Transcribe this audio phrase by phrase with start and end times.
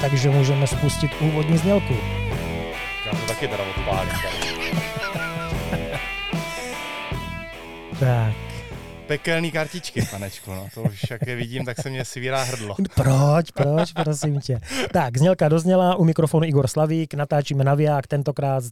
[0.00, 1.96] takže můžeme spustit úvodní znělku.
[3.06, 4.12] Já to taky teda odpálím.
[8.00, 8.47] Tak.
[9.08, 12.76] Pekelný kartičky, panečku, no to už jak je vidím, tak se mě svírá hrdlo.
[12.94, 14.60] Proč, proč, prosím tě.
[14.92, 18.70] Tak, znělka dozněla, u mikrofonu Igor Slavík, natáčíme naviják, tentokrát s,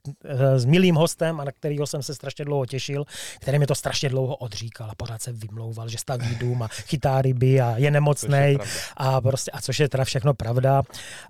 [0.56, 3.04] s milým hostem, a na kterého jsem se strašně dlouho těšil,
[3.40, 7.22] který mi to strašně dlouho odříkal a pořád se vymlouval, že staví dům a chytá
[7.22, 8.56] ryby a je nemocný
[8.96, 10.82] a prostě, a což je teda všechno pravda.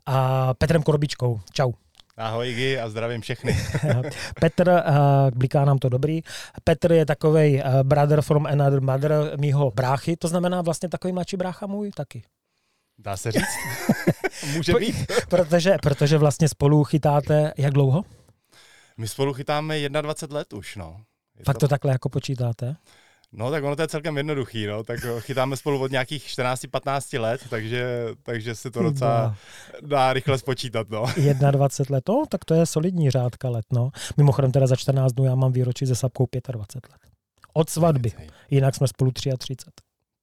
[0.07, 1.73] A Petrem Korbičkou, čau.
[2.17, 3.57] Ahoj Igi a zdravím všechny.
[4.41, 6.23] Petr, uh, bliká nám to dobrý,
[6.65, 11.37] Petr je takový uh, brother from another mother mýho bráchy, to znamená vlastně takový mladší
[11.37, 12.23] brácha můj taky.
[12.99, 13.43] Dá se říct?
[14.55, 14.97] Může být.
[15.29, 18.05] protože, protože vlastně spolu chytáte jak dlouho?
[18.97, 21.01] My spolu chytáme 21 let už, no.
[21.39, 21.61] Je Fakt to...
[21.61, 22.77] to takhle jako počítáte?
[23.33, 24.85] No tak ono to je celkem jednoduchý, no.
[24.85, 29.37] tak chytáme spolu od nějakých 14-15 let, takže, takže se to docela
[29.83, 30.91] dá rychle spočítat.
[30.91, 31.07] No.
[31.51, 33.65] 21 let, no, tak to je solidní řádka let.
[33.73, 33.91] No.
[34.17, 37.01] Mimochodem teda za 14 dnů já mám výročí se Sapkou 25 let.
[37.53, 38.13] Od svatby,
[38.51, 39.55] jinak jsme spolu 33.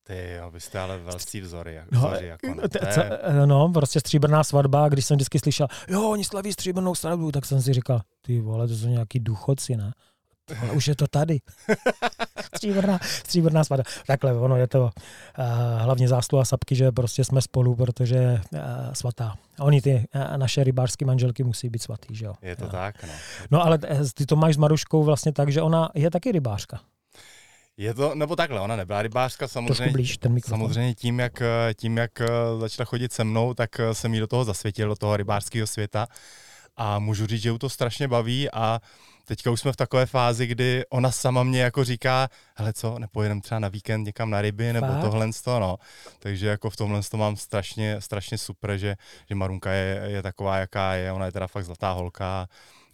[0.08, 1.74] Ty jo, vy jste ale velcí vzory.
[1.74, 5.68] Jako, no, vzory, jako, no, t- c- no, prostě stříbrná svatba, když jsem vždycky slyšel,
[5.88, 9.76] jo, oni slaví stříbrnou svatbu, tak jsem si říkal, ty vole, to jsou nějaký důchodci,
[9.78, 9.92] ne?
[10.62, 11.40] Ale už je to tady.
[12.56, 13.84] stříbrná, stříbrná svatba.
[14.08, 14.92] Takhle, ono je to uh,
[15.82, 18.60] hlavně zásluha Sapky, že prostě jsme spolu, protože uh,
[18.94, 19.36] svatá.
[19.60, 22.34] A oni ty uh, naše rybářské manželky musí být svatý, že jo.
[22.42, 22.72] Je to uh.
[22.72, 23.14] tak, no.
[23.52, 23.80] No ale
[24.14, 26.80] ty to máš s Maruškou vlastně tak, že ona je taky rybářka.
[27.78, 31.42] Je to, nebo takhle, ona nebyla rybářka, samozřejmě, blíž, ten samozřejmě tím, jak,
[31.76, 32.12] tím, jak
[32.60, 36.08] začala chodit se mnou, tak jsem jí do toho zasvětil, do toho rybářského světa
[36.78, 38.82] a můžu říct, že ju to strašně baví a
[39.26, 43.42] teďka už jsme v takové fázi, kdy ona sama mě jako říká, hele co, nepojedeme
[43.42, 45.02] třeba na víkend někam na ryby nebo Fakt?
[45.02, 45.78] tohle to, no.
[46.20, 48.96] Takže jako v tomhle to mám strašně, strašně super, že,
[49.30, 52.48] že Marunka je, je taková, jaká je, ona je teda fakt zlatá holka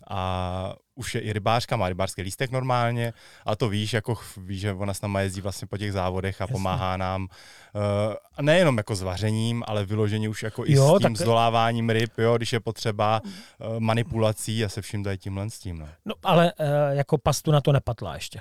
[0.09, 3.13] a už je i rybářka, má rybářský lístek normálně,
[3.45, 6.43] ale to víš, jako víš, že ona s náma jezdí vlastně po těch závodech a
[6.43, 6.53] Jasně.
[6.53, 11.15] pomáhá nám uh, nejenom jako s vařením, ale vyloženě už jako jo, i s tím
[11.15, 11.21] tak...
[11.21, 15.79] zdoláváním ryb, jo, když je potřeba uh, manipulací a se vším tady tímhle s tím.
[15.79, 18.39] No, no ale uh, jako pastu na to nepatla ještě.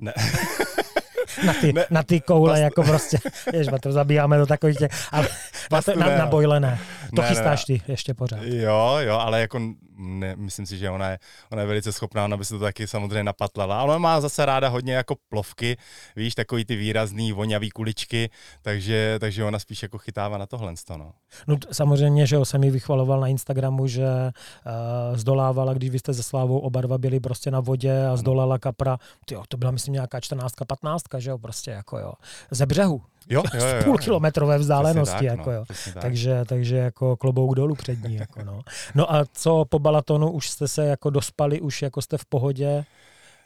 [0.00, 0.12] Ne.
[1.46, 2.62] na ty, ne, na ty koule, past...
[2.62, 3.18] jako prostě,
[3.52, 5.28] ježba, to zabíjáme do takových těch, ale
[5.70, 6.78] na, na, na bojlené.
[7.16, 8.42] To ne, chystáš ne, ty ještě pořád.
[8.42, 9.60] Jo, jo, ale jako
[10.02, 11.18] ne, myslím si, že ona je,
[11.50, 13.80] ona je velice schopná, ona by se to taky samozřejmě napatlala.
[13.80, 15.76] Ale ona má zase ráda hodně jako plovky,
[16.16, 18.30] víš, takový ty výrazný voňavý kuličky,
[18.62, 20.72] takže, takže ona spíš jako chytává na tohle.
[20.90, 21.12] No.
[21.46, 26.22] no samozřejmě, že jsem ji vychvaloval na Instagramu, že uh, zdolávala, když vy jste se
[26.22, 30.20] Slávou oba dva byli prostě na vodě a zdolala kapra, tyjo, to byla myslím nějaká
[30.20, 32.12] 14, 15, že jo, prostě jako jo,
[32.50, 35.12] ze břehu, Jo, jo, jo, z půl kilometrové vzdálenosti.
[35.12, 35.64] tak, jako, no, jo.
[36.00, 38.14] takže, takže jako klobouk dolů před ní.
[38.14, 38.60] Jako, no.
[38.94, 42.84] no a co po Balatonu, už jste se jako dospali, už jako jste v pohodě?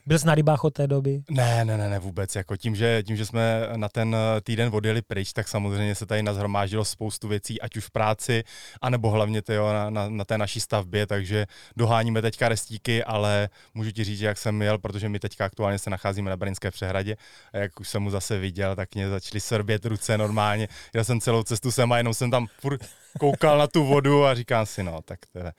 [0.09, 1.23] Byl jsi na rybách od té doby?
[1.31, 2.37] Ne, ne, ne, ne vůbec.
[2.37, 6.23] Jako tím, že, tím, že jsme na ten týden odjeli pryč, tak samozřejmě se tady
[6.23, 8.45] nazhromáždilo spoustu věcí, ať už v práci,
[8.83, 11.47] anebo hlavně tyjo, na, na, na, té naší stavbě, takže
[11.77, 15.91] doháníme teďka restíky, ale můžu ti říct, jak jsem jel, protože my teďka aktuálně se
[15.91, 17.17] nacházíme na Brněnské přehradě
[17.53, 20.69] a jak už jsem mu zase viděl, tak mě začaly srbět ruce normálně.
[20.95, 22.81] Já jsem celou cestu sem a jenom jsem tam furt
[23.19, 25.53] koukal na tu vodu a říkám si, no, tak teda,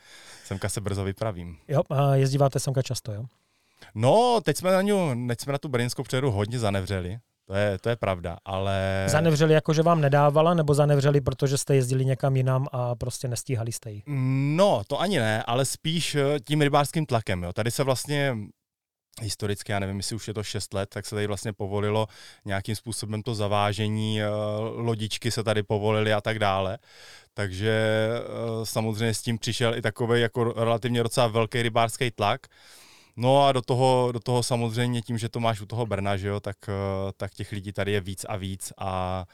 [0.45, 1.57] semka se brzo vypravím.
[1.67, 3.25] Jo, a jezdíváte semka často, jo?
[3.95, 7.17] No, teď jsme na ňu, teď jsme na tu brněnskou přeru hodně zanevřeli.
[7.47, 9.05] To je, to je pravda, ale...
[9.07, 13.71] Zanevřeli jako, že vám nedávala, nebo zanevřeli, protože jste jezdili někam jinam a prostě nestíhali
[13.71, 14.03] jste ji?
[14.55, 17.43] No, to ani ne, ale spíš eh, tím rybářským tlakem.
[17.43, 17.53] Jo.
[17.53, 18.38] Tady se vlastně
[19.21, 22.07] historicky, já nevím, jestli už je to 6 let, tak se tady vlastně povolilo
[22.45, 24.27] nějakým způsobem to zavážení, eh,
[24.59, 26.77] lodičky se tady povolily a tak dále.
[27.33, 32.47] Takže eh, samozřejmě s tím přišel i takový jako relativně docela velký rybářský tlak.
[33.17, 36.28] No a do toho, do toho samozřejmě tím, že to máš u toho Brna, že
[36.28, 36.73] jo, tak, eh,
[37.17, 39.25] tak těch lidí tady je víc a víc a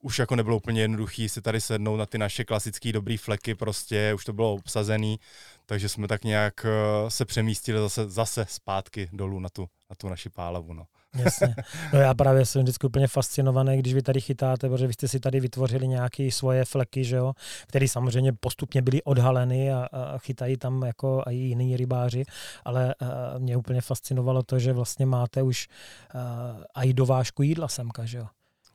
[0.00, 4.14] už jako nebylo úplně jednoduchý si tady sednout na ty naše klasické dobrý fleky, prostě
[4.14, 5.20] už to bylo obsazený,
[5.66, 10.08] takže jsme tak nějak eh, se přemístili zase, zase zpátky dolů na tu, na tu
[10.08, 10.72] naši pálavu.
[10.72, 10.86] No.
[11.24, 11.54] Jasně.
[11.92, 15.20] No já právě jsem vždycky úplně fascinovaný, když vy tady chytáte, protože vy jste si
[15.20, 17.32] tady vytvořili nějaké svoje fleky, že jo,
[17.66, 22.24] které samozřejmě postupně byly odhaleny a, a chytají tam jako i jiní rybáři,
[22.64, 23.08] ale uh,
[23.38, 25.68] mě úplně fascinovalo to, že vlastně máte už
[26.14, 28.26] uh, i dovážku jídla semka, že jo.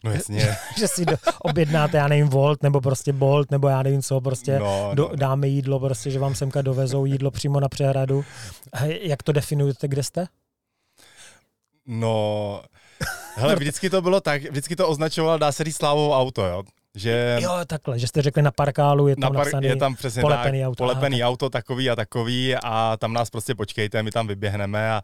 [0.04, 0.56] No jasně.
[0.78, 4.60] že si do, objednáte, já nevím, Volt, nebo prostě Bolt, nebo já nevím co, prostě
[4.60, 5.16] no, do, no.
[5.16, 8.26] dáme jídlo, prostě, že vám semka dovezou jídlo přímo na přehradu.
[9.02, 10.28] Jak to definujete, kde jste?
[11.86, 12.62] No,
[13.36, 16.64] hele, vždycky to bylo tak, vždycky to označoval, dá se říct slávou auto, jo.
[16.96, 17.38] že...
[17.42, 20.22] Jo, takhle, že jste řekli na parkálu, je tam na par- napsaný je tam přesně
[20.22, 20.76] polepený tak, auto.
[20.84, 24.98] polepený Aha, auto takový a takový a tam nás prostě počkejte, my tam vyběhneme a,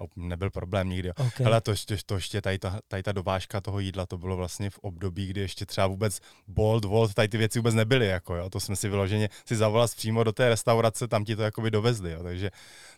[0.00, 1.10] a nebyl problém nikdy.
[1.10, 1.44] okay.
[1.44, 4.70] Hele, to ještě, to ještě tady, ta, tady ta dovážka toho jídla, to bylo vlastně
[4.70, 8.50] v období, kdy ještě třeba vůbec Bolt, Volt, tady ty věci vůbec nebyly, jako jo.
[8.50, 12.12] To jsme si vyloženě si zavolal přímo do té restaurace, tam ti to jakoby dovezli,
[12.12, 12.22] jo.
[12.22, 12.50] Takže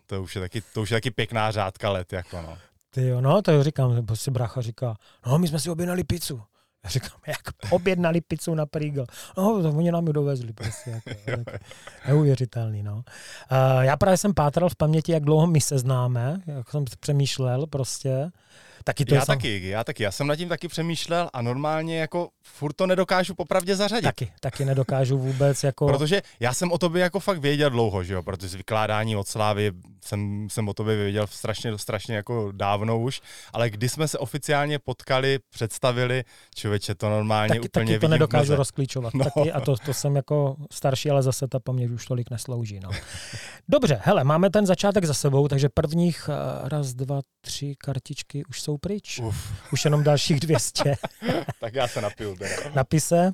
[0.07, 2.59] to už je taky, to už je taky pěkná řádka let, jako no.
[2.97, 4.97] Ty jo, no, to říkám, prostě brácha říká,
[5.27, 6.43] no, my jsme si objednali pizzu.
[6.85, 7.41] Já říkám, jak
[7.71, 9.07] objednali pizzu na Prýgl.
[9.37, 10.91] No, to oni nám ji dovezli prostě.
[10.91, 11.51] Jako, jako,
[12.09, 12.95] neuvěřitelný, no.
[12.95, 13.03] Uh,
[13.81, 18.31] já právě jsem pátral v paměti, jak dlouho my se známe, jak jsem přemýšlel prostě.
[18.87, 19.37] Taky to já je sam...
[19.37, 20.03] taky, já taky.
[20.03, 24.05] Já jsem nad tím taky přemýšlel a normálně jako furt to nedokážu popravdě zařadit.
[24.05, 25.87] Taky, taky nedokážu vůbec jako...
[25.87, 29.29] Protože já jsem o tobě jako fakt věděl dlouho, že jo, protože z vykládání od
[29.29, 29.73] Slávy
[30.05, 33.21] jsem, jsem o tobě věděl strašně, strašně jako dávno už,
[33.53, 36.25] ale když jsme se oficiálně potkali, představili,
[36.55, 39.15] člověče, to normálně taky, úplně taky to nedokážu v rozklíčovat.
[39.15, 39.25] No.
[39.25, 42.81] Taky, a to, to jsem jako starší, ale zase ta paměť už tolik neslouží.
[42.81, 42.91] No.
[43.69, 48.63] Dobře, hele, máme ten začátek za sebou, takže prvních uh, raz, dva, tři kartičky už
[48.63, 49.19] jsou pryč.
[49.19, 50.95] Uf, Už jenom dalších 200.
[51.61, 52.55] tak já se napiju teda.
[52.75, 53.33] Napise.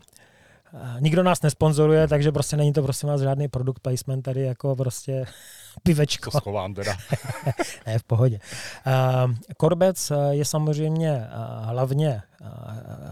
[0.73, 4.77] Uh, nikdo nás nesponzoruje, takže prostě není to prosím vás žádný produkt placement tady jako
[4.77, 5.25] prostě
[5.83, 6.31] pivečko.
[6.31, 6.97] To schovám teda.
[7.87, 8.41] ne, v pohodě.
[8.87, 11.27] Uh, korbec uh, je samozřejmě
[11.63, 12.23] hlavně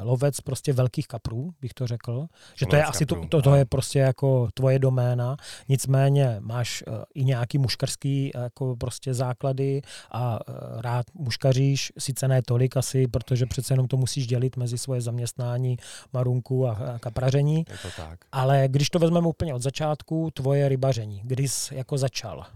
[0.02, 2.26] lovec prostě velkých kaprů, bych to řekl.
[2.54, 5.36] Že to je asi to, to, to je prostě jako tvoje doména.
[5.68, 12.42] Nicméně máš uh, i nějaký muškarský jako prostě základy a uh, rád muškaříš, sice ne
[12.42, 15.76] tolik asi, protože přece jenom to musíš dělit mezi svoje zaměstnání,
[16.12, 17.56] marunku a, a kapraření.
[17.56, 18.18] Je to tak.
[18.32, 22.46] Ale když to vezmeme úplně od začátku, tvoje rybaření, kdy jsi jako začal?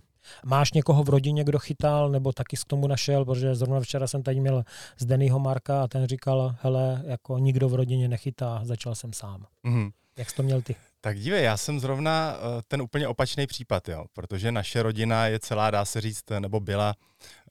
[0.45, 4.23] Máš někoho v rodině, kdo chytal, nebo taky k tomu našel, protože zrovna včera jsem
[4.23, 4.65] tady měl
[4.99, 9.47] z Dennyho Marka a ten říkal, hele, jako nikdo v rodině nechytá, začal jsem sám.
[9.63, 9.91] Mhm.
[10.19, 10.77] Jak jsi to měl ty?
[11.01, 15.39] Tak dívej, já jsem zrovna eh, ten úplně opačný případ, jo, protože naše rodina je
[15.39, 16.95] celá, dá se říct, nebo byla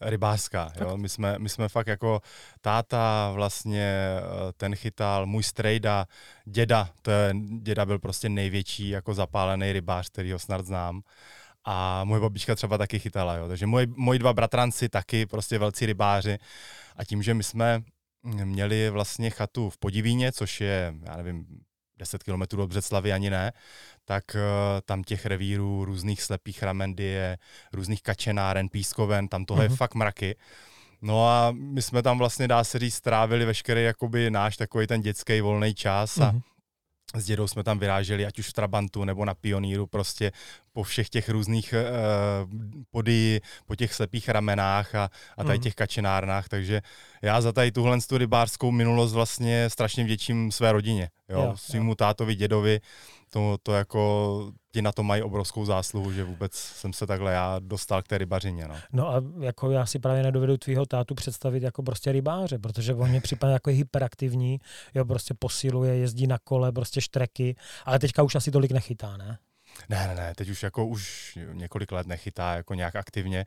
[0.02, 0.72] rybářská.
[0.81, 0.98] Jo.
[0.98, 2.22] My, jsme, my jsme fakt jako
[2.62, 6.06] táta vlastně eh, ten chytal, můj strejda,
[6.46, 11.02] děda, to je, děda byl prostě největší jako zapálený rybář, který ho snad znám.
[11.65, 13.48] A moje babička třeba taky chytala, jo.
[13.48, 16.38] takže moji, moji dva bratranci taky prostě velcí rybáři.
[16.98, 17.81] A tím, že my jsme
[18.24, 21.45] měli vlastně chatu v Podivíně, což je, já nevím,
[21.98, 23.51] 10 kilometrů od Břeclavy ani ne,
[24.06, 24.42] tak uh,
[24.86, 27.38] tam těch revírů různých slepých ramendie,
[27.74, 29.63] různých kačenáren, pískoven, tam toho uh-huh.
[29.63, 29.77] je Mhm.
[29.77, 30.36] fakt mraky.
[31.01, 35.01] No a my jsme tam vlastně, dá se říct, strávili veškerý jakoby náš takový ten
[35.01, 36.42] dětský volný čas a Mhm.
[37.15, 40.31] S dědou jsme tam vyráželi, ať už v Trabantu nebo na Pioníru, prostě
[40.71, 42.50] po všech těch různých uh,
[42.92, 45.63] pody, po těch slepých ramenách a, a tady Mhm.
[45.63, 46.81] těch kačenárnách, takže
[47.21, 51.54] já za tady tuhle tu rybářskou minulost vlastně strašně vděčím své rodině, jo, Jo, jo.
[51.57, 52.80] svýmu tátovi, dědovi,
[53.33, 57.59] to, to jako ti na to mají obrovskou zásluhu, že vůbec jsem se takhle já
[57.59, 58.75] dostal k té rybařině, no.
[58.94, 63.09] No a jako já si právě nedovedu tvýho tátu představit jako prostě rybáře, protože on
[63.09, 64.59] mě připadá jako hyperaktivní,
[64.94, 69.38] jo, prostě posiluje, jezdí na kole, prostě štreky, ale teďka už asi tolik nechytá, ne?
[69.90, 73.46] Ne, ne, ne, teď už jako už několik let nechytá jako nějak aktivně.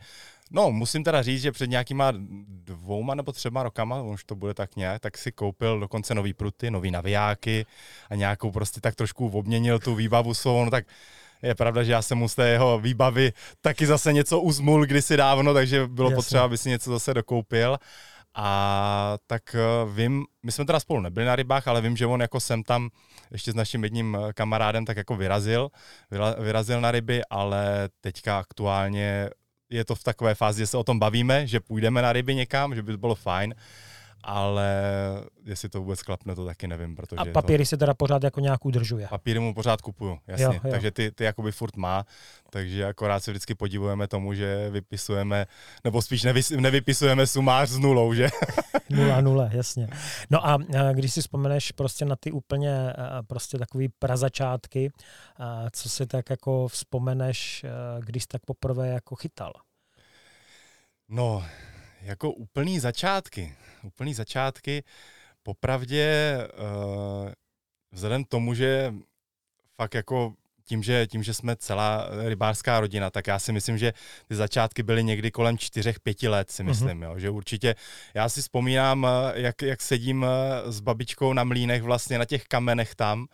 [0.50, 2.12] No, musím teda říct, že před nějakýma
[2.48, 6.70] dvouma nebo třema rokama, už to bude tak nějak, tak si koupil dokonce nový pruty,
[6.70, 7.66] nový navijáky
[8.10, 10.86] a nějakou prostě tak trošku obměnil tu výbavu svou, no tak
[11.42, 15.16] je pravda, že já jsem mu z té jeho výbavy taky zase něco uzmul kdysi
[15.16, 16.16] dávno, takže bylo Jasně.
[16.16, 17.78] potřeba, aby si něco zase dokoupil.
[18.38, 19.58] A tak eh,
[19.94, 22.88] vím, my jsme teda spolu nebyli na rybách, ale vím, že on jako jsem tam
[23.30, 25.68] ještě s naším jedním eh, kamarádem tak jako vyrazil,
[26.12, 29.30] vyra- vyrazil na ryby, ale teďka aktuálně
[29.70, 32.74] je to v takové fázi, že se o tom bavíme, že půjdeme na ryby někam,
[32.74, 33.54] že by to bylo fajn,
[34.28, 34.70] ale
[35.44, 38.40] jestli to vůbec klapne, to taky nevím, protože A to- papíry si teda pořád jako
[38.40, 39.06] nějak udržuje.
[39.10, 40.44] papíry mu pořád kupuju, jasně.
[40.44, 40.70] Jo, Jo.
[40.70, 42.04] Takže ty, ty jakoby furt má,
[42.50, 45.46] takže akorát se vždycky podivujeme tomu, že vypisujeme,
[45.84, 48.28] nebo spíš nevys, nevypisujeme sumář s nulou, že?
[48.90, 49.88] Nula, nula, jasně.
[50.30, 50.58] No a
[50.92, 52.92] když si vzpomeneš prostě na ty úplně
[53.26, 54.90] prostě takový prazačátky,
[55.70, 57.64] co si tak jako vzpomeneš,
[58.00, 59.52] když jsi tak poprvé jako chytal?
[61.08, 61.44] No,
[62.02, 64.84] jako úplný začátky, úplný začátky,
[65.42, 67.30] popravdě uh,
[67.92, 68.94] vzhledem k tomu, že
[69.76, 70.34] fakt jako
[70.66, 73.92] tím že, tím, že jsme celá rybářská rodina, tak já si myslím, že
[74.28, 77.04] ty začátky byly někdy kolem čtyřech, pěti let, si myslím, mm-hmm.
[77.04, 77.74] jo, že určitě,
[78.14, 82.44] já si vzpomínám, eh, jak, jak sedím eh, s babičkou na mlínech vlastně na těch
[82.44, 83.26] kamenech tam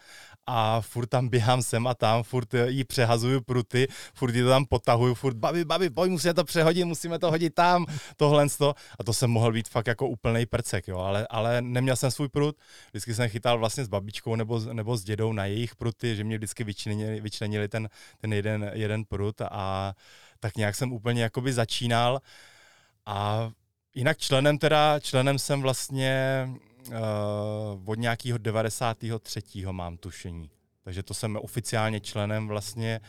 [0.46, 4.64] a furt tam běhám sem a tam, furt jí přehazuju pruty, furt jí to tam
[4.66, 8.74] potahuju, furt babi, babi, pojď, musíme to přehodit, musíme to hodit tam, tohle to.
[8.98, 12.28] A to jsem mohl být fakt jako úplný prcek, jo, ale, ale neměl jsem svůj
[12.28, 12.56] prut,
[12.90, 16.38] vždycky jsem chytal vlastně s babičkou nebo, nebo s dědou na jejich pruty, že mě
[16.38, 17.88] vždycky vyčlenili, vyčlenili ten,
[18.20, 19.94] ten jeden, jeden prut a
[20.40, 22.20] tak nějak jsem úplně jakoby začínal.
[23.06, 23.50] A
[23.94, 26.48] jinak členem teda, členem jsem vlastně
[26.88, 26.94] uh,
[27.84, 29.42] od nějakého 93.
[29.70, 30.50] mám tušení.
[30.84, 33.00] Takže to jsem oficiálně členem vlastně,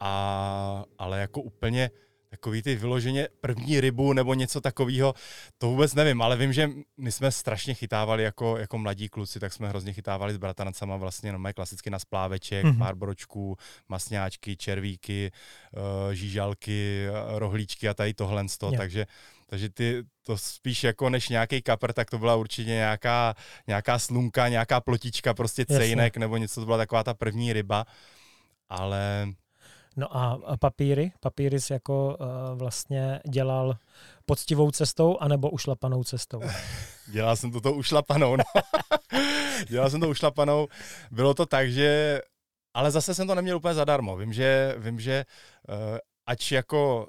[0.00, 1.90] a, ale jako úplně
[2.30, 5.14] takový ty vyloženě první rybu nebo něco takového,
[5.58, 9.52] to vůbec nevím, ale vím, že my jsme strašně chytávali jako, jako mladí kluci, tak
[9.52, 12.78] jsme hrozně chytávali s bratrancama vlastně no, klasicky na spláveček, mm-hmm.
[12.78, 13.56] pár bročků,
[13.88, 15.32] masňáčky, červíky,
[15.72, 18.76] uh, žížalky, rohlíčky a tady tohle, yeah.
[18.76, 19.06] takže
[19.50, 23.34] takže ty to spíš jako než nějaký kapr, tak to byla určitě nějaká,
[23.66, 26.20] nějaká slunka, nějaká plotička, prostě cejnek Jasně.
[26.20, 27.84] nebo něco, to byla taková ta první ryba.
[28.68, 29.28] Ale
[29.96, 31.12] No a papíry?
[31.20, 33.76] Papíry jsi jako uh, vlastně dělal
[34.26, 36.40] poctivou cestou anebo ušlapanou cestou?
[37.12, 38.44] dělal jsem to ušlapanou, no.
[39.68, 40.68] dělal jsem to ušlapanou.
[41.10, 42.20] Bylo to tak, že
[42.74, 44.16] ale zase jsem to neměl úplně zadarmo.
[44.16, 45.24] Vím, že, vím, že
[45.68, 47.08] uh, ač jako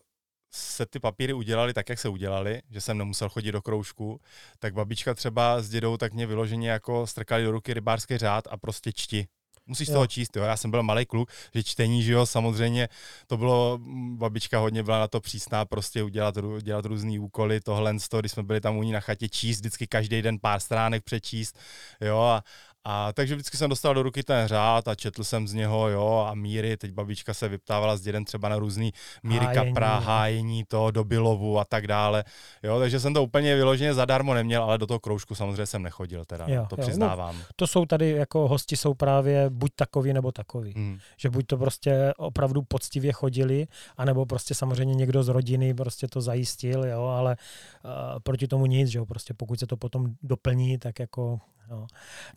[0.51, 4.21] se ty papíry udělali tak, jak se udělali, že jsem nemusel chodit do kroužku,
[4.59, 8.57] tak babička třeba s dědou tak mě vyloženě jako strkali do ruky rybářský řád a
[8.57, 9.27] prostě čti.
[9.65, 9.93] Musíš jo.
[9.93, 10.43] toho číst, jo.
[10.43, 12.89] Já jsem byl malý kluk, že čtení, že jo, samozřejmě
[13.27, 13.79] to bylo,
[14.15, 18.61] babička hodně byla na to přísná, prostě udělat dělat různé úkoly, tohle, když jsme byli
[18.61, 21.59] tam u ní na chatě číst, vždycky každý den pár stránek přečíst,
[22.01, 22.43] jo, a,
[22.83, 26.25] a takže vždycky jsem dostal do ruky ten řád a četl jsem z něho, jo,
[26.29, 29.73] a míry, teď babička se vyptávala s dědem třeba na různý míry hájení.
[29.73, 32.23] kapra, hájení to, dobylovu a tak dále,
[32.63, 36.25] jo, takže jsem to úplně vyloženě zadarmo neměl, ale do toho kroužku samozřejmě jsem nechodil,
[36.25, 37.37] teda, jo, to jo, přiznávám.
[37.37, 40.99] No, to jsou tady jako hosti jsou právě buď takový nebo takový, hmm.
[41.17, 46.21] že buď to prostě opravdu poctivě chodili, anebo prostě samozřejmě někdo z rodiny prostě to
[46.21, 47.37] zajistil, jo, ale
[47.85, 47.91] uh,
[48.23, 51.39] proti tomu nic, že jo, prostě pokud se to potom doplní, tak jako
[51.71, 51.87] No,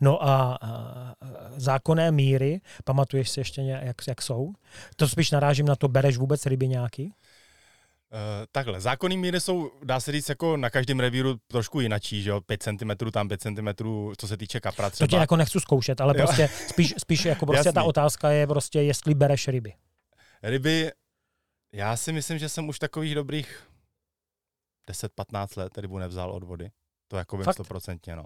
[0.01, 1.13] no a, a
[1.57, 4.53] zákonné míry, pamatuješ si ještě, jak, jak jsou?
[4.95, 7.03] To spíš narážím na to, bereš vůbec ryby nějaký?
[7.05, 8.19] Uh,
[8.51, 12.41] takhle, zákonný míry jsou, dá se říct, jako na každém revíru trošku jinačí, že jo,
[12.41, 13.67] 5 cm tam, 5 cm,
[14.17, 15.07] co se týče kapra třeba.
[15.07, 16.25] To tě jako nechci zkoušet, ale jo.
[16.25, 19.73] prostě spíš, spíš jako prostě ta otázka je prostě, jestli bereš ryby.
[20.43, 20.91] Ryby,
[21.73, 23.67] já si myslím, že jsem už takových dobrých
[24.89, 26.71] 10-15 let rybu nevzal od vody.
[27.07, 28.25] To jako vím stoprocentně, no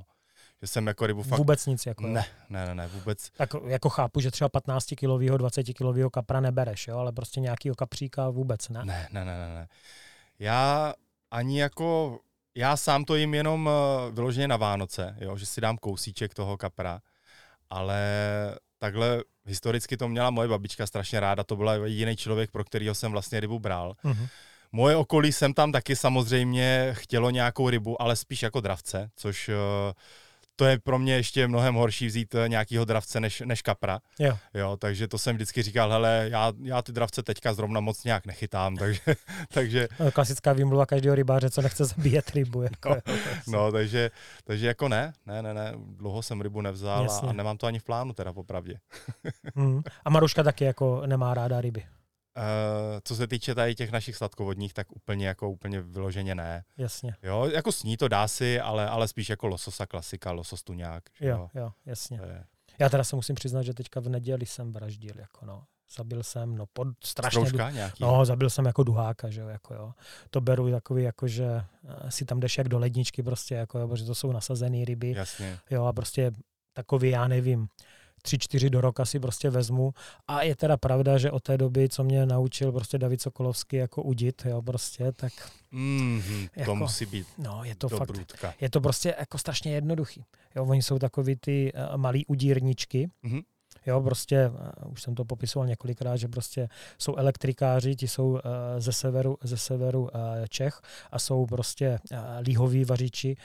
[0.62, 1.38] že jsem jako rybu fakt...
[1.38, 2.08] Vůbec nic jako.
[2.08, 3.30] Ne, ne, ne, ne, vůbec.
[3.38, 7.76] Tak jako chápu, že třeba 15 kilového, 20 kilového kapra nebereš, jo, ale prostě nějakýho
[7.76, 8.86] kapříka vůbec ne.
[8.86, 9.68] Ne, ne, ne, ne, ne.
[10.40, 10.94] Já
[11.32, 12.20] ani jako,
[12.56, 16.58] já sám to jim jenom uh, vyloženě na Vánoce, jo, že si dám kousíček toho
[16.58, 17.02] kapra,
[17.70, 18.02] ale
[18.78, 23.12] takhle historicky to měla moje babička strašně ráda, to byla jediný člověk, pro kterého jsem
[23.12, 23.94] vlastně rybu bral.
[24.04, 24.28] Mm-hmm.
[24.72, 29.56] Moje okolí jsem tam taky samozřejmě chtělo nějakou rybu, ale spíš jako dravce, což uh,
[30.60, 34.00] to je pro mě ještě mnohem horší vzít eh, nějakýho dravce než, než kapra.
[34.20, 34.38] Jo.
[34.54, 34.78] jo.
[34.78, 38.76] takže to jsem vždycky říkal, hele, já, já ty dravce teďka zrovna moc nějak nechytám,
[38.78, 39.02] takže...
[39.54, 39.88] takže...
[40.00, 42.62] No, klasická výmluva každého rybáře, co nechce zabíjet rybu.
[42.62, 43.14] Jako, no,
[43.48, 44.12] no, takže,
[44.44, 47.80] takže jako ne, ne, ne, ne, dlouho jsem rybu nevzal a, a nemám to ani
[47.80, 48.80] v plánu teda popravdě.
[49.56, 49.82] mm.
[50.06, 51.84] A Maruška taky jako nemá ráda ryby.
[52.40, 56.64] Uh, co se týče tady těch našich sladkovodních, tak úplně jako úplně vyloženě ne.
[56.78, 57.16] Jasně.
[57.24, 61.04] Jo, jako sní to dá si, ale, ale spíš jako lososa klasika, losos tuňák.
[61.20, 62.20] Jo, jo, jo, jasně.
[62.24, 62.44] Je...
[62.80, 65.64] Já teda se musím přiznat, že teďka v neděli jsem vraždil, jako no.
[65.98, 67.52] Zabil jsem, no pod strašně...
[67.72, 68.04] Nějaký?
[68.04, 69.94] No, zabil jsem jako duháka, že jo, jako jo.
[70.30, 73.88] To beru takový, jako že eh, si tam jdeš jak do ledničky prostě, jako jo,
[73.88, 75.12] protože to jsou nasazené ryby.
[75.12, 75.60] Jasně.
[75.70, 76.32] Jo, a prostě
[76.74, 77.68] takový, já nevím,
[78.22, 79.94] tři, čtyři do roka si prostě vezmu.
[80.28, 84.04] A je teda pravda, že od té doby, co mě naučil prostě David Sokolovský jako
[84.04, 85.34] udit, jo, prostě, tak...
[85.74, 90.24] Mm-hmm, jako, to musí být No, je to fakt, je to prostě jako strašně jednoduchý.
[90.56, 93.44] Jo, oni jsou takový ty uh, malý udírničky, mm-hmm
[93.90, 98.40] Jo, prostě, eh, už jsem to popisoval několikrát, že prostě jsou elektrikáři, ti jsou uh,
[98.78, 100.10] ze severu, ze severu uh,
[100.50, 100.82] Čech
[101.12, 102.00] a jsou prostě
[102.42, 103.36] líhoví vařiči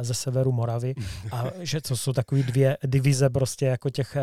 [0.00, 0.94] ze severu Moravy
[1.32, 4.16] a že to jsou takové dvě divize prostě jako těch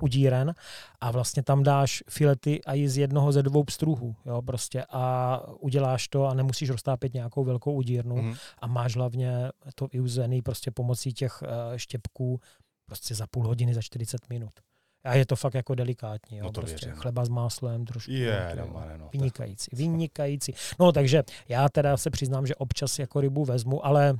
[0.00, 0.54] udíren
[1.00, 5.40] a vlastně tam dáš filety a i z jednoho ze dvou pstruhů, jo, prostě a
[5.60, 8.34] uděláš to a nemusíš roztápět nějakou velkou udírnu mm.
[8.58, 11.42] a máš hlavně to vyuzený prostě pomocí těch
[11.76, 12.40] štěpků
[12.86, 14.52] prostě za půl hodiny, za 40 minut.
[15.04, 16.38] A je to fakt jako delikátní.
[16.38, 16.44] Jo?
[16.44, 17.00] No to prostě věřím.
[17.00, 18.12] chleba s máslem, trošku.
[18.12, 20.54] Je, no, no, vynikající, vynikající.
[20.80, 24.14] No takže já teda se přiznám, že občas jako rybu vezmu, ale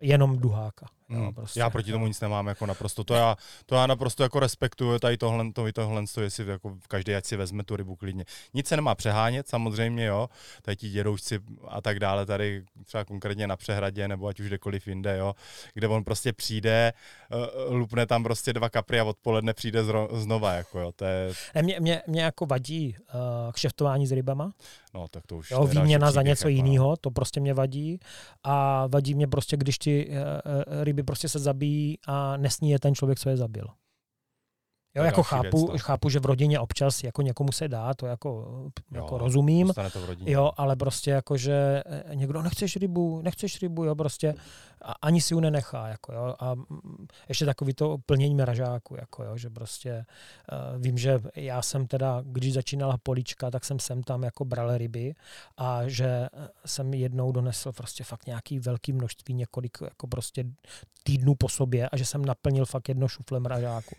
[0.00, 0.86] jenom duháka.
[1.12, 1.24] Hmm.
[1.24, 3.04] Jo, prostě, já proti tomu nic nemám, jako naprosto.
[3.04, 7.14] To já, to já naprosto jako respektuju, tady tohle, to, tohle, to, jestli jako každý,
[7.14, 8.24] ať si vezme tu rybu klidně.
[8.54, 10.28] Nic se nemá přehánět, samozřejmě, jo.
[10.62, 14.88] Tady ti dědoušci a tak dále, tady třeba konkrétně na přehradě, nebo ať už kdekoliv
[14.88, 15.34] jinde, jo,
[15.74, 16.92] kde on prostě přijde,
[17.68, 20.92] uh, lupne tam prostě dva kapry a odpoledne přijde zro, znova, jako jo.
[20.96, 21.32] To je...
[21.54, 24.52] Ne, mě, mě, mě jako vadí uh, kšeftování s rybama.
[24.94, 26.56] No, tak to už jo, výměna za něco jako...
[26.56, 28.00] jiného, to prostě mě vadí.
[28.44, 30.14] A vadí mě prostě, když ty uh,
[30.84, 33.66] ryby prostě se zabijí a nesní je ten člověk, co je zabil.
[34.94, 38.28] Jo, jako chápu, věc, chápu, že v rodině občas jako někomu se dá, to jako,
[38.28, 39.72] jo, jako rozumím.
[39.92, 40.32] To v rodině.
[40.32, 41.82] Jo, ale prostě jako, že
[42.14, 44.34] někdo nechceš rybu, nechceš rybu, jo, prostě
[44.84, 46.54] a ani si ji nenechá, jako jo, a
[47.28, 50.04] ještě takový to plnění mražáku, jako jo, že prostě
[50.52, 54.76] uh, vím, že já jsem teda, když začínala polička, tak jsem sem tam jako bral
[54.78, 55.14] ryby
[55.56, 56.28] a že
[56.66, 60.44] jsem jednou donesl prostě fakt nějaký velký množství, několik jako prostě
[61.02, 63.94] týdnů po sobě a že jsem naplnil fakt jedno šufle mražáku.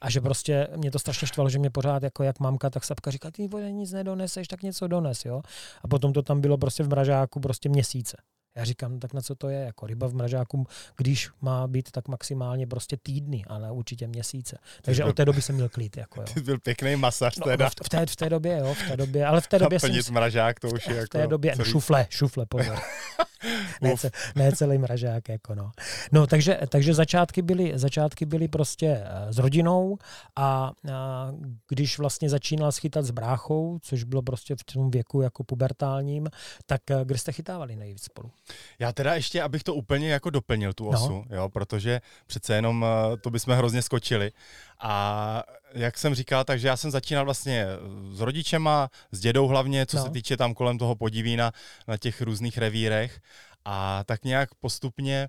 [0.00, 3.10] A že prostě mě to strašně štvalo, že mě pořád jako jak mamka, tak sapka
[3.10, 5.42] říká, ty vole, nic nedoneseš, tak něco dones, jo.
[5.82, 8.16] A potom to tam bylo prostě v mražáku prostě měsíce.
[8.58, 9.60] Já říkám, no tak na co to je?
[9.60, 14.58] Jako ryba v mražáku, když má být, tak maximálně prostě týdny, ale určitě měsíce.
[14.82, 15.96] Takže byl, od té doby jsem měl klid.
[15.96, 16.26] Jako, jo.
[16.34, 17.64] Ty byl pěkný masaž no, teda.
[17.64, 20.14] No, v, té, v té době, jo, v té době, ale v té době jsem...
[20.14, 21.18] mražák, to už je v jako...
[21.18, 22.78] V té době, no, šufle, šufle, pozor.
[23.80, 25.70] ne, ce, ne celý mražák, jako no.
[26.12, 29.98] No, takže, takže začátky, byly, začátky byly prostě uh, s rodinou
[30.36, 31.32] a, a
[31.68, 36.28] když vlastně začínal schytat s bráchou, což bylo prostě v tom věku jako pubertálním,
[36.66, 38.30] tak uh, kde jste chytávali nejvíc spolu?
[38.78, 41.36] Já teda ještě, abych to úplně jako doplnil, tu osu, no.
[41.36, 44.32] jo, protože přece jenom uh, to bychom hrozně skočili.
[44.80, 45.42] A
[45.74, 47.66] jak jsem říkal, takže já jsem začínal vlastně
[48.12, 50.04] s rodičema, s dědou hlavně, co no.
[50.04, 51.52] se týče tam kolem toho podivína
[51.88, 53.20] na těch různých revírech.
[53.64, 55.28] A tak nějak postupně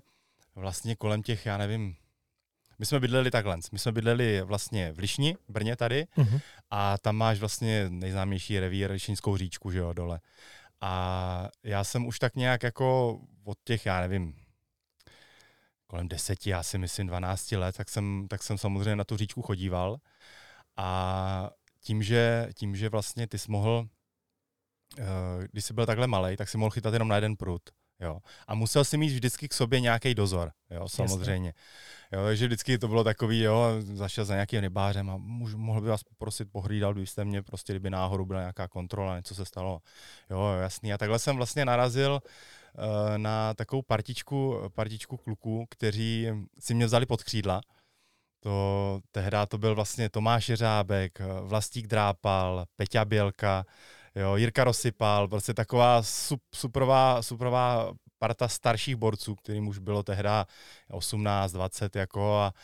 [0.54, 1.96] vlastně kolem těch, já nevím,
[2.80, 6.40] my jsme bydleli takhle, my jsme bydleli vlastně v Lišni, Brně tady, uh-huh.
[6.70, 10.20] a tam máš vlastně nejznámější revír, Lišňskou říčku, že jo, dole.
[10.80, 14.34] A já jsem už tak nějak jako od těch, já nevím,
[15.86, 19.42] kolem deseti, já si myslím 12 let, tak jsem, tak jsem samozřejmě na tu říčku
[19.42, 19.96] chodíval.
[20.76, 23.88] A tím, že, tím, že vlastně ty jsi mohl,
[24.98, 25.04] eh,
[25.52, 27.62] když jsi byl takhle malý, tak si mohl chytat jenom na jeden prut.
[28.00, 28.20] Jo.
[28.46, 31.54] A musel si mít vždycky k sobě nějaký dozor, jo, samozřejmě.
[32.12, 35.88] Jo, takže vždycky to bylo takový, jo, zašel za nějakým rybářem a můžu, mohl by
[35.88, 39.80] vás poprosit pohlídal, když jste mě prostě, kdyby náhodou byla nějaká kontrola, něco se stalo.
[40.30, 40.92] Jo, jasný.
[40.92, 47.06] A takhle jsem vlastně narazil uh, na takovou partičku, partičku kluků, kteří si mě vzali
[47.06, 47.60] pod křídla.
[48.42, 53.66] To, tehdy to byl vlastně Tomáš Jeřábek, Vlastík Drápal, Peťa Bělka,
[54.14, 60.28] jo, Jirka Rosypal, prostě taková sup, suprová, suprová parta starších borců, kterým už bylo tehdy
[60.90, 62.54] 18, 20 jako a,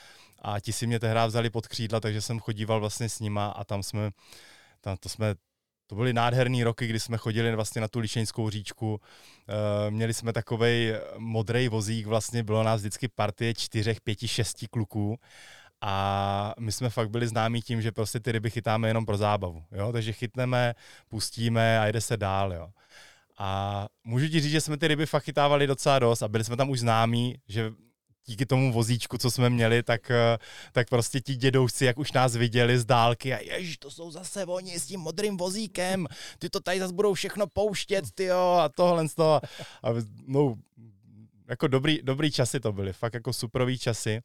[0.43, 3.65] a ti si mě tehdy vzali pod křídla, takže jsem chodíval vlastně s nima a
[3.65, 4.11] tam jsme,
[4.81, 5.35] tam to jsme
[5.87, 9.01] to byly nádherné roky, kdy jsme chodili vlastně na tu Lišeňskou říčku.
[9.49, 15.19] E, měli jsme takový modrý vozík, vlastně bylo nás vždycky partie čtyřech, pěti, šesti kluků
[15.81, 19.65] a my jsme fakt byli známí tím, že prostě ty ryby chytáme jenom pro zábavu.
[19.73, 19.93] Jo?
[19.93, 20.75] Takže chytneme,
[21.09, 22.53] pustíme a jde se dál.
[22.53, 22.69] Jo?
[23.39, 26.57] A můžu ti říct, že jsme ty ryby fakt chytávali docela dost a byli jsme
[26.57, 27.73] tam už známí, že
[28.27, 30.39] díky tomu vozíčku, co jsme měli, tak, eh,
[30.73, 34.45] tak prostě ti dědouci, jak už nás viděli z dálky a jež, to jsou zase
[34.45, 36.07] oni s tím modrým vozíkem,
[36.39, 39.41] ty to tady zase budou všechno pouštět, ty jo, a tohle z toho.
[39.83, 39.89] A
[40.27, 40.55] no,
[41.49, 44.23] jako dobrý, dobrý časy to byly, fakt jako superový časy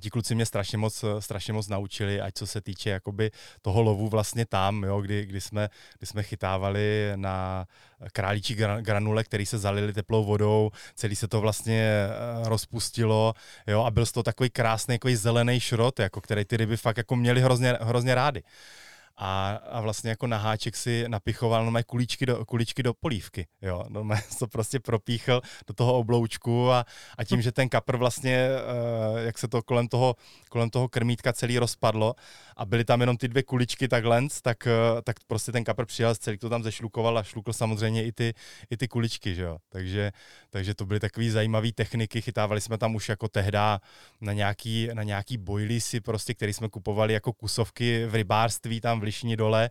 [0.00, 3.30] ti kluci mě strašně moc, strašně moc naučili, ať co se týče jakoby
[3.62, 7.66] toho lovu vlastně tam, jo, kdy, kdy, jsme, kdy jsme chytávali na
[8.12, 13.34] králíčí granule, který se zalili teplou vodou, celý se to vlastně eh, rozpustilo,
[13.66, 17.16] jo, a byl to takový krásný, takový zelený šrot, jako který ty ryby fakt jako
[17.16, 18.42] měli hrozně, hrozně rády
[19.16, 23.84] a, a vlastně jako na háček si napichoval no kuličky do, kuličky do polívky, jo,
[23.88, 26.86] no to prostě propíchl do toho obloučku a,
[27.18, 28.48] a tím, že ten kapr vlastně,
[29.12, 30.16] uh, jak se to kolem toho,
[30.48, 32.14] kolem toho krmítka celý rozpadlo
[32.56, 36.14] a byly tam jenom ty dvě kuličky takhle, tak, uh, tak prostě ten kapr přijel,
[36.14, 38.34] celý to tam zešlukoval a šlukl samozřejmě i ty,
[38.70, 40.12] i ty kuličky, že jo, takže,
[40.50, 43.80] takže to byly takové zajímavé techniky, chytávali jsme tam už jako tehda
[44.20, 49.04] na nějaký, na nějaký bojlisy prostě, který jsme kupovali jako kusovky v rybářství tam v
[49.04, 49.70] Lišni dole,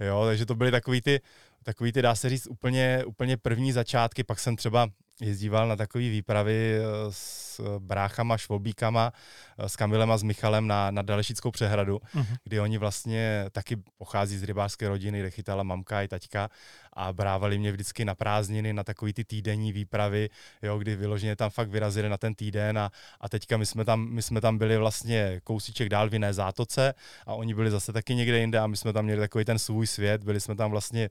[0.00, 1.20] jo, takže to byly takový ty,
[1.62, 4.88] takový ty, dá se říct, úplně, úplně první začátky, pak jsem třeba
[5.20, 9.12] jezdíval na takové výpravy eh, s bráchama, švobíkama,
[9.58, 12.36] eh, s Kamilem a s Michalem na, na Dalešickou přehradu, uh-huh.
[12.44, 16.48] kdy oni vlastně taky pochází z rybářské rodiny, kde chytala mamka i taťka
[16.92, 20.30] a brávali mě vždycky na prázdniny, na takový ty týdenní výpravy,
[20.62, 24.08] jo, kdy vyloženě tam fakt vyrazili na ten týden a, a teďka my jsme, tam,
[24.10, 26.94] my jsme tam byli vlastně kousíček dál v jiné zátoce
[27.26, 29.86] a oni byli zase taky někde jinde a my jsme tam měli takový ten svůj
[29.86, 31.10] svět, byli jsme tam vlastně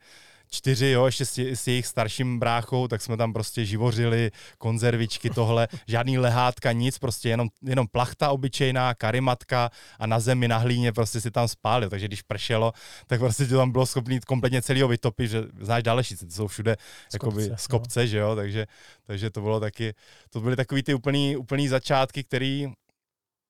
[0.50, 5.68] čtyři, jo, ještě s, s jejich starším bráchou, tak jsme tam prostě živořili, konzervičky, tohle,
[5.88, 11.22] žádný lehátka, nic, prostě jenom, jenom plachta obyčejná, karimatka a na zemi, na hlíně prostě
[11.22, 12.74] si tam spálil, takže když pršelo,
[13.08, 16.78] tak prostě to tam bylo schopný kompletně celého vytopit, že znáš Dalešice, to jsou všude
[17.10, 18.08] z jakoby, kopce, z kopce no.
[18.08, 18.68] že jo, takže,
[19.04, 19.94] takže to bylo taky,
[20.30, 22.68] to byly takový ty úplný, úplný začátky, který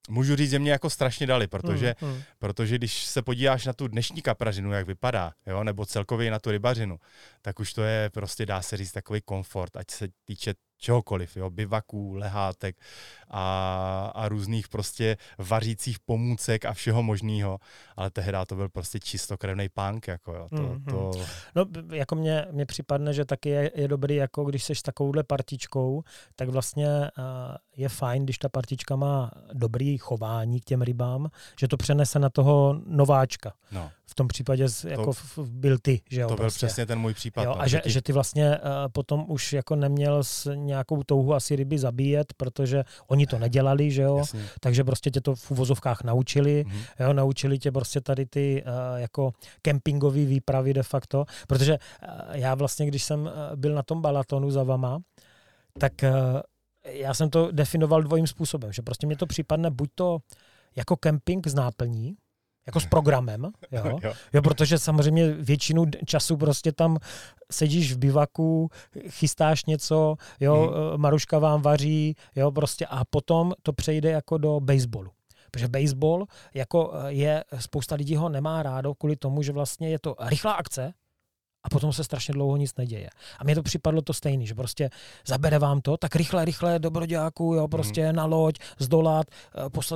[0.10, 2.22] můžu říct, že mě jako strašně dali, protože, mm, mm.
[2.40, 6.52] protože když se podíváš na tu dnešní kaprařinu, jak vypadá, jo, nebo celkově na tu
[6.52, 7.00] rybařinu,
[7.42, 11.50] tak už to je prostě, dá se říct, takový komfort, ať se týče čehokoliv, jo,
[11.50, 12.76] bivaků, lehátek
[13.30, 17.60] a, a různých prostě vařících pomůcek a všeho možného,
[17.96, 20.84] ale tehdy to byl prostě čistokrevný punk, jako jo, to, mm-hmm.
[20.90, 21.12] to...
[21.56, 26.04] No, jako mně, mně připadne, že taky je, je dobrý, jako když seš takovouhle partičkou,
[26.36, 31.68] tak vlastně uh, je fajn, když ta partička má dobrý chování k těm rybám, že
[31.68, 33.54] to přenese na toho nováčka.
[33.72, 36.28] No v tom případě jako to, byl ty, že jo?
[36.28, 36.66] To byl prostě.
[36.66, 37.44] přesně ten můj případ.
[37.44, 41.34] Jo, no, a že, že ty vlastně uh, potom už jako neměl s nějakou touhu
[41.34, 44.18] asi ryby zabíjet, protože oni to nedělali, že jo?
[44.18, 44.46] Jasně.
[44.60, 47.04] Takže prostě tě to v uvozovkách naučili, mm-hmm.
[47.06, 47.14] jo?
[47.14, 52.88] Naučili tě prostě tady ty uh, jako kempingové výpravy de facto, protože uh, já vlastně,
[52.88, 55.00] když jsem uh, byl na tom balatonu za vama,
[55.80, 56.10] tak uh,
[56.84, 60.20] já jsem to definoval dvojím způsobem, že prostě mě to připadne buď to
[60.76, 62.16] jako kemping z náplní,
[62.68, 64.00] jako s programem, jo?
[64.34, 64.42] jo.
[64.42, 66.98] protože samozřejmě většinu času prostě tam
[67.52, 68.70] sedíš v bivaku,
[69.10, 71.02] chystáš něco, jo, hmm.
[71.02, 75.12] Maruška vám vaří, jo, prostě a potom to přejde jako do baseballu.
[75.52, 80.00] Protože baseball jako eh, je, spousta lidí ho nemá rádo kvůli tomu, že vlastně je
[80.00, 80.94] to rychlá akce,
[81.70, 83.10] a potom se strašně dlouho nic neděje.
[83.40, 84.90] A mně to připadlo to stejný, že prostě
[85.28, 88.16] zabere vám to, tak rychle, rychle do Broďáku, jo, prostě mm.
[88.16, 89.28] na loď, zdolat,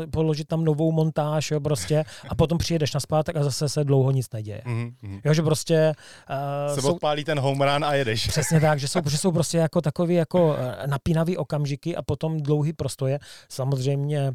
[0.02, 3.84] eh, položit tam novou montáž, jo, prostě, a potom přijedeš na zpátek a zase se
[3.84, 4.62] dlouho nic neděje.
[4.66, 5.20] Mm.
[5.26, 5.94] Jo, že prostě...
[6.30, 8.28] Uh, se jsou, odpálí ten home run a jedeš.
[8.34, 12.38] Přesně tak, že jsou, že jsou prostě jako takový jako eh, napínavý okamžiky a potom
[12.38, 13.20] dlouhý prostoje.
[13.50, 14.34] Samozřejmě uh,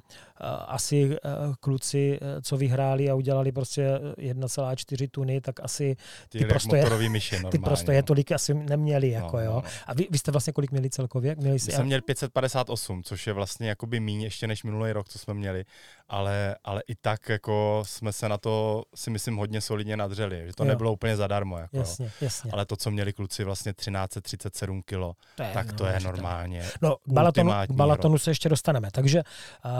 [0.66, 5.96] asi uh, kluci, co vyhráli a udělali prostě 1,4 tuny, tak asi
[6.28, 6.44] ty, ty
[7.08, 7.50] myši normálně.
[7.50, 9.50] Ty prostě je tolik asi neměli, jako no, jo.
[9.50, 9.62] No, no.
[9.86, 11.34] A vy, vy, jste vlastně kolik měli celkově?
[11.34, 15.08] Měli jsi, My jsme měli 558, což je vlastně jakoby míň ještě než minulý rok,
[15.08, 15.64] co jsme měli,
[16.08, 20.52] ale, ale i tak jako jsme se na to si myslím hodně solidně nadřeli, že
[20.52, 20.68] to jo.
[20.68, 21.58] nebylo úplně zadarmo.
[21.58, 22.50] Jako, jasně, jasně.
[22.50, 25.14] Ale to, co měli kluci vlastně 1337 kilo,
[25.52, 28.88] tak to je normálně No, balatonu, balatonu se ještě dostaneme.
[28.92, 29.22] Takže
[29.64, 29.72] uh,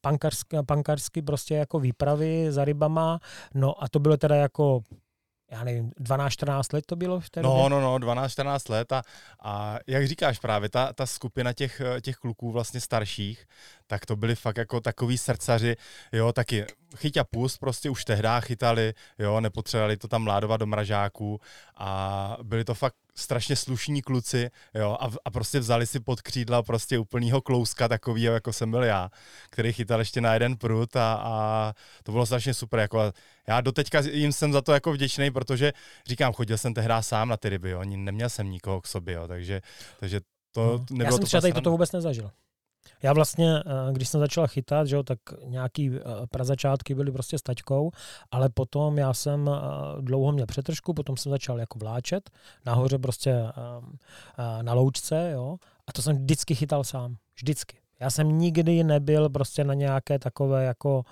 [0.00, 3.18] pankarsky, pankarsky prostě jako výpravy za rybama,
[3.54, 4.80] no a to bylo teda jako
[5.50, 7.70] já nevím, 12-14 let to bylo v té No, době?
[7.70, 9.02] no, no, 12-14 let a,
[9.42, 13.46] a jak říkáš právě, ta, ta skupina těch, těch kluků vlastně starších,
[13.86, 15.76] tak to byli fakt jako takový srdcaři,
[16.12, 16.64] jo, taky
[16.96, 21.40] chyť a pust prostě už tehdy chytali, jo, nepotřebovali to tam mládovat do mražáků
[21.76, 26.62] a byli to fakt strašně slušní kluci, jo, a, a prostě vzali si pod křídla
[26.62, 29.10] prostě úplnýho klouska takovýho, jako jsem byl já,
[29.50, 33.12] který chytal ještě na jeden prut a, a to bylo strašně super, jako
[33.48, 35.72] já doteďka jim jsem za to jako vděčný, protože
[36.06, 39.28] říkám, chodil jsem tehdy sám na ty ryby, jo, neměl jsem nikoho k sobě, jo,
[39.28, 39.60] takže,
[40.00, 40.20] takže
[40.52, 40.86] to no.
[40.90, 42.30] nebylo Já jsem to třeba tady toto vůbec nezažil.
[43.02, 47.38] Já vlastně, eh, když jsem začal chytat, že jo, tak nějaký eh, prazačátky byly prostě
[47.38, 47.90] s taťkou,
[48.30, 49.60] ale potom já jsem eh,
[50.00, 52.30] dlouho měl přetržku, potom jsem začal jako vláčet,
[52.66, 53.34] nahoře prostě
[54.62, 57.16] na loučce, jo, a to jsem vždycky chytal sám.
[57.36, 57.76] Vždycky.
[58.00, 61.04] Já jsem nikdy nebyl prostě na nějaké takové jako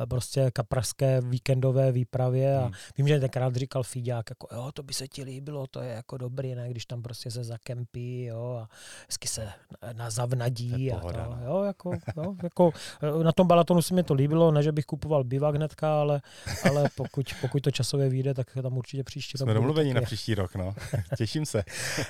[0.00, 2.72] eh, prostě kapraské víkendové výpravě a hmm.
[2.98, 6.16] vím, že tenkrát říkal Fíďák, jako jo, to by se ti líbilo, to je jako
[6.16, 8.68] dobrý, ne, když tam prostě se zakempí, jo, a
[9.08, 9.48] hezky se
[9.92, 11.46] nazavnadí a pohoda, to, no.
[11.46, 12.72] jo, jako, jo, jako,
[13.20, 16.22] eh, na tom balatonu se mi to líbilo, ne, že bych kupoval bivak hnedka, ale,
[16.70, 19.46] ale pokud, pokud to časově vyjde, tak tam určitě příští rok.
[19.46, 20.74] Jsme domluvení na příští rok, no.
[21.16, 21.64] Těším se.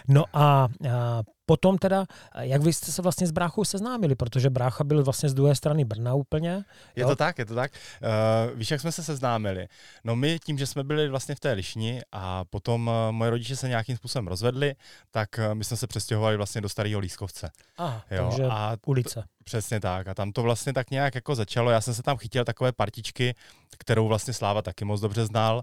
[0.09, 2.05] no a, a Potom teda,
[2.41, 5.85] jak vy jste se vlastně s bráchou seznámili, protože brácha byl vlastně z druhé strany
[5.85, 6.65] Brna úplně.
[6.97, 7.09] Je jo?
[7.09, 7.73] to tak, je to tak.
[7.73, 9.69] Uh, víš, jak jsme se seznámili?
[10.05, 13.57] No my tím, že jsme byli vlastně v té Lišni a potom uh, moje rodiče
[13.57, 14.75] se nějakým způsobem rozvedli,
[15.11, 17.51] tak uh, my jsme se přestěhovali vlastně do Starého Lískovce.
[17.77, 18.27] Aha, jo?
[18.29, 19.21] takže a ulice.
[19.21, 20.09] T- přesně tak.
[20.09, 21.71] A tam to vlastně tak nějak jako začalo.
[21.71, 23.35] Já jsem se tam chytil takové partičky,
[23.79, 25.63] kterou vlastně Sláva taky moc dobře znal.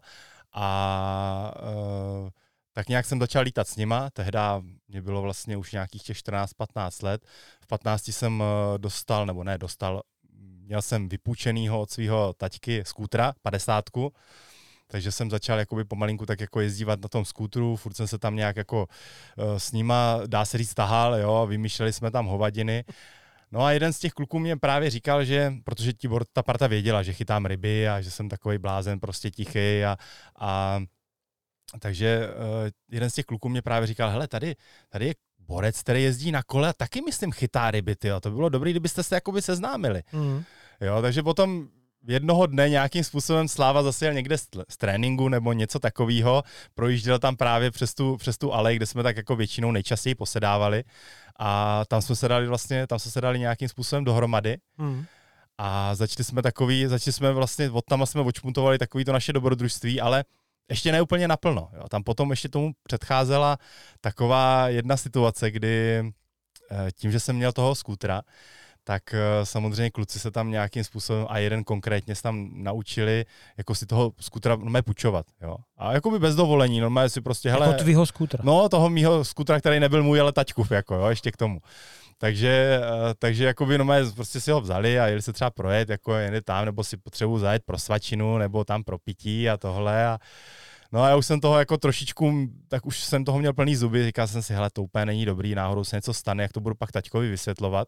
[0.53, 1.53] A
[2.23, 2.29] uh,
[2.73, 7.05] tak nějak jsem začal lítat s nima, tehda mě bylo vlastně už nějakých těch 14-15
[7.05, 7.25] let.
[7.61, 10.01] V 15 jsem eh, dostal, nebo ne dostal,
[10.71, 13.85] měl jsem vypůjčenýho od svého taťky skútra, 50
[14.87, 18.35] takže jsem začal jakoby pomalinku tak jako jezdívat na tom skútru, furt jsem se tam
[18.35, 18.87] nějak jako
[19.37, 22.83] uh, s nima, dá se říct, tahal, jo, vymýšleli jsme tam hovadiny.
[23.51, 27.03] No a jeden z těch kluků mě právě říkal, že, protože ti ta parta věděla,
[27.03, 29.97] že chytám ryby a že jsem takový blázen, prostě tichý a,
[30.39, 30.79] a
[31.79, 34.55] takže uh, jeden z těch kluků mě právě říkal, hele, tady,
[34.89, 38.19] tady je borec, který jezdí na kole a taky, myslím, chytá ryby, tyjo.
[38.19, 40.03] To by bylo dobré, kdybyste se jakoby seznámili.
[40.13, 40.43] Mm.
[40.81, 41.67] Jo, takže potom
[42.07, 47.19] jednoho dne nějakým způsobem Sláva zase jel někde z, z tréninku nebo něco takového, projížděl
[47.19, 50.83] tam právě přes tu, přes tu alej, kde jsme tak jako většinou nejčastěji posedávali
[51.39, 54.57] a tam jsme se dali vlastně, tam jsme se dali nějakým způsobem dohromady.
[54.77, 55.05] Mm.
[55.57, 60.01] A začali jsme takový, začali jsme vlastně, od tam jsme očmutovali takový to naše dobrodružství,
[60.01, 60.23] ale
[60.69, 61.69] ještě ne úplně naplno.
[61.73, 61.83] Jo.
[61.89, 63.57] Tam potom ještě tomu předcházela
[64.01, 66.03] taková jedna situace, kdy
[66.71, 68.21] eh, tím, že jsem měl toho skútra,
[68.83, 73.25] tak eh, samozřejmě kluci se tam nějakým způsobem a jeden konkrétně se tam naučili
[73.57, 75.55] jako si toho skutra normálně půjčovat, jo.
[75.77, 77.67] A jako by bez dovolení, normálně si prostě, hele...
[77.67, 78.39] Jako tvýho skutra.
[78.43, 81.59] No, toho mýho skutra, který nebyl můj, ale taťkův, jako jo, ještě k tomu.
[82.21, 85.89] Takže, eh, takže jako by normálně prostě si ho vzali a jeli se třeba projet,
[85.89, 90.05] jako jen tam, nebo si potřebuji zajet pro svačinu, nebo tam pro pití a tohle
[90.05, 90.19] a
[90.93, 94.05] No a já už jsem toho jako trošičku, tak už jsem toho měl plný zuby,
[94.05, 96.75] říkal jsem si, hele, to úplně není dobrý, náhodou se něco stane, jak to budu
[96.75, 97.87] pak taťkovi vysvětlovat.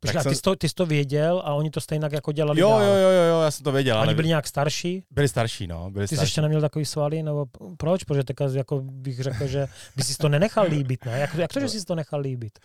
[0.00, 0.32] Počkej, jsem...
[0.32, 2.82] ty, jsi to, ty jsi to věděl a oni to stejně jako dělali jo, dál.
[2.82, 4.00] Jo, jo, jo, já jsem to věděl.
[4.00, 5.02] Oni byli nějak starší?
[5.10, 5.90] Byli starší, no.
[5.90, 6.18] Byli ty starší.
[6.18, 8.04] jsi ještě neměl takový svaly, nebo proč?
[8.04, 11.18] Protože tak jako bych řekl, že by si to nenechal líbit, ne?
[11.18, 12.58] Jak, jak to, že jsi to nechal líbit?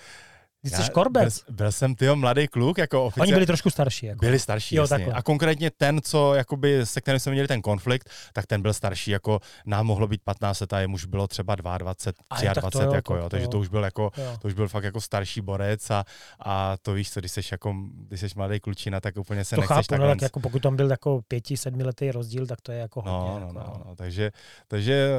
[0.63, 1.43] Ty jsi korbec.
[1.43, 3.24] Byl, byl jsem tyho mladý kluk, jako oficiál.
[3.24, 4.06] Oni byli trošku starší.
[4.06, 4.19] Jako.
[4.19, 5.06] Byli starší, jo, jasně.
[5.06, 9.12] A konkrétně ten, co, jakoby, se kterým jsme měli ten konflikt, tak ten byl starší,
[9.12, 13.15] jako nám mohlo být 15 let a jemu už bylo třeba 22, 23, jo, jako,
[13.15, 14.38] jo, takže to už byl jako, jo.
[14.41, 16.06] to už byl fakt jako starší borec a,
[16.39, 17.76] a to víš co, když jsi jako,
[18.08, 20.76] když jsi mladý klučina, tak úplně se to nechceš chápu, no, tak jako pokud tam
[20.76, 23.39] byl jako pěti, sedmiletý rozdíl, tak to je jako no, hodně.
[23.39, 24.32] No, jako, no, no, no, takže,
[24.67, 25.10] takže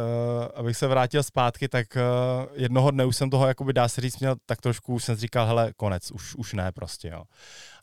[0.40, 4.00] uh, abych se vrátil zpátky, tak uh, jednoho dne už jsem toho, jakoby dá se
[4.00, 7.22] říct, měl tak trošku, už jsem si říkal, hele, konec, už, už ne prostě, jo.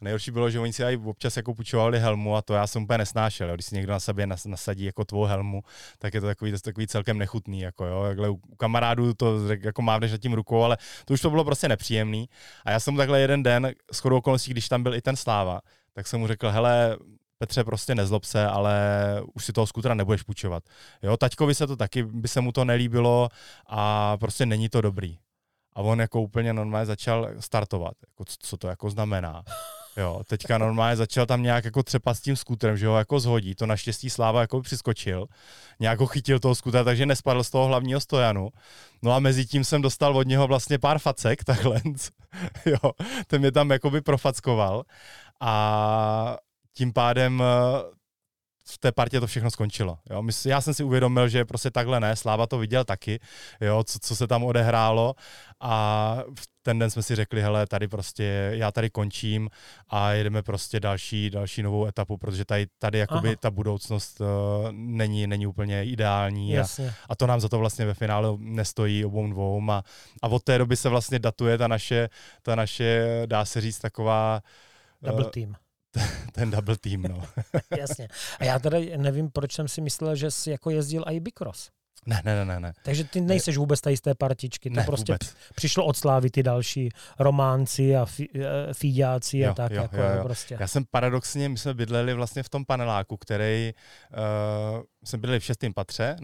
[0.02, 2.84] A nejhorší bylo, že oni si aj občas jako půjčovali helmu a to já jsem
[2.84, 3.56] úplně nesnášel, jo.
[3.56, 5.64] Když si někdo na sebe nasadí jako tvou helmu,
[6.00, 8.04] tak je to takový, to takový celkem nechutný, jako jo.
[8.04, 11.68] Jakhle u kamarádů to jako mávneš nad tím rukou, ale to už to bylo prostě
[11.68, 12.30] nepříjemný.
[12.66, 15.16] A já jsem mu takhle jeden den, s chodou okolností, když tam byl i ten
[15.16, 15.62] Sláva,
[15.94, 16.98] tak jsem mu řekl, hele,
[17.40, 18.76] Petře, prostě nezlob se, ale
[19.34, 20.64] už si toho skutra nebudeš půjčovat.
[21.04, 23.30] Jo, taťkovi se to taky, by se mu to nelíbilo
[23.68, 25.18] a prostě není to dobrý.
[25.78, 29.44] A on jako úplně normálně začal startovat, jako co to jako znamená.
[29.98, 33.56] Jo, teďka normálně začal tam nějak jako třepat s tím skutrem, že ho jako zhodí.
[33.56, 35.26] To naštěstí Sláva jako přiskočil,
[35.80, 38.50] nějak ho chytil toho skutra, takže nespadl z toho hlavního stojanu.
[39.02, 41.82] No a mezi tím jsem dostal od něho vlastně pár facek, takhle.
[42.66, 42.92] jo,
[43.28, 44.84] ten mě tam jakoby profackoval.
[45.42, 46.38] A
[46.74, 47.44] tím pádem
[48.70, 49.98] v té partě to všechno skončilo.
[50.10, 50.24] Jo.
[50.46, 53.20] Já jsem si uvědomil, že prostě takhle ne, Sláva to viděl taky,
[53.62, 55.16] jo, co, co se tam odehrálo
[55.60, 59.50] a v ten den jsme si řekli, hele, tady prostě, já tady končím
[59.90, 63.38] a jedeme prostě další, další novou etapu, protože tady, tady jakoby Aha.
[63.40, 64.28] ta budoucnost uh,
[64.72, 66.66] není, není úplně ideální a,
[67.10, 69.84] a to nám za to vlastně ve finále nestojí obou dvou a,
[70.22, 72.10] a od té doby se vlastně datuje ta naše,
[72.42, 74.42] ta naše, dá se říct, taková
[75.02, 75.56] Double uh, team
[76.32, 77.24] ten double team, no.
[77.78, 78.08] Jasně.
[78.40, 81.70] A já tady nevím, proč jsem si myslel, že jsi jako jezdil i Bicross.
[82.08, 82.74] Ne, ne, ne, ne.
[82.84, 84.70] Takže ty nejseš vůbec tady z té partičky.
[84.70, 85.36] To ne, prostě vůbec.
[85.56, 89.72] přišlo od slávy ty další románci a eh, fíďáci a tak.
[89.72, 90.24] Jo, jako jo, jo.
[90.24, 90.58] Prostě.
[90.60, 93.74] Já jsem paradoxně, my jsme bydleli vlastně v tom paneláku, který
[94.74, 96.16] uh, jsme byli v šestém patře,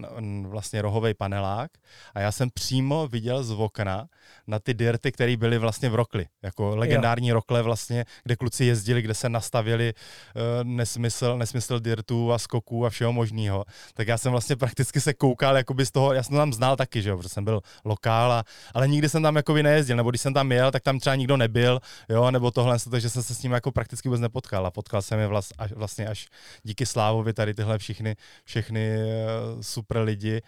[0.47, 1.71] vlastně rohový panelák
[2.13, 4.07] a já jsem přímo viděl z okna
[4.47, 7.33] na ty dirty, které byly vlastně v Rokli, jako legendární jo.
[7.33, 9.93] Rokle vlastně, kde kluci jezdili, kde se nastavili
[10.35, 13.65] uh, nesmysl, nesmysl dirtů a skoků a všeho možného.
[13.93, 17.01] Tak já jsem vlastně prakticky se koukal jakoby z toho, já jsem tam znal taky,
[17.01, 20.21] že jo, protože jsem byl lokál, a, ale nikdy jsem tam jakoby nejezdil, nebo když
[20.21, 23.43] jsem tam jel, tak tam třeba nikdo nebyl, jo, nebo tohle, takže jsem se s
[23.43, 26.27] ním jako prakticky vůbec nepotkal a potkal jsem je vlast, až, vlastně až
[26.63, 30.41] díky Slávovi tady tyhle všechny, všechny všechny eh, super lidi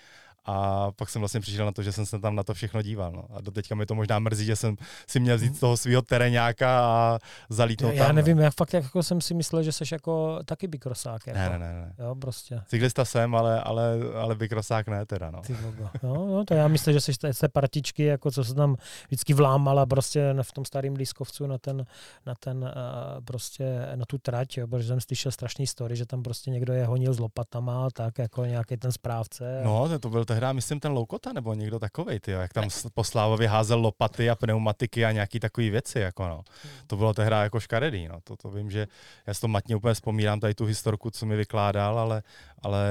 [0.46, 3.12] a pak jsem vlastně přišel na to, že jsem se tam na to všechno díval.
[3.12, 3.26] No.
[3.34, 4.76] A do teďka mi to možná mrzí, že jsem
[5.08, 8.08] si měl vzít z toho svého terénáka a zalítnout já, tam.
[8.08, 8.44] Já nevím, no.
[8.44, 11.28] já fakt jako jsem si myslel, že jsi jako taky bykrosák.
[11.28, 11.40] Jako.
[11.40, 11.94] Ne, ne, ne, ne.
[12.00, 12.62] Jo, prostě.
[12.68, 15.32] Cyklista jsem, ale, ale, ale bykrosák ne teda.
[15.32, 15.42] No.
[15.42, 15.58] Ty
[16.04, 18.76] no, no, to já myslím, že jsi z té partičky, jako co se tam
[19.08, 21.86] vždycky vlámala prostě v tom starém Lískovcu na ten,
[22.26, 26.24] na ten uh, prostě na tu trať, jo, protože jsem slyšel strašný story, že tam
[26.24, 29.62] prostě někdo je honil s lopatama, tak jako nějaký ten správce.
[29.64, 33.48] No, to byl tehdy, myslím, ten Loukota nebo někdo takovej, ty, jak tam po Slávovi
[33.48, 36.43] házel lopaty a pneumatiky a nějaký takový věci, jako no.
[36.88, 38.19] To bylo tehdy jako škaredý, no.
[38.24, 38.88] To, to vím, že
[39.28, 42.24] já si to matně úplně vzpomínám, tady tu historku, co mi vykládal, ale,
[42.62, 42.89] ale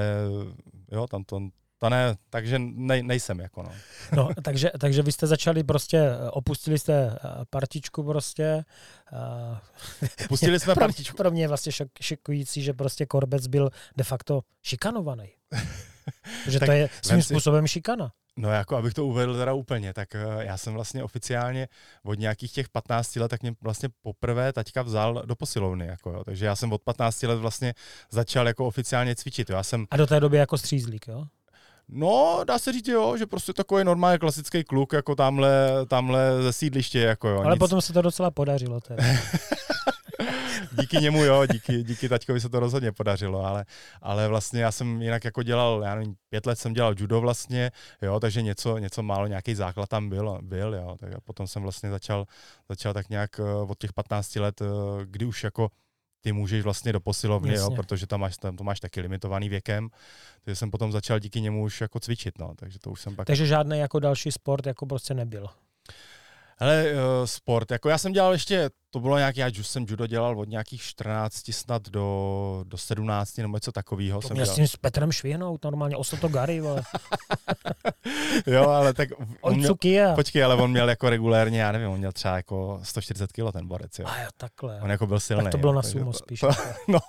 [0.91, 1.41] jo, tam to,
[1.77, 3.71] to ne, takže nej, nejsem jako no.
[4.15, 8.65] no takže, takže vy jste začali prostě, opustili jste eh, partičku prostě.
[9.13, 11.17] Eh, opustili jsme pro, partičku.
[11.17, 15.29] Pro mě je vlastně šok, šokující, že prostě Korbec byl de facto šikanovaný.
[16.47, 18.11] že to je svým si, způsobem šikana.
[18.37, 21.67] No jako abych to uvedl teda úplně, tak eh, já jsem vlastně oficiálně
[22.03, 26.23] od nějakých těch 15 let, tak mě vlastně poprvé taťka vzal do posilovny, jako jo.
[26.23, 27.73] takže já jsem od 15 let vlastně
[28.11, 29.49] začal jako oficiálně cvičit.
[29.49, 29.55] Jo.
[29.55, 29.85] Já jsem...
[29.91, 31.25] A do té doby jako střízlík, jo?
[31.89, 36.53] No, dá se říct, jo, že prostě takový normální klasický kluk, jako tamhle, tamhle ze
[36.53, 37.41] sídliště, jako jo.
[37.41, 37.59] Ale nic...
[37.59, 39.03] potom se to docela podařilo teda.
[40.79, 43.65] díky němu, jo, díky, díky taťkovi se to rozhodně podařilo, ale,
[44.01, 47.71] ale vlastně já jsem jinak jako dělal, já nevím, pět let jsem dělal judo vlastně,
[48.01, 51.61] jo, takže něco, něco málo, nějaký základ tam byl, byl, jo, tak a potom jsem
[51.61, 52.25] vlastně začal,
[52.69, 54.65] začal tak nějak eh, od těch 15 let, eh,
[55.05, 55.69] kdy už jako
[56.21, 59.89] ty můžeš vlastně do posilovny, jo, protože tam máš, tam to máš taky limitovaný věkem.
[60.43, 63.27] Takže jsem potom začal díky němu už jako cvičit, no, takže to už jsem pak...
[63.27, 65.47] Takže žádný jako další sport jako prostě nebyl.
[66.59, 70.39] Hele, uh, sport, jako já jsem dělal ještě, to bylo nějaký, já jsem judo dělal
[70.39, 74.21] od nějakých 14 snad do, do 17 nebo něco takového.
[74.21, 76.81] To jsem měl s Petrem Švihnout, normálně Osoto Gary, vole.
[78.47, 79.09] jo, ale tak...
[79.41, 79.75] On měl,
[80.15, 83.67] počkej, ale on měl jako regulérně, já nevím, on měl třeba jako 140 kg ten
[83.67, 84.05] borec, jo.
[84.07, 84.81] A jo, takhle.
[84.81, 85.43] On jako byl silný.
[85.43, 86.39] Tak to bylo jo, na sumo to, spíš.
[86.39, 86.49] To,
[86.87, 86.99] no,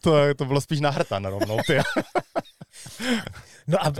[0.00, 1.78] to, to bylo spíš na hrtan rovnou, ty.
[3.66, 3.94] no a uh,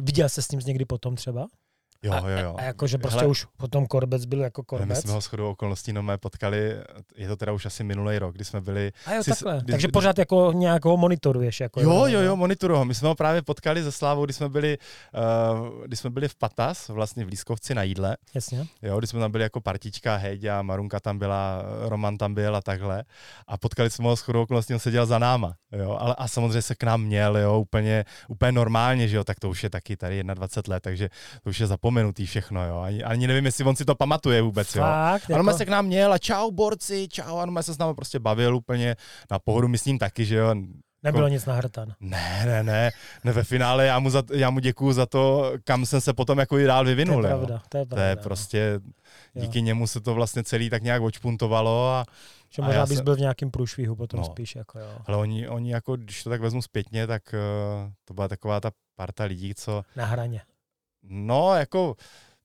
[0.00, 1.46] viděl jsi s ním někdy potom třeba?
[2.04, 2.54] Jo, jo, jo.
[2.58, 4.88] A, a jakože prostě Hele, už potom Korbec byl jako Korbec.
[4.88, 6.76] My jsme ho shodou okolností no mé potkali,
[7.16, 8.92] je to teda už asi minulý rok, kdy jsme byli...
[9.06, 9.60] A jo, si, takhle.
[9.62, 11.60] Kdy, Takže kdy, pořád jako nějak ho monitoruješ.
[11.60, 12.84] Jako jo, jo, jo, monitoruji ho.
[12.84, 14.78] My jsme ho právě potkali ze Slávou, kdy jsme byli,
[15.14, 18.16] uh, kdy jsme byli v Patas, vlastně v Lískovci na jídle.
[18.34, 18.66] Jasně.
[18.82, 22.56] Jo, kdy jsme tam byli jako partička, Heď a Marunka tam byla, Roman tam byl
[22.56, 23.04] a takhle.
[23.46, 25.54] A potkali jsme ho shodou okolností, on seděl za náma.
[25.72, 29.40] Jo, ale a samozřejmě se k nám měl, jo, úplně, úplně normálně, že jo, tak
[29.40, 31.08] to už je taky tady 21 let, takže
[31.42, 32.80] to už je zapomenutý všechno, jo jo.
[32.80, 35.36] Ani, ani nevím, jestli on si to pamatuje vůbec, Fakt, jo.
[35.36, 35.52] Jako...
[35.52, 38.96] Se k nám měl a čau borci, čau, ano, se s námi prostě bavil úplně
[39.30, 40.54] na pohodu, myslím taky, že jo.
[41.02, 41.94] Nebylo nic nahrtan.
[42.00, 42.90] Ne, ne, ne.
[43.24, 46.38] ne ve finále já mu, za, já mu děkuju za to, kam jsem se potom
[46.38, 47.22] jako i dál vyvinul.
[47.22, 48.02] To je pravda, to je pravda.
[48.02, 48.22] To je no.
[48.22, 48.80] prostě,
[49.34, 49.64] díky jo.
[49.64, 52.04] němu se to vlastně celý tak nějak očpuntovalo a
[52.50, 53.04] že možná bys jsem...
[53.04, 54.56] byl v nějakém průšvihu potom no, spíš.
[54.56, 54.98] Jako jo.
[55.06, 58.70] Ale oni, oni jako, když to tak vezmu zpětně, tak uh, to byla taková ta
[58.96, 59.82] parta lidí, co...
[59.96, 60.40] Na hraně.
[61.08, 61.96] No, jako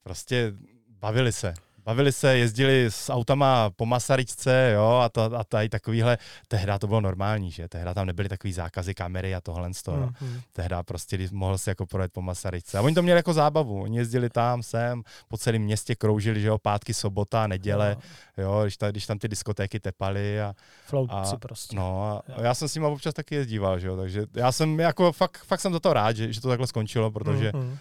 [0.04, 0.54] prostě
[1.00, 1.54] bavili se.
[1.86, 6.18] Bavili se, jezdili s autama po Masaryčce, jo, a, to, a tady takovýhle,
[6.48, 9.98] tehda to bylo normální, že, tehda tam nebyly takový zákazy kamery a tohle z toho,
[9.98, 10.42] mm-hmm.
[10.54, 12.78] tehda prostě mohl si jako projet po Masaryčce.
[12.78, 16.48] A oni to měli jako zábavu, oni jezdili tam, sem, po celém městě kroužili, že
[16.48, 17.98] jo, pátky, sobota, neděle,
[18.38, 18.44] no.
[18.44, 20.54] jo, když, ta, když tam ty diskotéky tepaly a...
[20.86, 21.76] Floutci prostě.
[21.76, 24.80] No a, a já jsem s nimi občas taky jezdíval, že jo, takže já jsem
[24.80, 27.78] jako fakt, fakt jsem za to rád, že, že to takhle skončilo, protože mm-hmm No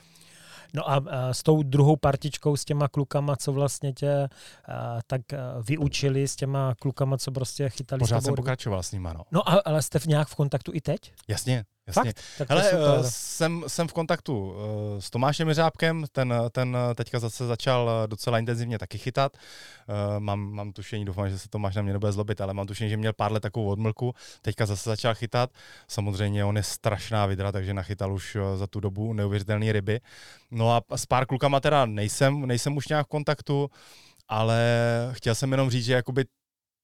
[0.77, 4.29] a, a s tou druhou partičkou, s těma klukama, co vlastně tě
[5.07, 5.21] tak
[5.69, 9.25] vyučili, s těma klukama, co prostě chytali Pořád jsem pokračoval s nima, no.
[9.33, 11.13] No a, ale jste v nějak v kontaktu i teď?
[11.29, 12.12] Jasně, Jasně.
[12.12, 12.24] Fakt?
[12.38, 14.55] Tak Hele, uh, jsem, jsem v kontaktu uh,
[14.98, 19.37] s Tomášem Jeřábkem, ten, ten teďka zase začal eh, docela intenzivně taky chytat.
[20.18, 22.96] Mám, mám tušení, doufám, že se Tomáš na mě nebude zlobit, ale mám tušení, že
[22.96, 25.51] měl pár let takovou odmlku, teďka zase začal chytat.
[25.88, 30.01] Samozřejmě on je strašná vidra, takže nachytal už za tu dobu neuvěřitelné ryby.
[30.51, 33.70] No a s pár klukama teda nejsem, nejsem už nějak v kontaktu,
[34.29, 34.61] ale
[35.12, 36.24] chtěl jsem jenom říct, že jakoby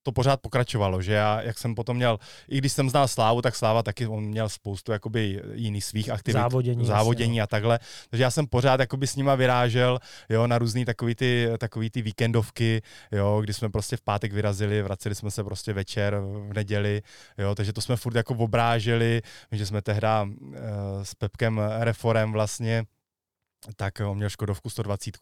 [0.04, 3.56] to pořád pokračovalo, že já, jak jsem potom měl, i když jsem znal Slávu, tak
[3.56, 7.78] Sláva taky, on měl spoustu jakoby jiných svých aktivit, závodění, závodění a takhle,
[8.10, 12.02] takže já jsem pořád jakoby s nima vyrážel, jo, na různý takový ty, takový ty
[12.02, 16.16] víkendovky, jo, kdy jsme prostě v pátek vyrazili, vraceli jsme se prostě večer
[16.48, 17.02] v neděli,
[17.38, 20.28] jo, takže to jsme furt jako obráželi, že jsme tehda uh,
[21.02, 22.84] s Pepkem Reforem vlastně
[23.77, 25.18] tak on měl Škodovku 120,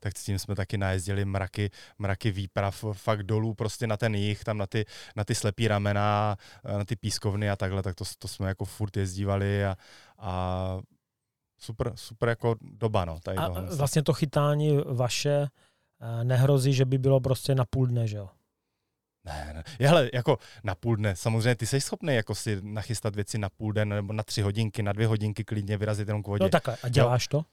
[0.00, 4.44] tak s tím jsme taky najezdili mraky, mraky výprav fakt dolů prostě na ten jich,
[4.44, 4.84] tam na ty,
[5.16, 6.36] na ty slepý ramena,
[6.78, 9.76] na ty pískovny a takhle, tak to, to jsme jako furt jezdívali a,
[10.18, 10.78] a
[11.58, 13.20] super, super jako doba, no.
[13.20, 13.76] Tady a tohle.
[13.76, 15.48] vlastně to chytání vaše
[16.00, 18.28] eh, nehrozí, že by bylo prostě na půl dne, že jo?
[19.24, 19.88] Ne, ne.
[19.88, 21.16] Hele, jako na půl dne.
[21.16, 24.82] Samozřejmě ty jsi schopný jako si nachystat věci na půl den nebo na tři hodinky,
[24.82, 26.44] na dvě hodinky klidně vyrazit jenom k vodě.
[26.44, 26.76] No takhle.
[26.82, 27.44] A děláš to?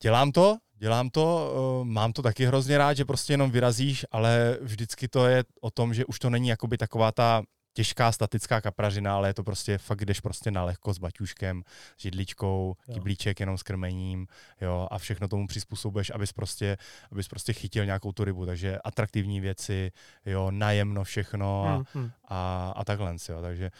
[0.00, 4.58] Dělám to, dělám to, uh, mám to taky hrozně rád, že prostě jenom vyrazíš, ale
[4.60, 7.42] vždycky to je o tom, že už to není jakoby taková ta
[7.74, 11.62] těžká statická kaprařina, ale je to prostě fakt, jdeš prostě na lehko s baťuškem,
[11.96, 12.94] s židličkou, jo.
[12.94, 14.26] kyblíček jenom s krmením,
[14.60, 16.76] jo, a všechno tomu přizpůsobuješ, abys prostě,
[17.12, 19.92] abys prostě chytil nějakou tu rybu, takže atraktivní věci,
[20.26, 22.10] jo, najemno všechno a, hmm, hmm.
[22.28, 23.70] a, a takhle, jo, takže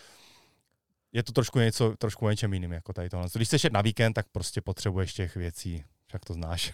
[1.12, 3.28] je to trošku něco, trošku něčem jiným, jako tady tohle.
[3.34, 5.84] Když chceš na víkend, tak prostě potřebuješ těch věcí
[6.15, 6.73] jak to znáš?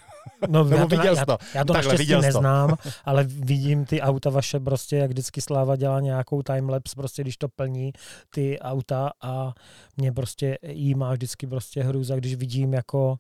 [0.49, 1.39] No, já to, viděl já, to.
[1.55, 2.91] Já to Takhle, naštěstí neznám, to.
[3.05, 7.49] ale vidím ty auta vaše prostě, jak vždycky Sláva dělá nějakou timelapse, prostě když to
[7.49, 7.93] plní
[8.35, 9.55] ty auta a
[9.97, 13.19] mě prostě jí má vždycky prostě hrůza, když vidím jako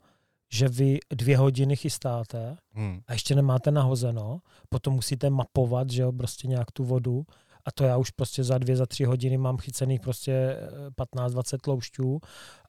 [0.52, 3.00] že vy dvě hodiny chystáte hmm.
[3.06, 7.24] a ještě nemáte nahozeno, potom musíte mapovat, že jo, prostě nějak tu vodu
[7.64, 10.56] a to já už prostě za dvě, za tři hodiny mám chycených prostě
[10.98, 12.20] 15-20 tloušťů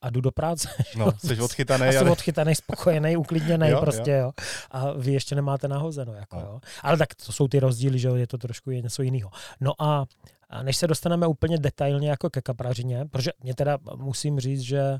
[0.02, 0.70] a jdu do práce.
[0.98, 1.88] No, jsi odchytaný.
[1.88, 2.12] A jsem ale...
[2.12, 4.18] odchytaný, spokojený, uklidněný jo, prostě, jo.
[4.18, 4.32] jo.
[4.72, 6.42] A vy ještě nemáte nahozeno, jako, no.
[6.42, 6.60] jo.
[6.82, 9.30] Ale tak to jsou ty rozdíly, že jo, je to trošku něco jiného.
[9.62, 10.06] No a
[10.52, 15.00] a než se dostaneme úplně detailně jako ke kapražině, protože mě teda musím říct, že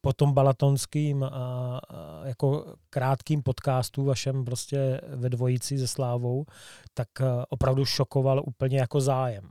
[0.00, 1.80] po tom balatonským a, a,
[2.24, 6.44] jako krátkým podcastu vašem prostě ve dvojici se Slávou,
[6.94, 7.08] tak
[7.48, 9.50] opravdu šokoval úplně jako zájem.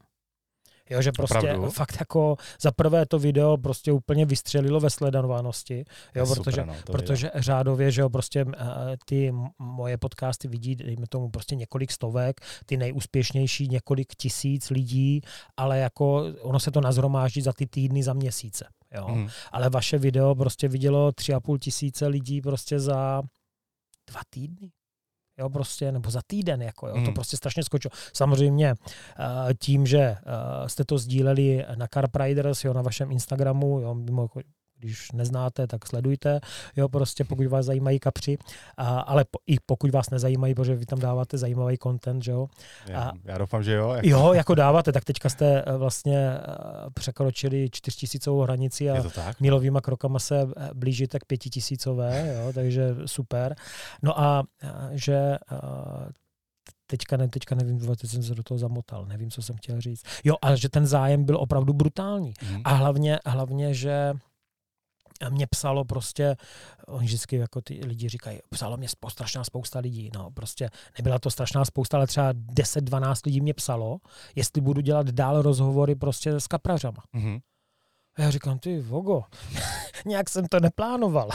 [0.90, 1.70] Jo, že prostě Opravdu?
[1.70, 5.86] fakt jako za prvé to video prostě úplně vystřelilo ve sledovanosti,
[6.16, 8.46] jo, protože, super, no, protože řádově, že jo, prostě
[9.06, 15.22] ty moje podcasty vidí, dejme tomu prostě několik stovek, ty nejúspěšnější několik tisíc lidí,
[15.58, 18.66] ale jako ono se to nazhromáždí za ty týdny, za měsíce.
[18.96, 19.08] Jo.
[19.08, 19.28] Mm.
[19.52, 23.22] Ale vaše video prostě vidělo tři a půl tisíce lidí prostě za
[24.10, 24.72] dva týdny.
[25.40, 27.06] Jo, prostě, nebo za týden, jako, jo, mm.
[27.06, 27.92] to prostě strašně skočilo.
[28.14, 33.80] Samozřejmě uh, tím, že uh, jste to sdíleli na Carp Riders, jo, na vašem Instagramu,
[33.80, 34.30] jo, mimo,
[34.80, 36.40] když neznáte, tak sledujte,
[36.76, 38.38] jo, prostě pokud vás zajímají kapři,
[38.78, 42.48] a, ale po, i pokud vás nezajímají, protože vy tam dáváte zajímavý content, že jo.
[42.88, 43.90] Já, já doufám, že jo.
[43.90, 44.08] Jako.
[44.08, 46.40] Jo, jako dáváte, tak teďka jste eh, vlastně eh,
[46.94, 49.04] překročili čtyřtisícovou hranici a
[49.40, 53.56] milovýma krokama se eh, blížíte k pětitisícové, jo, takže super.
[54.04, 54.44] No a
[54.92, 55.38] že
[56.88, 60.04] teďka, ne, teďka nevím, teď jsem se do toho zamotal, nevím, co jsem chtěl říct.
[60.24, 62.34] Jo, ale že ten zájem byl opravdu brutální.
[62.52, 62.62] Mm.
[62.64, 64.14] A hlavně, hlavně, že
[65.30, 66.36] mě psalo prostě,
[66.88, 71.32] oni vždycky jako ty lidi říkají, psalo mě strašná spousta lidí, no prostě nebyla to
[71.32, 73.98] strašná spousta, ale třeba 10-12 lidí mě psalo,
[74.36, 77.04] jestli budu dělat dál rozhovory prostě s kaprařama.
[77.16, 77.40] Mm-hmm.
[78.20, 79.24] A já říkám, ty vogo,
[80.06, 81.30] nějak jsem to neplánoval.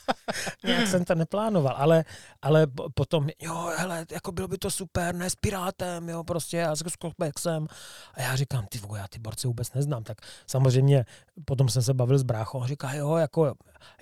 [0.64, 2.04] nějak jsem to neplánoval, ale,
[2.42, 6.76] ale potom, jo, hele, jako bylo by to super, ne s Pirátem, jo, prostě, já
[6.76, 7.66] s Skopexem.
[8.14, 10.04] A já říkám, ty vogo, já ty borce vůbec neznám.
[10.04, 11.04] Tak samozřejmě
[11.44, 13.54] potom jsem se bavil s bráchou a říká, jo, jako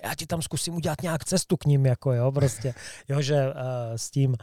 [0.03, 2.73] já ti tam zkusím udělat nějak cestu k ním, jako jo, prostě,
[3.09, 3.53] jo, že uh,
[3.95, 4.35] s tím uh,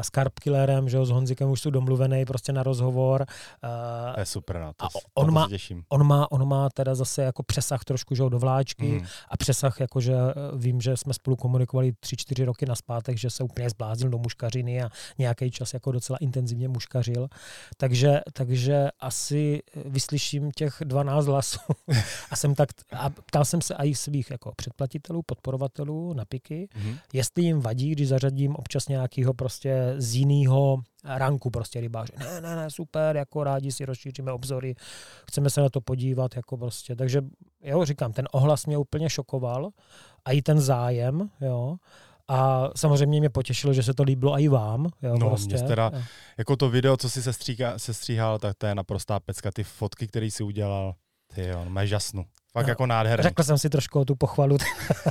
[0.00, 3.26] s Carp Killerem, že jo, s Honzikem už jsou domluvený prostě na rozhovor.
[3.64, 5.48] Uh, je super, no, to, a on, to má,
[5.88, 9.06] on, má, on má teda zase jako přesah trošku, že do vláčky mm.
[9.28, 10.14] a přesah, jakože
[10.56, 14.18] vím, že jsme spolu komunikovali tři, čtyři roky na zpátek, že se úplně zbláznil do
[14.18, 17.28] muškařiny a nějaký čas jako docela intenzivně muškařil.
[17.76, 21.58] Takže, takže asi vyslyším těch 12 hlasů
[22.30, 26.98] a jsem tak, a ptal jsem se i svých jako předplatitelů, podporovatelů na piky, mm-hmm.
[27.12, 32.12] jestli jim vadí, když zařadím občas nějakého prostě z jiného ranku prostě rybáře.
[32.18, 34.74] Ne, ne, ne, super, jako rádi si rozšíříme obzory,
[35.28, 36.96] chceme se na to podívat, jako prostě.
[36.96, 37.22] Takže
[37.62, 39.70] jo, říkám, ten ohlas mě úplně šokoval
[40.24, 41.76] a i ten zájem, jo.
[42.28, 44.86] A samozřejmě mě potěšilo, že se to líbilo i vám.
[45.02, 45.58] Jo, no, prostě.
[45.58, 45.92] teda,
[46.38, 49.50] jako to video, co si se, stříka, se stříhal, tak to je naprostá pecka.
[49.52, 50.94] Ty fotky, které si udělal,
[51.34, 52.24] ty jo, máš žasnu.
[52.54, 53.22] Fakt no, jako nádherný.
[53.22, 54.56] Řekl jsem si trošku o tu pochvalu,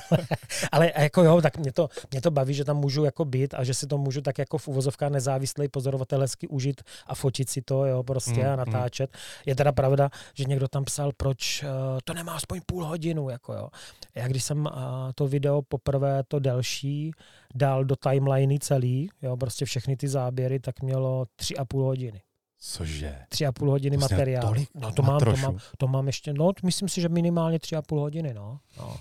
[0.72, 3.64] ale jako jo, tak mě to, mě to baví, že tam můžu jako být a
[3.64, 7.62] že si to můžu tak jako v uvozovkách nezávislý pozorovatel hezky užít a fotit si
[7.62, 8.58] to, jo, prostě mm, a mm.
[8.58, 9.10] natáčet.
[9.14, 9.20] Mm.
[9.46, 11.70] Je teda pravda, že někdo tam psal, proč uh,
[12.04, 13.70] to nemá aspoň půl hodinu, jako jo.
[14.16, 14.72] Já když jsem uh,
[15.16, 17.12] to video poprvé, to delší,
[17.56, 22.22] dal do timeliny celý, jo, prostě všechny ty záběry, tak mělo tři a půl hodiny.
[22.66, 23.16] Cože?
[23.30, 24.48] Tři a půl hodiny to materiál.
[24.48, 27.76] Tolik, no, to, mám, to, mám, to mám ještě, no, myslím si, že minimálně tři
[27.76, 28.60] a půl hodiny, no.
[28.78, 28.98] no.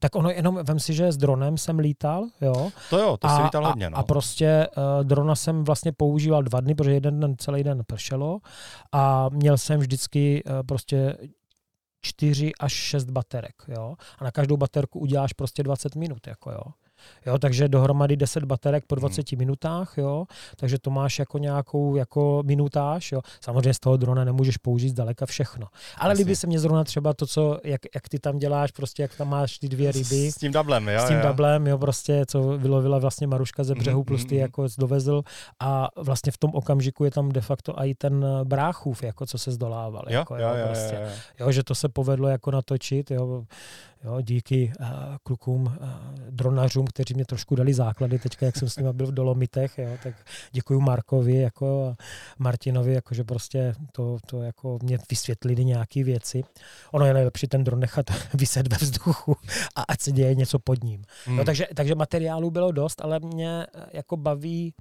[0.00, 2.70] Tak ono jenom, vem si, že s dronem jsem lítal, jo.
[2.90, 3.98] To jo, to a, si lítal hodně, no.
[3.98, 8.40] A prostě uh, drona jsem vlastně používal dva dny, protože jeden den, celý den pršelo
[8.92, 11.16] a měl jsem vždycky uh, prostě
[12.00, 13.94] čtyři až šest baterek, jo.
[14.18, 16.62] A na každou baterku uděláš prostě 20 minut, jako jo.
[17.26, 19.38] Jo, takže dohromady 10 baterek po 20 hmm.
[19.38, 20.24] minutách, jo,
[20.56, 23.20] takže to máš jako nějakou jako minutáž, jo.
[23.40, 25.66] Samozřejmě z toho drona nemůžeš použít zdaleka všechno.
[25.98, 29.14] Ale líbí se mně zrovna třeba to, co, jak, jak ty tam děláš, prostě jak
[29.16, 30.32] tam máš ty dvě ryby.
[30.32, 31.00] S tím dublem, jo.
[31.00, 31.28] S tím jo.
[31.28, 35.22] dublem, jo, prostě, co vylovila vlastně Maruška ze břehu, mm, plus ty mm, jako dovezl
[35.60, 39.50] a vlastně v tom okamžiku je tam de facto i ten bráchův, jako co se
[39.52, 40.04] zdolával.
[40.08, 40.94] Jo, jako, jo, jo, prostě.
[40.94, 41.46] jo, jo.
[41.46, 43.44] jo, že to se povedlo jako natočit, jo,
[44.04, 44.86] Jo, díky uh,
[45.22, 45.76] klukům, uh,
[46.30, 49.90] dronařům, kteří mě trošku dali základy teďka, jak jsem s nimi byl v Dolomitech, jo,
[50.02, 50.14] tak
[50.52, 52.04] děkuji Markovi jako a
[52.38, 56.42] Martinovi, jako, že prostě to, to jako mě vysvětlili nějaké věci.
[56.92, 59.36] Ono je nejlepší ten dron nechat vyset ve vzduchu
[59.76, 61.02] a ať se děje něco pod ním.
[61.24, 61.36] Hmm.
[61.36, 64.74] No, takže, takže materiálu bylo dost, ale mě jako baví,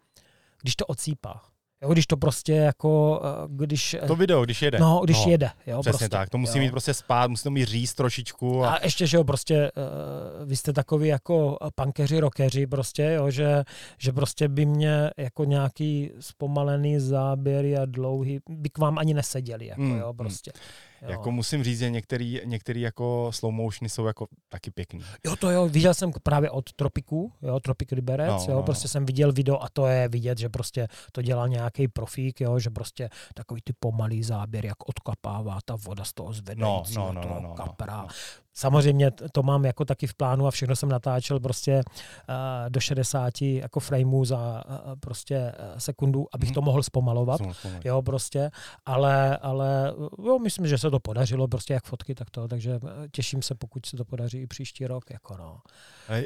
[0.62, 1.42] když to ocípá.
[1.84, 3.96] Jo, když to prostě jako, eh, když...
[4.08, 4.80] To video, když jede.
[4.80, 5.50] No, když no, jede.
[5.68, 6.30] Jo, přesně prostě, tak.
[6.30, 6.64] To musí jo.
[6.64, 8.64] mít prostě spát, musí to mít říct trošičku.
[8.64, 13.30] A, a ještě, že jo, prostě uh, vy jste takový jako pankeři, rockeři prostě, jo,
[13.30, 13.64] že,
[13.98, 19.66] že prostě by mě jako nějaký zpomalený záběry a dlouhý, by k vám ani neseděli,
[19.66, 20.52] jako mm, jo, prostě.
[20.56, 20.91] Mm.
[21.02, 21.12] Jo.
[21.12, 25.02] Jako musím říct, že některý, některý jako slow motiony jsou jako taky pěkný.
[25.26, 28.86] Jo, to jo, viděl jsem právě od Tropiku, jo, Tropik Liberec, no, jo, no, prostě
[28.86, 28.90] no.
[28.90, 32.70] jsem viděl video a to je vidět, že prostě to dělal nějaký profík, jo, že
[32.70, 37.28] prostě takový ty pomalý záběr, jak odkapává ta voda z toho zvedajícího no, no, no,
[37.28, 37.98] toho no, no, kapra.
[37.98, 38.08] No, no.
[38.54, 42.36] Samozřejmě to mám jako taky v plánu a všechno jsem natáčel prostě uh,
[42.70, 46.54] do 60 jako frameů za uh, prostě uh, sekundu, abych hmm.
[46.54, 47.42] to mohl zpomalovat,
[47.84, 48.52] jo, prostě,
[48.86, 49.94] ale, ale
[50.26, 52.80] jo, myslím, že se to podařilo, prostě jak fotky, tak to, takže
[53.12, 55.62] těším se, pokud se to podaří i příští rok, jako no.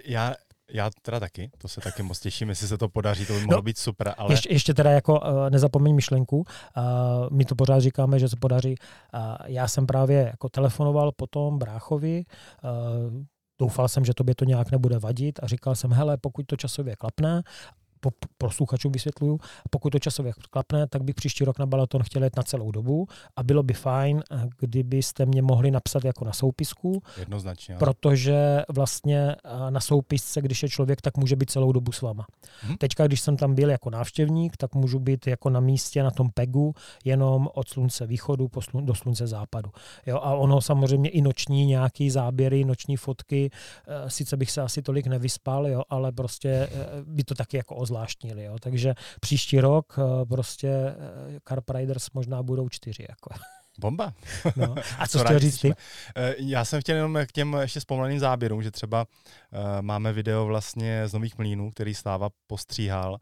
[0.05, 0.33] Já,
[0.71, 3.57] já teda taky, to se taky moc těším, jestli se to podaří, to by mohlo
[3.57, 4.13] no, být super.
[4.17, 4.33] Ale...
[4.33, 6.43] Ještě, ještě teda jako uh, nezapomeň myšlenku, uh,
[7.31, 8.75] my to pořád říkáme, že se podaří.
[9.13, 12.23] Uh, já jsem právě jako telefonoval potom bráchovi,
[12.63, 13.23] uh,
[13.59, 16.95] doufal jsem, že tobě to nějak nebude vadit a říkal jsem, hele, pokud to časově
[16.95, 17.43] klapne
[18.37, 19.39] posluchačům vysvětluju,
[19.69, 23.07] pokud to časově klapne, tak bych příští rok na balaton chtěl jet na celou dobu
[23.35, 27.01] a bylo by fajn, eh, kdybyste mě mohli napsat jako na soupisku.
[27.19, 27.75] Jednoznačně.
[27.79, 32.25] Protože vlastně eh, na soupisce, když je člověk, tak může být celou dobu s váma.
[32.61, 32.77] Hmm.
[32.77, 36.29] Teďka, když jsem tam byl jako návštěvník, tak můžu být jako na místě, na tom
[36.29, 36.73] pegu,
[37.05, 39.71] jenom od slunce východu po slun- do slunce západu.
[40.05, 43.49] Jo, a ono samozřejmě i noční nějaký záběry, noční fotky,
[43.87, 46.69] eh, sice bych se asi tolik nevyspal, jo, ale prostě
[47.05, 48.43] by to taky jako ozla zvláštnili.
[48.43, 48.55] Jo.
[48.59, 53.05] Takže příští rok eh, prostě eh, Carp Riders možná budou čtyři.
[53.09, 53.29] Jako.
[53.79, 54.13] Bomba.
[54.55, 54.75] No.
[54.99, 55.73] A co chtěl říct ty?
[56.15, 60.45] Eh, já jsem chtěl jenom k těm ještě zpomaleným záběrům, že třeba uh, máme video
[60.45, 63.17] vlastně z Nových mlínů, který Stáva postříhal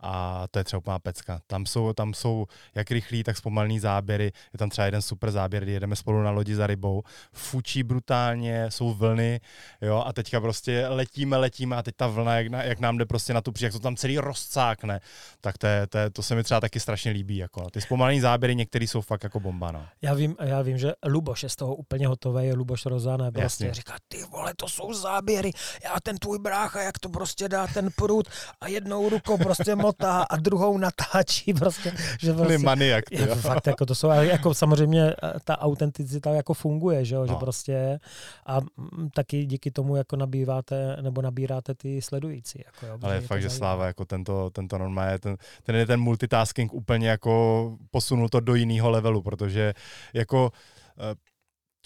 [0.00, 1.40] a to je třeba úplná pecka.
[1.46, 4.24] Tam jsou, tam jsou jak rychlý, tak zpomalený záběry.
[4.24, 7.02] Je tam třeba jeden super záběr, kdy jedeme spolu na lodi za rybou.
[7.32, 9.40] Fučí brutálně, jsou vlny,
[9.82, 13.06] jo, a teďka prostě letíme, letíme a teď ta vlna, jak, na, jak nám jde
[13.06, 15.00] prostě na tu jak to tam celý rozcákne,
[15.40, 17.36] tak to, je, to, je, to se mi třeba taky strašně líbí.
[17.36, 17.70] Jako.
[17.70, 19.72] Ty zpomalený záběry některý jsou fakt jako bomba.
[19.72, 19.86] No.
[20.02, 23.96] Já vím, já vím, že Luboš je z toho úplně hotový, Luboš Rozané prostě říká,
[24.08, 25.52] ty vole, to jsou záběry,
[25.84, 28.28] já ten tvůj brácha, jak to prostě dá ten prut
[28.60, 31.92] a jednou rukou prostě motá a druhou natáčí prostě.
[32.20, 37.04] Že prostě maniak, je, fakt, jako to jsou, jako samozřejmě eh, ta autenticita jako funguje,
[37.04, 37.26] že, no.
[37.26, 37.98] že prostě
[38.46, 42.62] a mm, taky díky tomu jako nabýváte nebo nabíráte ty sledující.
[42.66, 46.00] Jako, jo, Ale je fakt, že Sláva jako tento, tento normálně, ten, ten je ten
[46.00, 49.74] multitasking úplně jako posunul to do jiného levelu, protože
[50.14, 50.50] jako
[50.98, 51.14] eh,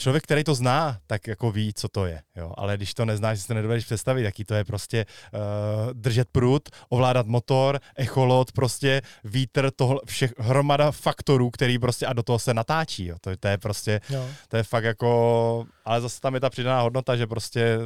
[0.01, 2.23] člověk, který to zná, tak jako ví, co to je.
[2.37, 2.53] Jo?
[2.57, 5.41] Ale když to neznáš, si to nedovedeš představit, jaký to je prostě uh,
[5.93, 12.23] držet prut, ovládat motor, echolot, prostě vítr, tohle, všech, hromada faktorů, který prostě a do
[12.23, 13.07] toho se natáčí.
[13.07, 13.17] Jo?
[13.21, 14.27] To, to je prostě, jo.
[14.49, 17.79] to je fakt jako, ale zase tam je ta přidaná hodnota, že prostě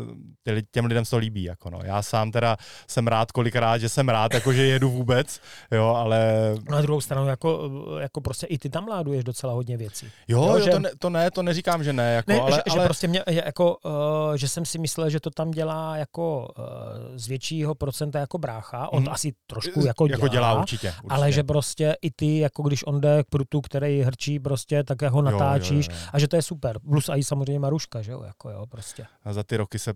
[0.71, 1.43] těm lidem to líbí.
[1.43, 1.81] Jako no.
[1.85, 2.57] Já sám teda
[2.89, 5.41] jsem rád kolikrát, že jsem rád, jako že jedu vůbec,
[5.71, 6.35] jo, ale...
[6.71, 10.11] Na druhou stranu, jako, jako prostě i ty tam láduješ docela hodně věcí.
[10.29, 10.71] Jo, jo, jo že...
[10.71, 12.81] to, ne, to ne, to neříkám, že ne, ne, jako, ne ale, že, ale...
[12.81, 16.65] že prostě mě, jako, uh, že jsem si myslel, že to tam dělá jako uh,
[17.17, 19.05] z většího procenta jako brácha, on mm.
[19.05, 22.63] to asi trošku jako, jako dělá, dělá určitě, určitě, ale že prostě i ty, jako
[22.63, 26.11] když on jde k prutu, který hrčí prostě, tak ho natáčíš jo, jo, jo, jo.
[26.13, 26.79] a že to je super.
[26.79, 29.07] Plus a i samozřejmě Maruška, že jo, jako jo, prostě.
[29.25, 29.93] A za ty roky se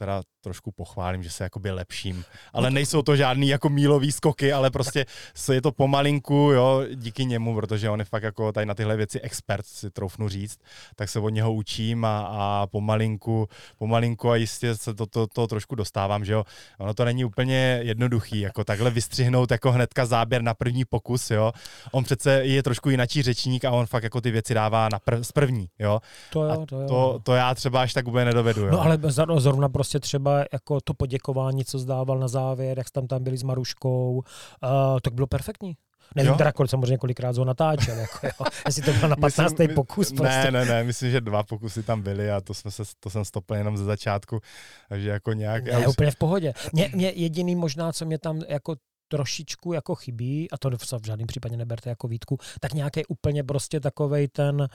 [0.00, 2.24] teda trošku pochválím, že se jakoby lepším.
[2.52, 5.06] Ale nejsou to žádný jako mílový skoky, ale prostě
[5.52, 9.20] je to pomalinku, jo, díky němu, protože on je fakt jako tady na tyhle věci
[9.20, 10.58] expert, si troufnu říct,
[10.96, 13.48] tak se od něho učím a, a pomalinku,
[13.78, 16.44] pomalinku a jistě se to, to, to trošku dostávám, že jo.
[16.78, 21.52] Ono to není úplně jednoduchý, jako takhle vystřihnout jako hnedka záběr na první pokus, jo.
[21.92, 25.26] On přece je trošku jinačí řečník a on fakt jako ty věci dává na prv,
[25.26, 26.00] z první, jo.
[26.32, 26.88] To jo, to jo.
[26.88, 28.70] To, to já třeba až tak úplně nedovedu, jo.
[28.70, 28.98] No ale
[29.36, 33.36] zrovna prostě prostě třeba jako to poděkování, co zdával na závěr, jak tam tam byli
[33.38, 35.76] s Maruškou, uh, tak bylo perfektní.
[36.16, 36.38] Nevím Jo.
[36.38, 38.46] teda, kolik, samozřejmě kolikrát ho natáčel, jako, jo.
[38.66, 39.50] jestli to bylo na 15.
[39.52, 40.12] Myslím- pokus.
[40.12, 40.50] Prostě.
[40.50, 43.24] Ne, ne, ne, myslím, že dva pokusy tam byly a to, jsme se, to jsem
[43.24, 44.40] stopil jenom ze začátku,
[44.88, 45.66] takže jako nějak...
[45.66, 46.52] já Ne, už- úplně v pohodě.
[46.72, 48.76] Mě, mě jediný možná, co mě tam jako
[49.10, 53.80] trošičku jako chybí, a to v žádném případě neberte jako výtku, tak nějaký úplně prostě
[53.80, 54.66] takovej ten uh,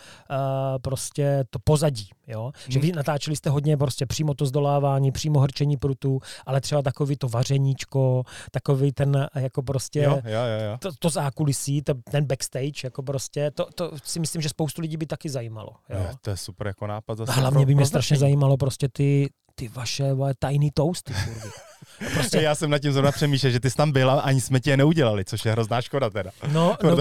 [0.81, 2.51] prostě to pozadí, jo?
[2.67, 2.87] Že Hmm.
[2.89, 7.27] vy natáčeli jste hodně prostě přímo to zdolávání, přímo hrčení prutů, ale třeba takový to
[7.29, 10.21] vařeníčko, takový ten eh, jako prostě Jo, jo,
[10.59, 10.77] jo, jo.
[10.79, 14.97] to, to zákulisí, to, ten backstage, jako prostě, to, to si myslím, že spoustu lidí
[14.97, 15.69] by taky zajímalo.
[15.89, 15.97] Jo?
[15.99, 17.17] Jo, to je super jako nápad.
[17.17, 21.13] Zase A hlavně pro- by mě pro strašně zajímalo prostě ty, ty vaše tajný toasty,
[21.25, 21.49] kurvy.
[22.13, 24.59] Prostě, Já jsem nad tím zrovna přemýšlel, že ty jsi tam byla a ani jsme
[24.59, 26.31] tě neudělali, což je hrozná škoda teda.
[26.51, 26.97] no, no,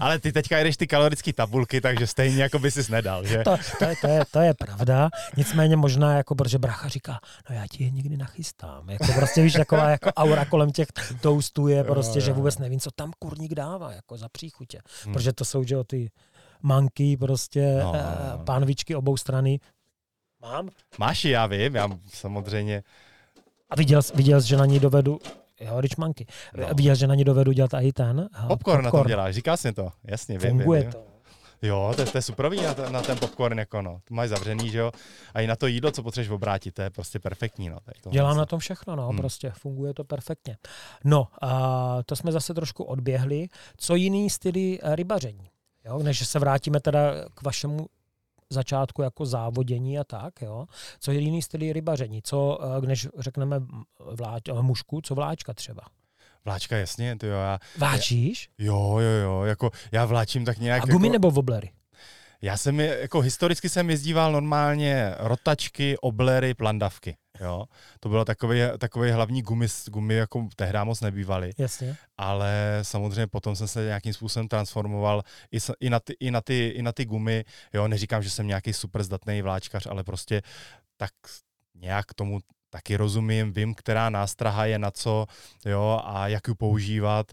[0.00, 3.42] Ale ty teďka jedeš ty kalorické tabulky, takže stejně jako by si nedal, že?
[3.44, 5.10] to, to, je, to, je, to je pravda.
[5.36, 7.20] Nicméně možná, jako, protože bracha říká,
[7.50, 8.90] no já ti je nikdy nachystám.
[8.90, 10.88] Jako prostě víš, taková jako aura kolem těch
[11.20, 12.34] toastů je prostě, Jo, že jo.
[12.34, 14.80] vůbec nevím, co tam kurník dává, jako za příchutě.
[15.04, 15.14] Hmm.
[15.14, 16.10] Protože to jsou, že jo, ty
[16.62, 18.44] manky, prostě No, no, no, no.
[18.44, 19.60] pánvičky obou strany.
[20.42, 20.68] Mám.
[20.98, 22.82] Máš já vím, já samozřejmě.
[23.70, 25.18] A viděl, jsi- viděl že na ní dovedu,
[25.60, 26.26] jo, rich manky.
[26.56, 26.66] No.
[26.74, 28.28] Viděl, že na ní dovedu dělat i ten.
[28.34, 30.92] a, Popcorn na tom děláš, říkal jsi to, jasně, vím, Funguje vím, vím.
[30.92, 31.10] to.
[31.62, 34.00] Jo, to, je- to je superový na, ten- na ten popcorn, jako no.
[34.04, 34.92] To máš zavřený, že jo.
[35.34, 37.78] A i na to jídlo, co potřebuješ obrátit, to je prostě perfektní, no.
[37.84, 39.10] Tady to Dělám na tom všechno, no, Hmm.
[39.10, 39.18] hmm.
[39.18, 40.56] prostě funguje to perfektně.
[41.04, 43.48] No, a to jsme zase trošku odběhli.
[43.76, 45.50] Co jiný styly eh, rybaření?
[45.84, 47.00] Jo, než se vrátíme teda
[47.34, 47.86] k vašemu
[48.60, 50.66] začátku jako závodění a tak, jo.
[51.00, 52.22] Co jiný styly rybaření?
[52.22, 53.60] Co, eh, než řekneme
[53.98, 55.82] vláč, eh, mušku, co vláčka třeba?
[56.44, 58.50] Vláčka, jasně, ty jo, já, Váčíš?
[58.58, 61.70] jo, jo, jo, jako já vláčím tak nějak, A gumy jako, nebo woblery?
[62.42, 67.64] já jsem, je- jako historicky jsem jezdíval normálně rotačky, oblery, plandavky, jo.
[68.00, 71.52] To bylo takový, takový hlavní gumy, gumy jako tehdy moc nebývaly.
[71.58, 71.96] Jasně.
[72.18, 75.22] ale samozřejmě potom jsem se nějakým způsobem transformoval
[75.52, 77.44] i, i, na, ty, i, na, ty, i na ty gumy.
[77.74, 80.42] Jo, neříkám, že jsem nějaký super zdatný vláčkař, ale prostě
[80.96, 81.12] tak
[81.74, 82.38] nějak tomu
[82.70, 85.26] taky rozumím, vím, která nástraha je na co,
[85.66, 87.26] jo, a jak ji používat.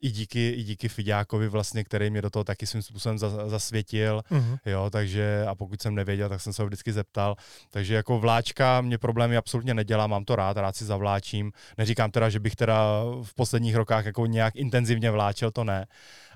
[0.00, 4.22] I díky, i díky Fiďákovi vlastně, který mě do toho taky svým způsobem za, zasvětil,
[4.30, 4.56] Mhm.
[4.66, 7.36] jo, takže a pokud jsem nevěděl, tak jsem se ho vždycky zeptal.
[7.70, 11.52] Takže jako vláčka mě problémy absolutně nedělá, mám to rád, rád si zavláčím.
[11.78, 15.86] Neříkám teda, že bych teda v posledních rokách jako nějak intenzivně vláčel, to ne,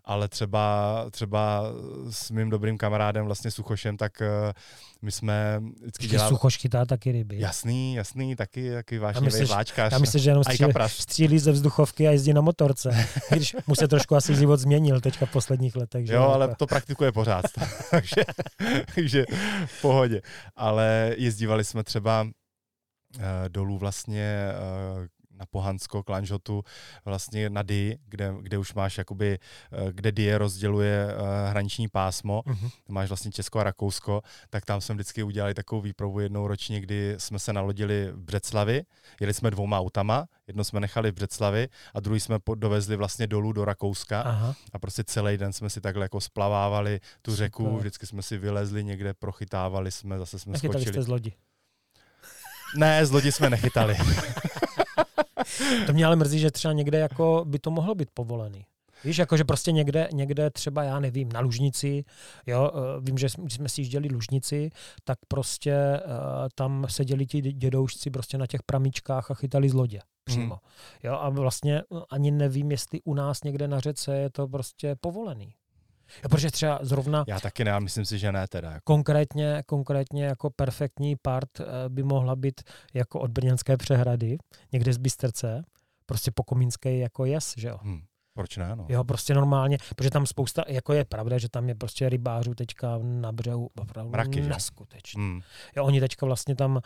[0.04, 1.62] ale třeba, třeba
[2.10, 4.52] s mým dobrým kamarádem vlastně Suchošem, tak eh,
[5.02, 6.28] my jsme vždycky dělali...
[6.28, 7.40] suchoš chytá taky ryby.
[7.40, 9.92] Jasný, jasný, taky, taky vášnivý vláčkař.
[9.92, 13.06] Já myslím, že jenom střílí, střílí ze vzduchovky a jezdí na motorce.
[13.30, 16.06] Když mu se trošku asi život změnil teďka v posledních letech.
[16.06, 17.44] Že Jo, ale Jako- to praktikuje pořád,
[17.90, 18.22] takže,
[18.94, 19.24] takže
[19.66, 20.20] v pohodě.
[20.56, 22.30] Ale jezdívali jsme třeba uh,
[23.48, 24.48] dolů vlastně
[24.98, 25.06] uh,
[25.38, 26.62] na Pohansko, Klanžotu,
[27.04, 29.38] vlastně na Dy, kde, kde už máš jakoby,
[29.82, 32.68] uh, kde Die rozděluje uh, hraniční pásmo, Mhm.
[32.88, 37.14] máš vlastně Česko a Rakousko, tak tam jsme vždycky udělali takovou výpravu jednou ročně, kdy
[37.18, 38.82] jsme se nalodili v Břeclavi,
[39.20, 43.52] jeli jsme dvouma autama, jedno jsme nechali v Břeclavi a druhý jsme dovezli vlastně dolů
[43.52, 44.54] do Rakouska Aha.
[44.72, 47.44] a prostě celý den jsme si takhle jako splavávali tu Super.
[47.44, 50.92] řeku, vždycky jsme si vylezli někde, prochytávali jsme, zase jsme Nechytali skočili.
[50.94, 51.32] jste z lodi.
[52.76, 53.96] Ne, z lodi jsme nechytali.
[55.86, 58.66] To mě ale mrzí, že třeba někde jako by to mohlo být povolený.
[59.04, 62.04] Víš, jako že prostě někde, někde třeba, já nevím, na Lužnici,
[62.46, 64.70] jo, eh, vím, že jsme, když jsme si jížděli Lužnici,
[65.04, 66.12] tak prostě uh,
[66.54, 70.54] tam seděli ti dědoušci prostě na těch pramíčkách a chytali z lodě přímo.
[70.54, 71.10] Hmm.
[71.10, 74.96] Jo, a vlastně eh, ani nevím, jestli u nás někde na řece je to prostě
[75.00, 75.54] povolený.
[76.22, 78.70] Jo, protože třeba zrovna Já taky ne, myslím si, že ne teda.
[78.70, 78.84] Jako.
[78.84, 82.60] konkrétně, konkrétně jako perfektní part eh, by mohla být
[82.94, 84.38] jako od Brněnské přehrady,
[84.72, 85.62] někde z Bystrce,
[86.06, 87.78] prostě po Komínské jako jes, že jo.
[87.82, 88.00] Hm,
[88.38, 88.86] proč ne, no.
[88.88, 92.98] Jo, prostě normálně, protože tam spousta, jako je pravda, že tam je prostě rybářů teďka
[93.02, 95.22] na břehu opravdu Mraky, neskutečně.
[95.22, 95.40] Hm,
[95.76, 96.80] Jo, oni teďka vlastně tam uh,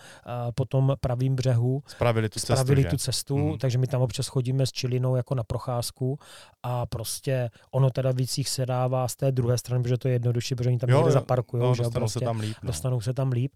[0.54, 2.88] po tom pravým břehu spravili tu cestu, spravili že?
[2.88, 3.58] tu cestu, Mhm.
[3.58, 6.18] takže my tam občas chodíme s čilinou jako na procházku
[6.62, 10.14] a prostě ono teda víc jich se dává z té druhé strany, protože to je
[10.14, 12.56] jednodušší, protože oni tam někde zaparkují, no, že jo, dostanou prostě se tam líp.
[12.62, 12.66] No.
[12.66, 13.52] dostanou se tam líp.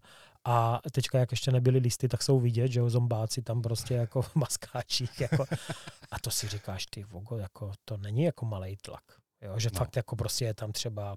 [0.49, 4.21] A teďka, jak ještě nebyly listy, tak jsou vidět, že jo, zombáci tam prostě jako
[4.21, 5.21] v maskáčích.
[5.21, 5.45] Jako.
[6.11, 9.03] A to si říkáš, ty vogo, jako, to není jako malý tlak.
[9.41, 9.79] Jo, že No.
[9.79, 11.15] fakt jako prostě je tam třeba,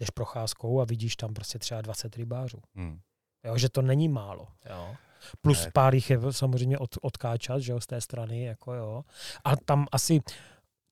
[0.00, 2.58] jdeš procházkou a vidíš tam prostě třeba 20 rybářů.
[2.78, 2.98] Hm.
[3.44, 4.48] Jo, že to není málo.
[4.70, 4.96] Jo.
[5.40, 5.70] Plus Ne.
[5.70, 9.04] pár jich je samozřejmě od, odkáčat, že jo, z té strany, jako jo.
[9.44, 10.20] A tam asi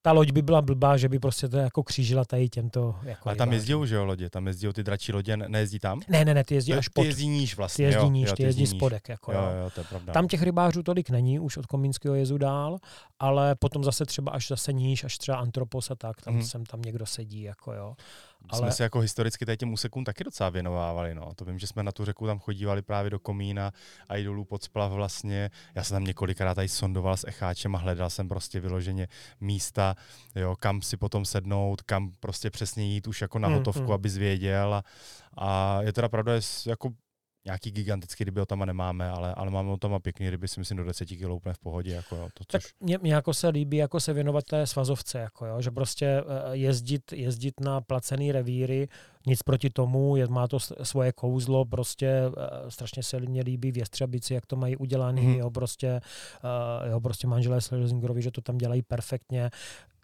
[0.03, 2.95] ta loď by byla blbá, že by prostě to jako křížila tady těmto.
[3.03, 6.01] Jako Ale tam jezdí už, jo, lodě, tam jezdí ty dračí lodě, ne- nejezdí tam?
[6.09, 7.01] Ne, ne, ne, ty jezdí až pod.
[7.03, 9.09] ty jezdí níž vlastně, ty jezdí jo, níž, jo, ty jezdí spodek.
[9.09, 9.63] Jako, Jo, jo.
[9.65, 10.13] jo, to je pravda.
[10.13, 12.79] Tam těch rybářů tolik není, už od Komínského jezu dál,
[13.19, 16.43] ale potom zase třeba až zase níž, až třeba Antropos a tak, tam Mhm.
[16.45, 17.95] sem tam někdo sedí, jako jo.
[18.53, 21.15] Jsme ale- se jako historicky tady těm úsekům taky docela věnovávali.
[21.15, 21.35] No.
[21.35, 23.73] To vím, že jsme na tu řeku tam chodívali právě do Komína
[24.09, 25.51] a i dolů pod splav vlastně.
[25.75, 29.09] Já jsem tam několikrát tady sondoval s echáčem a hledal jsem prostě vyloženě
[29.41, 29.95] místa,
[30.35, 33.93] jo, kam si potom sednout, kam prostě přesně jít už jako na Mm, hotovku, mm.
[33.93, 34.75] aby zvěděl.
[34.75, 34.85] A,
[35.39, 36.91] a je teda pravda, že jako
[37.45, 40.85] nějaký gigantický ryby o tam nemáme, ale, ale máme a pěkný ryby, si myslím, do
[40.85, 41.93] 10 kg úplně v pohodě.
[41.93, 45.19] Jako jo, to, Tak což, mě, mě jako se líbí jako se věnovat té svazovce,
[45.19, 46.23] jako jo, že prostě eh,
[46.57, 48.89] jezdit, jezdit na placený revíry,
[49.27, 53.79] nic proti tomu, je, má to svoje kouzlo, prostě eh, strašně se mě líbí v
[53.79, 55.31] Jestřabici, jak to mají udělaný, Mhm.
[55.31, 55.39] mm.
[55.39, 56.01] jo, prostě,
[56.91, 59.51] jo, prostě manželé Slezingerovi, že to tam dělají perfektně,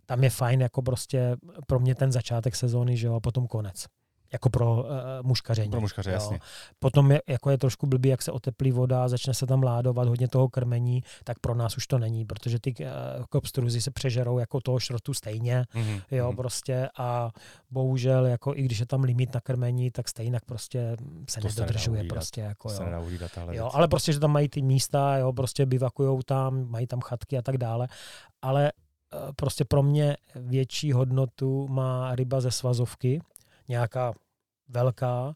[0.06, 3.86] tam je fajn jako prostě pro mě ten začátek sezóny, že jo, a potom konec.
[4.32, 4.88] Jako pro uh,
[5.22, 5.70] muškaření.
[5.70, 6.40] pro muškaře, jasně.
[6.78, 10.28] Potom je, jako je trošku blbý, jak se oteplí voda, začne se tam ládovat hodně
[10.28, 12.86] toho krmení, tak pro nás už to není, protože ty uh,
[13.30, 16.36] kopstruzy se přežerou jako toho šrotu stejně, Mhm, jo, mhm.
[16.36, 17.30] prostě a
[17.70, 20.96] bohužel, jako i když je tam limit na krmení, tak stejně prostě
[21.30, 22.14] se To se nedodržuje uhlídat.
[22.16, 22.88] prostě, jako se jo.
[23.52, 27.38] Jo, ale prostě, že tam mají ty místa, jo, prostě bivakujou tam, mají tam chatky
[27.38, 27.88] a tak dále,
[28.42, 28.72] ale
[29.14, 33.20] eh, prostě pro mě větší hodnotu má ryba ze svazovky,
[33.68, 34.14] nějaká
[34.68, 35.34] velká,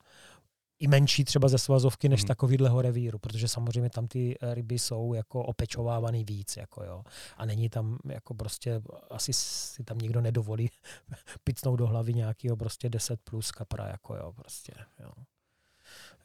[0.81, 2.29] i menší třeba ze svazovky než hmm.
[2.29, 7.05] takovýhleho revíru, protože samozřejmě tam ty eh, ryby jsou jako opečovávaný víc, jako jo.
[7.37, 10.71] A není tam jako prostě, asi si tam nikdo nedovolí
[11.45, 15.13] picnout do hlavy nějakého prostě 10 plus kapra, jako jo, prostě, jo.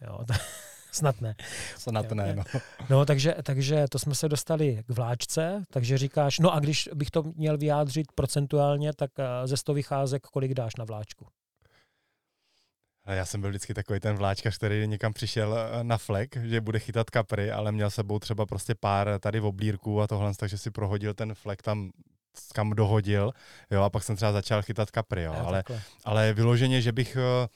[0.02, 0.26] Jo,
[0.92, 1.36] snad ne.
[1.78, 2.44] Snad ne, no.
[2.90, 7.12] No, takže, takže to jsme se dostali k vláčce, takže říkáš, no a když bych
[7.12, 11.28] to měl vyjádřit procentuálně, tak eh, ze 100 vycházek kolik dáš na vláčku?
[13.06, 16.62] A Já jsem byl vždycky takový ten vláčkař, který někam přišel eh, na flek, že
[16.62, 20.58] bude chytat kapry, ale měl sebou třeba prostě pár tady v oblírku a tohle, takže
[20.58, 21.92] si prohodil ten flek tam
[22.54, 23.32] kam dohodil,
[23.72, 25.64] jo, a pak jsem třeba začal chytat kapry, jo, ale,
[26.04, 27.48] ale vyloženě, že bych, eh,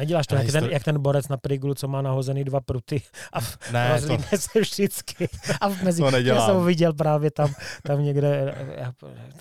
[0.00, 3.02] Neděláš to jak ten, histori- jak ten borec na priglu, co má nahozený dva pruty
[3.32, 5.28] a v, ne, to, rozlíne se vždycky.
[5.60, 6.46] A v mezi, to já nedělám.
[6.46, 8.92] jsem ho viděl právě tam, tam někde, eh, já-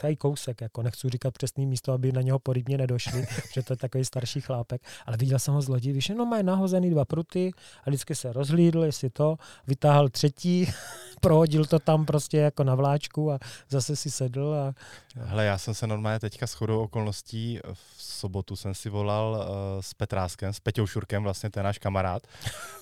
[0.02, 3.78] tady kousek, jako nechci říkat přesný místo, aby na něho porybně nedošli, že to je
[3.78, 7.52] takový starší chlápek, ale viděl jsem ho z lodi, víš, no má nahozený dva pruty
[7.86, 9.36] a vždycky se rozhlídl, jestli to,
[9.68, 10.72] vytáhl třetí,
[11.22, 13.40] prohodil to tam prostě jako na vláčku a
[13.70, 14.74] zase si sedl a
[15.16, 19.82] Hele, já jsem se normálně teďka s chodou okolností v sobotu jsem si volal uh,
[19.82, 22.24] s Petráskem, s Peťou Šurkem, vlastně to je náš kamarád.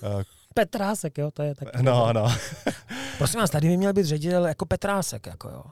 [0.54, 1.82] Petrásek, jo, to je tak.
[1.82, 2.36] no, no.
[3.18, 5.64] Prosím vás, tady by měl být ředitel jako Petrásek, jako jo.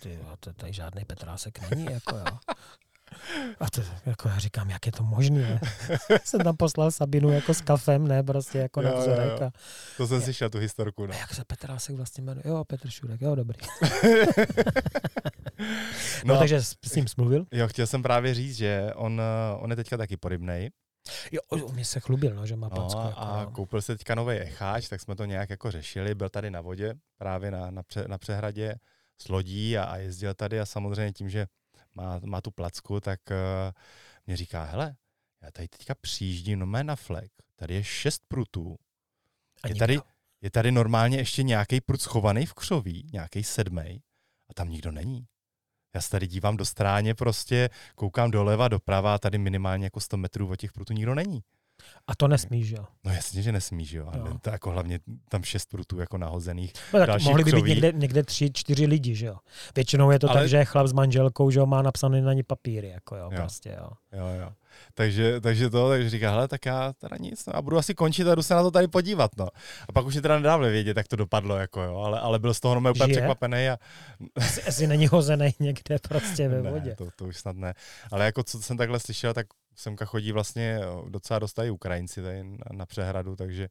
[0.00, 2.24] Ty jo, to tady žádný Petrásek není, jako jo.
[3.60, 5.60] A to, jako já říkám, jak je to možné?
[6.24, 9.42] jsem tam poslal Sabinu jako s kafem, ne, prostě jako na Jo, jo, vzorek.
[9.42, 9.50] A,
[9.96, 11.12] To jsem slyšel, tu historku, no.
[11.14, 12.42] a jak se Petrásek vlastně jmenuje?
[12.46, 13.58] Jo, Petr Šurek, jo, dobrý.
[16.24, 17.46] No, No, takže s, s ním smluvil.
[17.52, 20.70] jo, chtěl jsem právě říct, že on, eh, on je teďka taky porybnej.
[21.32, 23.00] Jo, o, mě se chlubil, no, že má No, placku.
[23.00, 23.50] jako, a jo.
[23.50, 26.14] koupil se teďka nový echáč, tak jsme to nějak jako řešili.
[26.14, 28.74] Byl tady na vodě, právě na, na, pře, na přehradě
[29.22, 31.46] s lodí a, a jezdil tady a samozřejmě tím, že
[31.94, 33.72] má, má tu placku, tak uh,
[34.26, 34.96] mě říká, hele,
[35.42, 38.76] já tady teďka přijíždím no na flek, tady je šest prutů,
[39.62, 39.98] A je tady,
[40.40, 44.02] je tady normálně ještě nějaký prut schovaný v křoví, nějaký sedmej,
[44.50, 45.26] a tam nikdo není.
[45.94, 50.16] Já se tady dívám do stráně prostě, koukám doleva, doprava a tady minimálně jako 100
[50.16, 51.42] metrů od těch prutů nikdo není.
[52.06, 52.84] A to nesmíš, jo.
[53.04, 54.10] No jasně, že nesmí, že jo.
[54.16, 54.24] Jo.
[54.28, 54.38] No.
[54.38, 54.98] To jako hlavně
[55.28, 56.72] tam šest prutů jako nahozených.
[56.92, 59.36] No tak mohli by být někde, někde tři, čtyři lidi, že jo.
[59.76, 62.42] Většinou je to Ale- tak, že chlap s manželkou, že jo, má napsaný na ní
[62.42, 63.36] papíry, jako jo, Jo.
[63.36, 63.88] prostě, jo.
[64.18, 64.52] Jo, jo.
[64.94, 68.28] Takže, takže to, takže říká, hele, tak já teda nic, no, a budu asi končit
[68.28, 69.48] a jdu se na to tady podívat, no.
[69.88, 72.54] A pak už je teda nedávali vědět, jak to dopadlo, jako jo, ale, ale byl
[72.54, 73.16] z toho úplně Žije?
[73.16, 73.78] překvapený a
[74.36, 76.90] Asi, asi není hozený někde prostě ve vodě.
[76.90, 77.74] Ne, to, to už snad ne.
[78.12, 79.46] Ale jako co jsem takhle slyšel, tak
[79.76, 83.68] semka chodí vlastně docela dost tady Ukrajinci tady na, přehradu, takže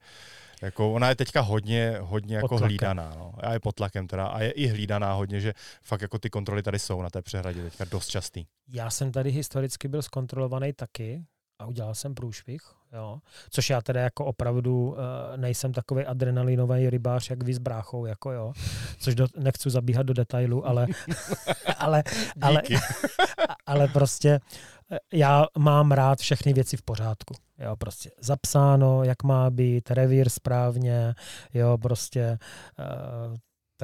[0.62, 3.14] jako ona je teďka hodně, hodně jako hlídaná.
[3.18, 3.34] No.
[3.38, 4.26] A je pod tlakem teda.
[4.26, 7.64] A je i hlídaná hodně, že fakt jako ty kontroly tady jsou na té přehradě
[7.64, 8.46] teďka dost častý.
[8.68, 11.26] Já jsem tady historicky byl zkontrolovaný taky
[11.60, 12.62] a udělal jsem průšvih,
[12.94, 13.20] jo.
[13.50, 14.98] Což já teda jako opravdu uh,
[15.36, 18.54] nejsem takový adrenalinový rybář, jak vy s bráchou, jako jo.
[18.98, 20.88] Což do, nechci zabíhat do detailu, ale,
[21.78, 22.04] ale,
[22.42, 22.82] ale, Díky.
[23.66, 24.40] ale prostě eh,
[25.14, 27.34] já mám rád všechny věci v pořádku.
[27.60, 31.16] Jo, prostě zapsáno, jak má být, revír správně,
[31.54, 32.38] jo, prostě
[32.80, 33.36] uh,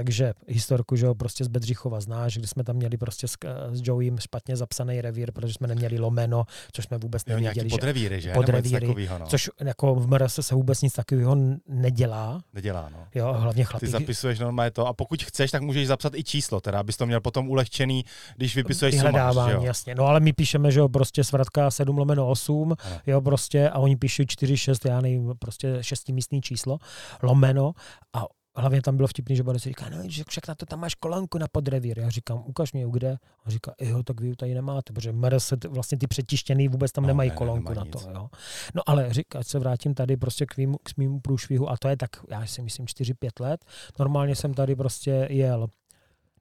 [0.03, 3.33] takže historku, že jo, prostě z Bedřichova znáš, kdy jsme tam měli prostě s,
[3.71, 7.73] s Joeym špatně zapsaný revír, protože jsme neměli lomeno, což jsme vůbec Jo, nevěděli, že
[7.73, 8.31] podrevíry, že?
[8.33, 9.25] podrevíry, takovýho, no.
[9.27, 11.37] což jako v MRS se vůbec nic takového
[11.67, 12.97] nedělá, Nedělá, no.
[13.15, 13.87] jo, hlavně Ty chlapí.
[13.87, 17.21] zapisuješ normálně to a pokud chceš, tak můžeš zapsat i číslo, teda abys to měl
[17.21, 18.05] potom ulehčený,
[18.37, 19.61] když vypisuješ sumář, vyhledávání, jo?
[19.63, 19.95] jasně.
[19.95, 22.99] No ale my píšeme, že jo, prostě svratka 7 lomeno 8, Ano.
[23.07, 26.77] jo, prostě, a oni píšou 4, 6, já nevím, prostě šestimístný číslo,
[27.23, 27.71] lomeno,
[28.13, 28.23] a
[28.55, 31.37] hlavně tam bylo vtipný, že Boris říká, no, že však na to tam máš kolonku
[31.37, 31.99] na podrevír.
[31.99, 33.11] Já říkám, ukaž mi, kde?
[33.11, 36.91] A on říká, jo, tak vy ji tady nemáte, protože MRS, vlastně ty přetištěný vůbec
[36.91, 38.07] tam No, nemají ne, ne, kolonku nemají na to.
[38.07, 38.15] nic.
[38.15, 38.29] Jo.
[38.75, 41.87] No ale říká, ať se vrátím tady prostě k, mýmu, k mýmu průšvihu, a to
[41.87, 43.65] je tak, já si myslím, 4-5 let.
[43.99, 45.67] Normálně jsem tady prostě jel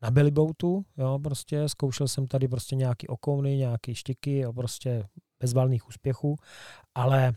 [0.02, 5.04] na Billyboatu, jo, prostě zkoušel jsem tady prostě nějaký okouny, nějaký štiky, jo, prostě
[5.40, 5.54] bez
[5.88, 6.36] úspěchů,
[6.94, 7.32] ale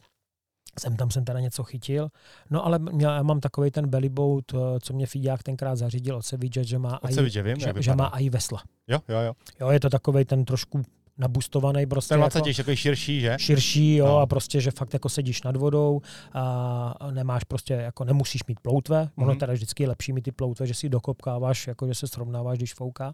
[0.80, 2.10] jsem tam jsem teda něco chytil.
[2.50, 6.22] No ale měl, já mám takový ten bellyboat, eh, co mě Fidák tenkrát zařídil od
[6.26, 8.62] Sevidže, že má, Od aj, vím, že, že má i vesla.
[8.88, 9.34] Jo, jo, jo.
[9.60, 10.82] Jo, je to takový ten trošku
[11.18, 12.10] nabustovaný prostě.
[12.14, 13.36] Ten 20 jako, je takový širší, že?
[13.40, 14.18] širší, jo, No.
[14.18, 16.02] a prostě, že fakt jako sedíš nad vodou
[16.34, 19.40] a nemáš prostě, jako nemusíš mít ploutve, ono Mhm.
[19.40, 22.74] teda vždycky je lepší mít ty ploutve, že si dokopkáváš, jako že se srovnáváš, když
[22.74, 23.14] fouká.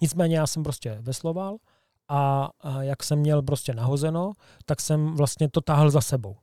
[0.00, 1.56] Nicméně já jsem prostě vesloval
[2.08, 4.32] a, a jak jsem měl prostě nahozeno,
[4.64, 6.36] tak jsem vlastně to táhl za sebou.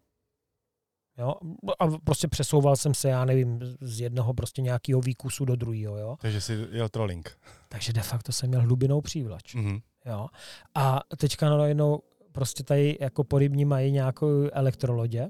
[1.17, 1.33] Jo?
[1.79, 5.97] A prostě přesouval jsem se, já nevím, z jednoho prostě nějakého výkusu do druhého.
[5.97, 6.15] Jo?
[6.21, 7.37] Takže si jel trolling.
[7.69, 9.55] Takže de facto jsem měl hlubinou přívlač.
[9.55, 9.79] Mhm.
[10.05, 10.27] Jo.
[10.75, 11.99] A teďka najednou
[12.31, 15.29] prostě tady jako po rybní mají nějakou elektrolodě,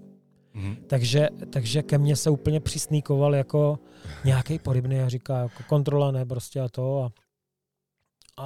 [0.55, 0.75] Mhm.
[0.87, 3.79] takže, takže ke mně se úplně přisníkoval jako
[4.25, 7.11] nějaký porybný a říká jako kontrola ne prostě a to a,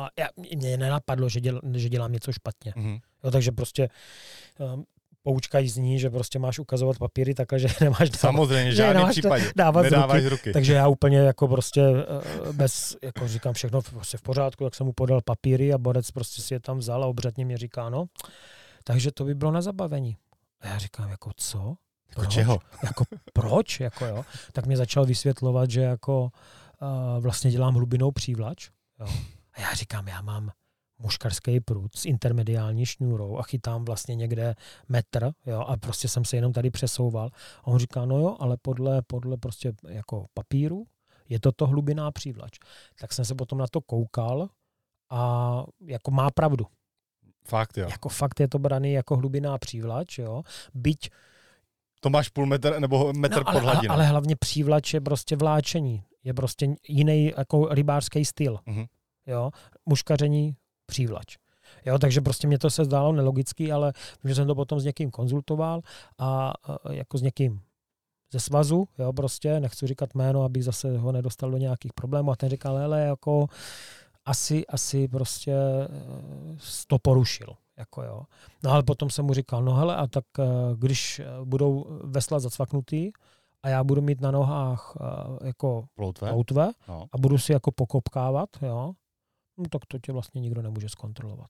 [0.03, 2.73] a já, mě nenapadlo, že, děl, že dělám něco špatně.
[2.75, 2.97] Mhm.
[3.23, 3.89] Jo, takže prostě
[4.73, 4.85] um,
[5.28, 9.03] poučka jí zní, že prostě máš ukazovat papíry takhle, že nemáš dávat, Samozřejmě, že nemáš
[9.05, 9.51] to případě.
[9.55, 10.28] dávat z Nedáváš ruky.
[10.28, 10.53] z ruky.
[10.53, 14.86] Takže já úplně jako prostě eh, bez, jako říkám všechno prostě v pořádku, tak jsem
[14.86, 18.05] mu podal papíry a borec prostě si je tam vzal a obřadně mě říká, no,
[18.84, 20.17] takže to by bylo na zabavení.
[20.61, 21.75] A já říkám, jako co?
[22.09, 22.59] Jako čeho?
[22.84, 23.03] Jako
[23.34, 23.80] proč?
[23.80, 24.25] Jako jo.
[24.51, 26.21] Tak mě začal vysvětlovat, že jako
[26.82, 28.69] uh, vlastně dělám hlubinou přívlač.
[28.99, 29.07] Jo.
[29.53, 30.51] A já říkám, já mám
[31.00, 34.56] muškarský prut s intermediální šňůrou a chytám vlastně někde
[34.89, 37.30] metr, jo, a prostě jsem se jenom tady přesouval.
[37.60, 40.86] A on říká, no jo, ale podle, podle prostě jako papíru
[41.30, 42.58] je to to hlubiná přívlač.
[43.00, 44.50] Tak jsem se potom na to koukal
[45.10, 46.66] a jako má pravdu.
[47.45, 47.88] Fakt, jo.
[47.89, 50.43] Jako fakt je to braný jako hlubiná přívlač, jo.
[50.74, 51.10] Byť
[52.00, 53.93] To máš půl metr nebo metr no, ale, pod ale, hladinou.
[53.93, 56.04] ale hlavně přívlač je prostě vláčení.
[56.24, 58.60] Je prostě jiný jako rybářský styl.
[58.66, 58.86] Mhm.
[59.28, 59.52] Jo?
[59.86, 60.56] Muškaření,
[60.88, 61.38] přívlač.
[61.85, 65.11] Jo, takže prostě mě to se zdálo nelogický, ale že jsem to potom s někým
[65.11, 65.81] konzultoval
[66.17, 67.61] a, a jako s někým
[68.31, 72.35] ze svazu, jo, prostě, nechci říkat jméno, abych zase ho nedostal do nějakých problémů a
[72.35, 73.47] ten říkal, hele, jako
[74.25, 76.57] asi, asi prostě eh,
[76.88, 77.47] to porušil.
[77.77, 78.21] Jako jo.
[78.63, 80.43] No ale potom jsem mu říkal, no hele, a tak eh,
[80.77, 83.11] když eh, budou vesla zacvaknutý
[83.63, 84.97] a já budu mít na nohách
[85.43, 86.29] jako Ploutve?
[86.29, 87.05] ploutve No.
[87.11, 88.91] a budu si jako pokopkávat, jo,
[89.58, 91.49] no, tak to tě vlastně nikdo nemůže zkontrolovat.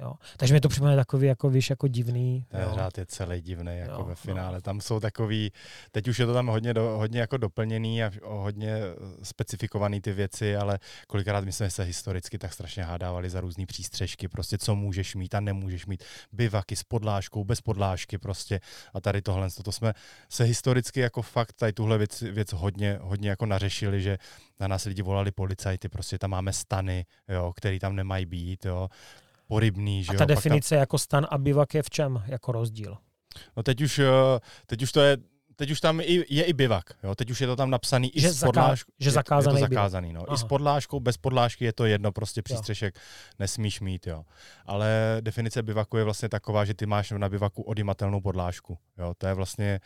[0.00, 0.14] Jo.
[0.36, 2.44] Takže mi to připomíná takový, jako víš, jako divný.
[2.48, 2.72] Ten jo.
[2.74, 4.14] řád je celý divný jako Jo, ve no.
[4.14, 4.60] finále.
[4.60, 5.52] Tam jsou takový,
[5.92, 10.12] teď už je to tam hodně, do, hodně jako doplněný a hodně eh, specifikovaný ty
[10.12, 14.74] věci, ale kolikrát my jsme se historicky tak strašně hádávali za různé přístřežky, prostě co
[14.74, 18.60] můžeš mít a nemůžeš mít, bivaky s podlážkou, bez podlážky prostě
[18.94, 19.92] a tady tohle, to jsme
[20.28, 24.18] se historicky jako fakt tady tuhle věc, věc hodně, hodně jako nařešili, že
[24.60, 28.88] na nás lidi volali policajty, prostě tam máme stany, jo, který tam nemají být, jo,
[29.54, 30.18] porybný, že A jo.
[30.18, 32.96] ta tam- definice jako stan a bivak je v čem jako rozdíl?
[33.56, 34.12] No teď už, eh,
[34.66, 35.16] teď už to je,
[35.56, 37.14] teď už tam i, je i bivak, jo?
[37.14, 38.92] teď už je to tam napsaný i Že s zaká- podláškou.
[39.00, 39.72] že je to- zakázaný je to bivak.
[39.82, 40.34] zakázaný, no.
[40.34, 42.94] I s podláškou, bez podlášky je to jedno, prostě přístřešek
[43.38, 44.24] nesmíš mít, jo.
[44.66, 49.14] Ale definice bivaku je vlastně taková, že ty máš na bivaku odimatelnou podlášku, jo.
[49.18, 49.80] To je vlastně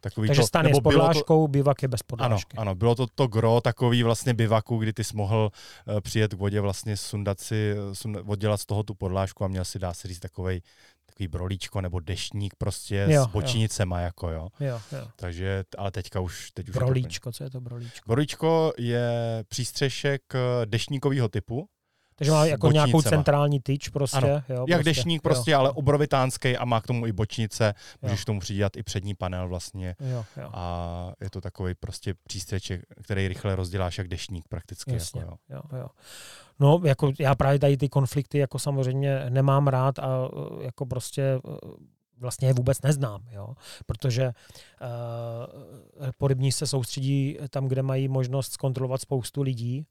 [0.00, 2.56] takový Takže to, stan je s bylo to- podláškou, bivak je bez ano, podlášky.
[2.56, 5.50] ano, bylo to to gro takový vlastně bivaku, kdy ty jsi mohl
[5.88, 9.64] uh, přijet k vodě, vlastně sundat si, sundat, oddělat z toho tu podlášku a měl
[9.64, 10.60] si, dá se říct, takovej,
[11.06, 13.26] takový brolíčko nebo deštník prostě Jo, s jo.
[13.32, 14.48] bočinicema, jako jo.
[14.60, 15.08] Jo, jo.
[15.16, 18.08] Takže, ale teďka už, teď už je to Brolíčko, co je to brolíčko?
[18.08, 19.10] Brolíčko je
[19.48, 21.68] přístřešek eh, deštníkového typu,
[22.20, 23.16] Takže má jako nějakou bočnicema.
[23.16, 24.16] centrální tyč prostě.
[24.16, 27.74] Ano, jo, jak prostě, deštník prostě, jo, ale obrovitánský a má k tomu i bočnice,
[28.02, 28.22] můžeš Jo.
[28.22, 30.50] k tomu přidělat i přední panel vlastně Jo, jo.
[30.52, 34.92] a je to takový prostě přístřeček, který rychle rozděláš jak deštník prakticky.
[34.92, 35.60] Jasně, Jako, jo.
[35.72, 35.86] jo, jo.
[36.60, 40.28] No, jako já právě tady ty konflikty jako samozřejmě nemám rád a
[40.60, 41.40] eh, jako prostě eh,
[42.18, 43.54] vlastně je vůbec neznám, jo?
[43.86, 44.32] protože
[44.80, 49.86] uh, porybní se soustředí tam, kde mají možnost zkontrolovat spoustu lidí,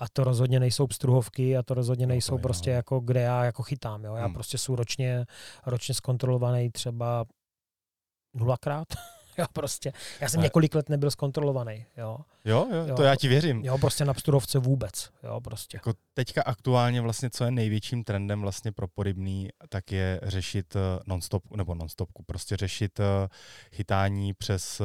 [0.00, 2.76] a to rozhodně nejsou pstruhovky a to rozhodně nejsou to prostě no.
[2.76, 4.04] jako, kde já jako chytám.
[4.04, 4.14] Jo?
[4.14, 4.34] Já hmm.
[4.34, 5.24] prostě jsou ročně,
[5.66, 7.24] ročně zkontrolovaný třeba
[8.34, 8.88] nulakrát.
[9.40, 9.92] Jo, prostě.
[10.20, 12.18] Já jsem několik let nebyl zkontrolovaný, jo.
[12.44, 13.64] Jo, jo, jo, to já ti věřím.
[13.64, 15.76] Jo, prostě na psturovce vůbec, jo, prostě.
[15.76, 21.00] Jako teďka aktuálně vlastně, co je největším trendem vlastně pro porybný, tak je řešit eh,
[21.06, 23.28] nonstop, nebo nonstopku, prostě řešit eh,
[23.72, 24.84] chytání přes, eh,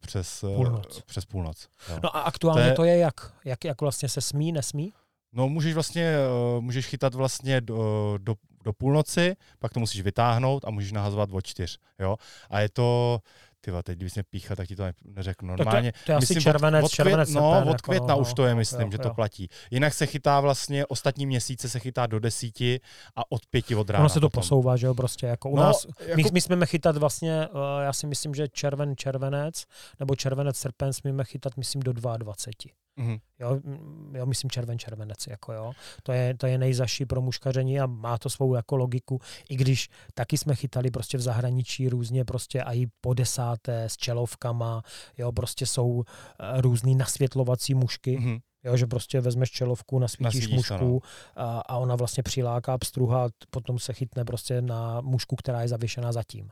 [0.00, 1.02] přes půlnoc.
[1.06, 1.98] Přes půlnoc jo.
[2.02, 3.32] No a aktuálně to je, to je jak?
[3.44, 3.64] jak?
[3.64, 4.92] Jak vlastně se smí, nesmí?
[5.32, 6.14] No můžeš vlastně,
[6.60, 8.34] můžeš chytat vlastně do, do,
[8.64, 12.16] do půlnoci, pak to musíš vytáhnout a můžeš nahazovat od čtyř, jo.
[12.50, 13.18] A je to,
[13.64, 15.56] Tyva, teď kdybys mě píchal, tak ti to neřeknu.
[15.56, 18.08] Normálně, to, to, to je myslím, asi červenec, od, od červenec, No, od jako května
[18.08, 19.14] jako, už to je, myslím, jo, že to jo.
[19.14, 19.48] platí.
[19.70, 22.80] Jinak se chytá vlastně, ostatní měsíce se chytá do desíti
[23.16, 24.02] a od pěti od rána.
[24.02, 24.40] Ono se to potom.
[24.42, 25.86] posouvá, že jo, prostě jako u no, nás.
[26.00, 26.16] Jako...
[26.16, 29.64] My, my smíme chytat vlastně, uh, já si myslím, že červen, červenec,
[30.00, 32.81] nebo červenec, srpen smíme chytat, myslím, do 22.
[32.98, 33.20] Mm-hmm.
[33.40, 33.60] Jo,
[34.12, 35.72] jo, myslím červen, červenec, jako jo.
[36.02, 39.88] To je, to je nejzaší pro muškaření a má to svou jako logiku, i když
[40.14, 44.82] taky jsme chytali prostě v zahraničí různě prostě a i po desáté s čelovkama,
[45.18, 48.40] jo, prostě jsou eh, různý nasvětlovací mušky, mm-hmm.
[48.64, 51.02] Jo, že prostě vezmeš čelovku, nasvítíš Nasvítíš mušku
[51.36, 51.42] no.
[51.42, 56.12] a, a ona vlastně přiláká pstruha, potom se chytne prostě na mušku, která je zavěšená
[56.12, 56.48] zatím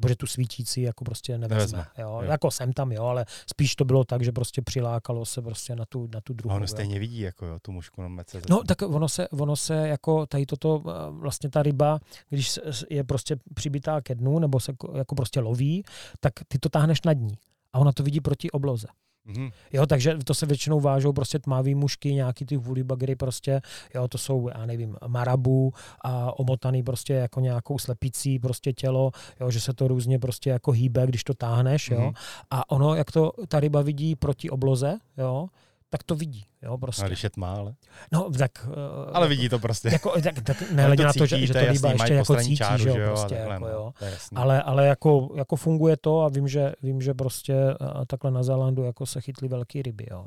[0.00, 1.56] protože tu svítící jako prostě nevezme.
[1.56, 1.86] nevezme.
[1.98, 2.20] Jo.
[2.22, 2.30] Jo.
[2.30, 5.84] Jako jsem tam, jo, ale spíš to bylo tak, že prostě přilákalo se prostě na
[5.84, 6.52] tu, na tu druhou.
[6.52, 8.40] A ono stejně vidí, jako jo, tu mušku na mece.
[8.50, 13.04] No, tak ono se, ono se jako tady toto, eh, vlastně ta ryba, když je
[13.04, 15.84] prostě přibitá ke dnu, nebo se jako prostě loví,
[16.20, 17.34] tak ty to táhneš nad ní.
[17.72, 18.86] A ona to vidí proti obloze.
[19.28, 19.52] Mm-hmm.
[19.72, 23.60] Jo, takže to se většinou vážou prostě tmavý mušky, nějaký ty bagry prostě,
[23.94, 25.72] jo, to jsou, já nevím, marabu
[26.04, 29.10] a omotaný prostě jako nějakou slepicí prostě tělo,
[29.40, 31.98] jo, že se to různě prostě jako hýbe, když to táhneš, jo.
[31.98, 32.14] Mm-hmm.
[32.50, 35.48] A ono, jak to ta ryba vidí proti obloze, jo,
[35.92, 36.46] tak to vidí.
[36.62, 37.04] Jo, prostě.
[37.04, 37.74] A když je tmá, ale?
[38.12, 38.66] No, tak...
[38.68, 39.88] Uh, ale vidí to prostě.
[39.88, 42.88] Jako, tak, tak nehledě na to, že, že to líbá ještě jako cítí, čáru, že
[42.88, 43.92] jo, prostě, ale, jako, jo.
[44.34, 48.42] Ale, ale jako, jako funguje to a vím, že, vím, že prostě uh, takhle na
[48.42, 50.26] Zélandu jako se chytly velké ryby, jo.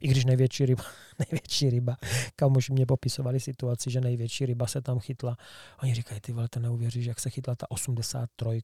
[0.00, 0.84] I když největší ryba,
[1.18, 1.96] největší ryba,
[2.36, 5.36] kamoši mě popisovali situaci, že největší ryba se tam chytla.
[5.82, 8.62] Oni říkají, ty vole, to neuvěříš, jak se chytla ta 83.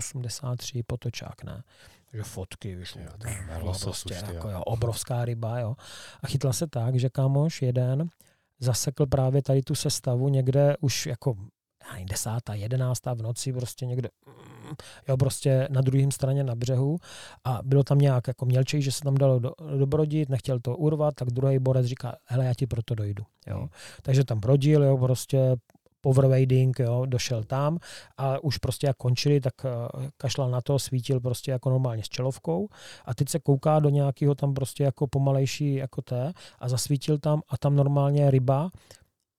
[0.00, 1.62] 83 potočák, ne?
[2.10, 3.02] Takže fotky vyšly.
[3.84, 5.76] Prostě, jako, jo, obrovská ryba, jo.
[6.22, 8.08] A chytla se tak, že kámoš jeden
[8.60, 11.36] zasekl právě tady tu sestavu někde už jako
[12.04, 14.74] desátá, jedenáctá v noci, prostě někde, mm,
[15.08, 16.98] jo, prostě na druhém straně na břehu
[17.44, 21.14] a bylo tam nějak jako mělčej, že se tam dalo do, dobrodit, nechtěl to urvat,
[21.14, 23.58] tak druhý borec říká, hele, já ti proto dojdu, jo.
[23.58, 23.68] Hmm.
[24.02, 25.56] Takže tam brodil, jo, prostě
[26.00, 27.78] powerwading, jo, došel tam
[28.16, 32.08] a už prostě jak končili, tak eh, kašlal na to, svítil prostě jako normálně s
[32.08, 32.68] čelovkou
[33.04, 37.42] a teď se kouká do nějakého tam prostě jako pomalejší jako té a zasvítil tam
[37.48, 38.70] a tam normálně ryba,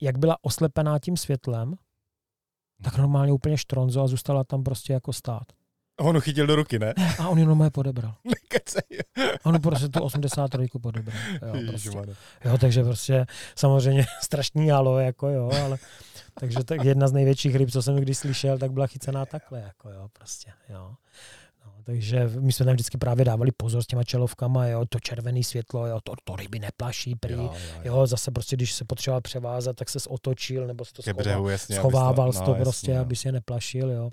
[0.02, 1.76] jak byla oslepená tím světlem,
[2.84, 5.44] tak normálně úplně štronzo a zůstala tam prostě jako stát.
[6.02, 6.94] A on ho chytil do ruky, ne?
[7.20, 8.14] A on jenom je podebral.
[9.44, 11.18] on prostě tu 83 podebral.
[11.42, 11.90] Jo, prostě.
[12.46, 13.26] jo, takže prostě
[13.56, 15.78] samozřejmě strašný halo, jako jo, ale
[16.40, 19.90] takže tak jedna z největších ryb, co jsem kdy slyšel, tak byla chycená takhle, jako
[19.90, 20.94] jo, prostě, jo.
[21.84, 25.88] Takže my jsme tam vždycky právě dávali pozor s těma čelovkama, jo, to červené světlo,
[25.88, 27.82] jo, to, to ryby neplaší prý, jo, jo, jo.
[27.84, 31.50] jo, zase prostě, když se potřeboval převázat, tak se otočil, nebo se to schovával, břehu,
[31.50, 34.12] jasně, schovával to, no, to prostě, jasně, aby si je neplašil, jo.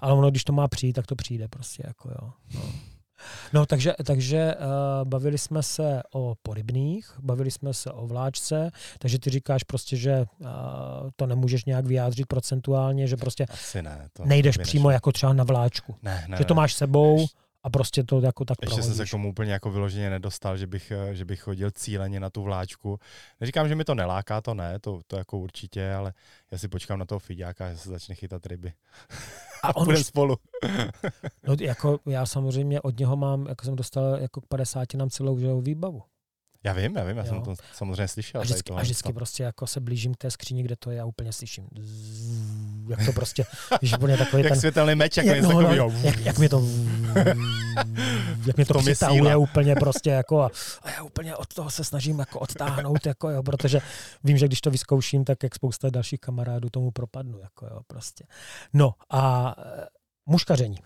[0.00, 2.30] Ale ono, když to má přijít, tak to přijde prostě, jako jo.
[2.54, 2.62] No.
[3.52, 9.18] No, takže, takže uh, bavili jsme se o porybných, bavili jsme se o vláčce, takže
[9.18, 10.48] ty říkáš prostě, že uh,
[11.16, 15.44] to nemůžeš nějak vyjádřit procentuálně, že prostě Asi ne, to nejdeš přímo jako třeba na
[15.44, 15.94] vláčku.
[16.02, 17.26] Ne, ne, že to máš sebou,
[17.62, 20.66] a prostě to jako tak Ještě jsem se k tomu úplně jako vyloženě nedostal, že
[20.66, 22.98] bych, eh, že bych chodil cíleně na tu vláčku.
[23.40, 26.12] Neříkám, že mi to neláká, to ne, to, to jako určitě, ale
[26.50, 28.72] já si počkám na toho fiďáka, že se začne chytat ryby.
[29.62, 30.06] A, a půjdeme už...
[30.06, 30.36] spolu.
[31.46, 35.60] no jako já samozřejmě od něho mám, jako jsem dostal jako k 50 nám celou
[35.60, 36.02] výbavu.
[36.64, 37.28] Já vím, já vím, já jo.
[37.28, 38.40] jsem to samozřejmě slyšel.
[38.40, 41.04] A vždycky, a vždycky prostě jako se blížím k té skříni, kde to je, já
[41.04, 41.66] úplně slyším.
[42.88, 43.44] jak to prostě,
[43.82, 44.60] víš, úplně takový jak ten...
[44.60, 46.66] světelný meč, jak, jak, no, no, jak, jak, mě to
[48.46, 50.50] jak mě to, to přitahuje úplně prostě jako a,
[50.82, 53.80] a, já úplně od toho se snažím jako odtáhnout, jako jo, protože
[54.24, 58.24] vím, že když to vyzkouším, tak jak spousta dalších kamarádů tomu propadnu, jako jo, prostě.
[58.72, 59.86] No a e,
[60.26, 60.76] muškaření.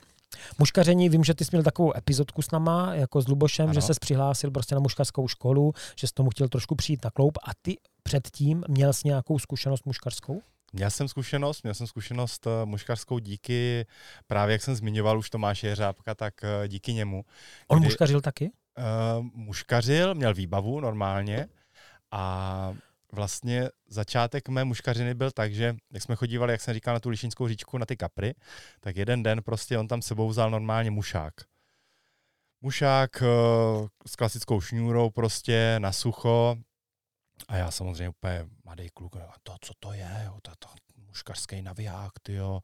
[0.58, 3.74] Muškaření, vím, že ty jsi měl takovou epizodku s náma, jako s Lubošem, ano.
[3.74, 7.38] že se přihlásil prostě na muškařskou školu, že jsi tomu chtěl trošku přijít na kloup
[7.44, 10.42] a ty předtím měl jsi nějakou zkušenost muškařskou?
[10.72, 13.86] Měl jsem zkušenost, měl jsem zkušenost uh, muškařskou díky,
[14.26, 17.24] právě jak jsem zmiňoval už Tomáše Jeřábka, tak uh, díky němu.
[17.68, 18.50] On kdy, muškařil taky?
[18.78, 21.46] Uh, muškařil, měl výbavu normálně
[22.10, 22.74] a
[23.14, 27.08] vlastně začátek mé muškařiny byl tak, že jak jsme chodívali, jak jsem říkal, na tu
[27.08, 28.34] Lišinskou říčku, na ty kapry,
[28.80, 31.34] tak jeden den prostě on tam sebou vzal normálně mušák.
[32.60, 36.56] Mušák uh, s klasickou šňůrou prostě na sucho,
[37.48, 40.68] a já samozřejmě úplně mladý kluk, a to, co to je, jo, to, to
[41.06, 42.60] muškařský naviják, ty jo,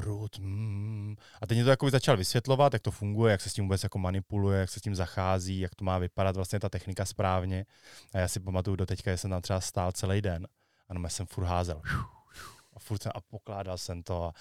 [0.00, 1.16] prut, mm.
[1.40, 3.98] A teď mě to začal vysvětlovat, jak to funguje, jak se s tím vůbec jako
[3.98, 7.66] manipuluje, jak se s tím zachází, jak to má vypadat vlastně ta technika správně.
[8.14, 10.46] A já si pamatuju do teďka, že jsem tam třeba stál celý den
[10.88, 11.82] a no, jsem furt házel
[12.78, 14.32] a furt jsem, a pokládal jsem to a,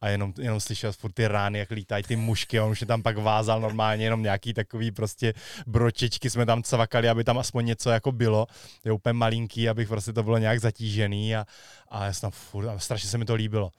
[0.00, 2.86] a jenom, jenom slyšel furt ty rány, jak lítají ty mušky a on už je
[2.86, 5.34] tam pak vázal normálně jenom nějaký takový prostě
[5.66, 8.46] bročičky jsme tam cvakali, aby tam aspoň něco jako bylo.
[8.84, 11.46] Je úplně malinký, abych prostě to bylo nějak zatížený a,
[11.88, 13.70] a já jsem tam furt, a strašně se mi to líbilo.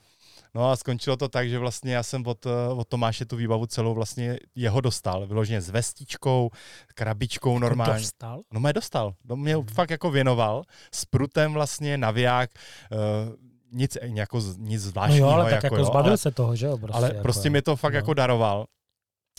[0.56, 2.46] No a skončilo to tak, že vlastně já jsem od,
[2.76, 6.50] od Tomáše tu výbavu celou vlastně jeho dostal, vyloženě s vestičkou,
[6.96, 8.02] krabičkou jako normálně.
[8.02, 8.42] Dostal?
[8.54, 9.66] No mě dostal, no mě hmm.
[9.66, 12.50] fakt jako věnoval, s prutem vlastně, naviják,
[12.92, 13.36] uh,
[13.72, 15.28] nic, jako, nic zvláštního.
[15.28, 16.78] No jo, ale tak jako, jako zbavil ale, se toho, že jo?
[16.78, 17.98] Prostě, ale jako, prostě mi to fakt no.
[17.98, 18.66] jako daroval.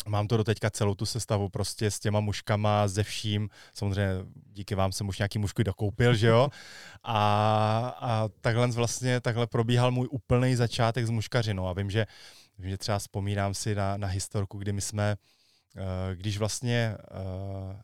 [0.06, 3.48] Mám to do teďka celou tu sestavu prostě s těma muškama, ze vším.
[3.74, 4.12] Samozřejmě
[4.52, 6.48] díky vám jsem už nějaký mušky dokoupil, že jo?
[7.02, 11.66] A, a takhle vlastně takhle probíhal můj úplný začátek s muškařinou.
[11.66, 12.06] A vím, že,
[12.58, 15.16] vím, že třeba vzpomínám si na, na historku, kdy my jsme,
[15.76, 15.82] uh,
[16.14, 17.76] když vlastně uh,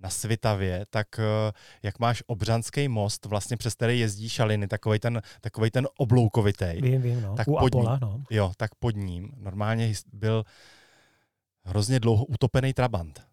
[0.00, 5.22] na Svitavě, tak eh, jak máš Obřanský most, vlastně přes který jezdí šaliny, takový ten,
[5.40, 6.82] takovej ten obloukovitej.
[6.82, 7.34] Vím, vím, no.
[7.34, 8.22] Tak U pod Apola, ním, no.
[8.30, 10.44] Jo, tak pod ním normálně byl
[11.66, 13.26] hrozně dlouho utopený trabant.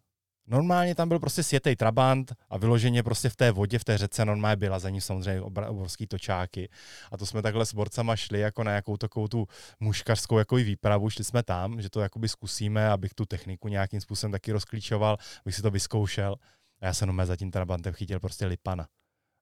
[0.46, 4.24] Normálně tam byl prostě světej trabant a vyloženě prostě v té vodě, v té řece
[4.24, 6.68] normálně byla za ním samozřejmě obrovský točáky.
[7.12, 9.46] A to jsme takhle s borcama šli jako na jakou takovou tu
[9.80, 14.32] muškařskou jako výpravu, šli jsme tam, že to jakoby zkusíme, abych tu techniku nějakým způsobem
[14.32, 16.36] taky rozklíčoval, abych si to vyzkoušel.
[16.80, 18.86] A já jsem jenom za tím trabantem chytil prostě lipana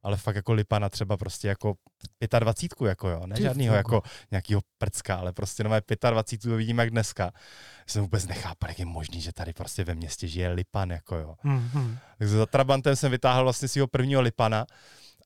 [0.03, 1.75] ale fakt jako lipana třeba prostě jako
[2.39, 7.33] 25, jako jo, ne žádnýho jako nějakýho prcka, ale prostě nové 25 vidím jak dneska.
[7.87, 11.35] Jsem vůbec nechápal, jak je možný, že tady prostě ve městě žije lipan, jako jo.
[11.45, 11.99] Mm-hmm.
[12.19, 14.67] Takže za Trabantem jsem vytáhl vlastně svého prvního lipana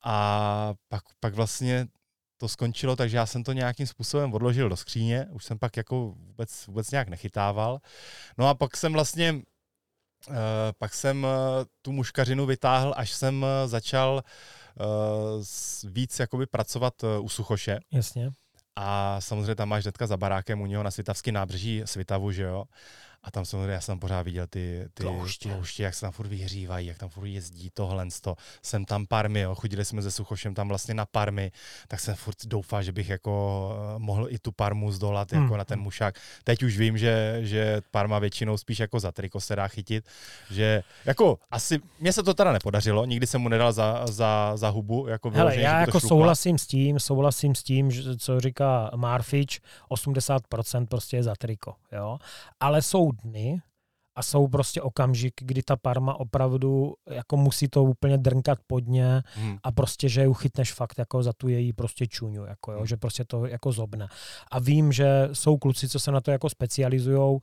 [0.04, 1.86] a pak, pak vlastně
[2.38, 5.96] to skončilo, takže já jsem to nějakým způsobem odložil do skříně, už jsem pak jako
[6.00, 7.78] vůbec, vůbec nějak nechytával.
[8.38, 9.42] No a pak jsem vlastně
[10.28, 10.34] Uh,
[10.78, 11.30] pak jsem uh,
[11.82, 14.20] tu muškařinu vytáhl, až jsem uh, začal uh,
[15.84, 17.78] víc jakoby pracovat uh, u Suchoše.
[17.92, 18.30] Jasně.
[18.76, 22.64] A samozřejmě tam máš hnedka za barákem u něho na Svitavský nábřeží Svitavu, že jo.
[23.26, 25.48] A tam samozřejmě já jsem pořád viděl ty, ty tlouště.
[25.48, 28.06] tlouště, jak se tam furt vyhřívají, jak tam furt jezdí tohle.
[28.62, 29.54] Jsem tam Parmy, jo.
[29.54, 31.52] chodili jsme se Suchošem tam vlastně na Parmy,
[31.88, 35.58] tak jsem furt doufal, že bych jako eh, mohl i tu Parmu zdolat jako hmm.
[35.58, 36.14] na ten mušák.
[36.44, 40.04] Teď už vím, že, že Parma většinou spíš jako za triko se dá chytit,
[40.50, 44.68] že jako asi, mně se to teda nepodařilo, nikdy jsem mu nedal za, za, za
[44.68, 45.06] hubu.
[45.06, 49.60] Jako Hele, vyloženě, já jako souhlasím s tím, souhlasím s tím, že, co říká Marfič,
[49.90, 52.18] 80% prostě je za triko, jo.
[52.60, 53.60] Ale jsou dny
[54.16, 59.22] a jsou prostě okamžik, kdy ta parma opravdu jako musí to úplně drnkat pod ně
[59.34, 59.58] hmm.
[59.62, 62.86] a prostě, že ju chytneš fakt jako za tu její prostě čuňu, jako jo, hmm.
[62.86, 64.08] že prostě to jako zobne.
[64.50, 67.40] A vím, že jsou kluci, co se na to jako specializujou,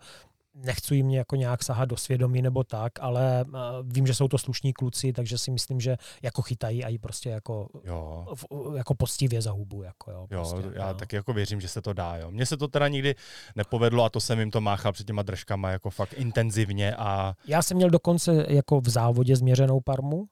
[0.56, 4.38] nechci jim jako nějak sahat do svědomí nebo tak, ale uh, vím, že jsou to
[4.38, 8.28] slušní kluci, takže si myslím, že jako chytají a i prostě jako, jo.
[8.36, 8.45] V,
[8.78, 9.84] jako postivě za hubu.
[9.84, 10.93] Jako, jo, jo prostě, já no.
[10.93, 12.18] taky jako věřím, že se to dá.
[12.18, 12.32] Jo.
[12.32, 13.16] Mně se to teda nikdy
[13.56, 16.95] nepovedlo a to jsem jim to máchal před těma držkama jako fakt intenzivně.
[16.95, 17.34] A...
[17.47, 20.26] Já jsem měl dokonce jako v závodě změřenou parmu,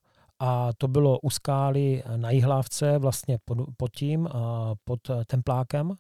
[0.44, 4.30] a to bylo u skály na Jihlávce, vlastně pod, pod tím,
[4.84, 5.96] pod templákem.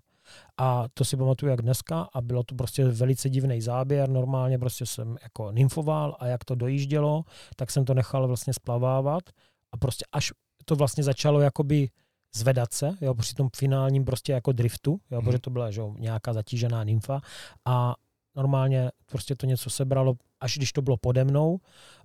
[0.57, 4.09] A to si pamatuju jak dneska a bylo to prostě velice divný záběr.
[4.09, 7.23] Normálně prostě jsem jako nymfoval a jak to dojíždělo,
[7.55, 9.23] tak jsem to nechal vlastně splavávat
[9.71, 10.31] a prostě až
[10.65, 11.89] to vlastně začalo jakoby
[12.35, 15.25] zvedat se, jo, při tom finálním prostě jako driftu, jo, hmm.
[15.25, 17.21] protože to byla že, nějaká zatížená nymfa
[17.65, 17.95] a
[18.35, 21.59] normálně prostě to něco sebralo, až když to bylo pode mnou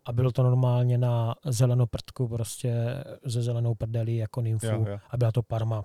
[0.05, 4.99] a bylo to normálně na zelenoprdku prostě ze zelenou prdelí jako nymfu jo, jo.
[5.11, 5.85] a byla to parma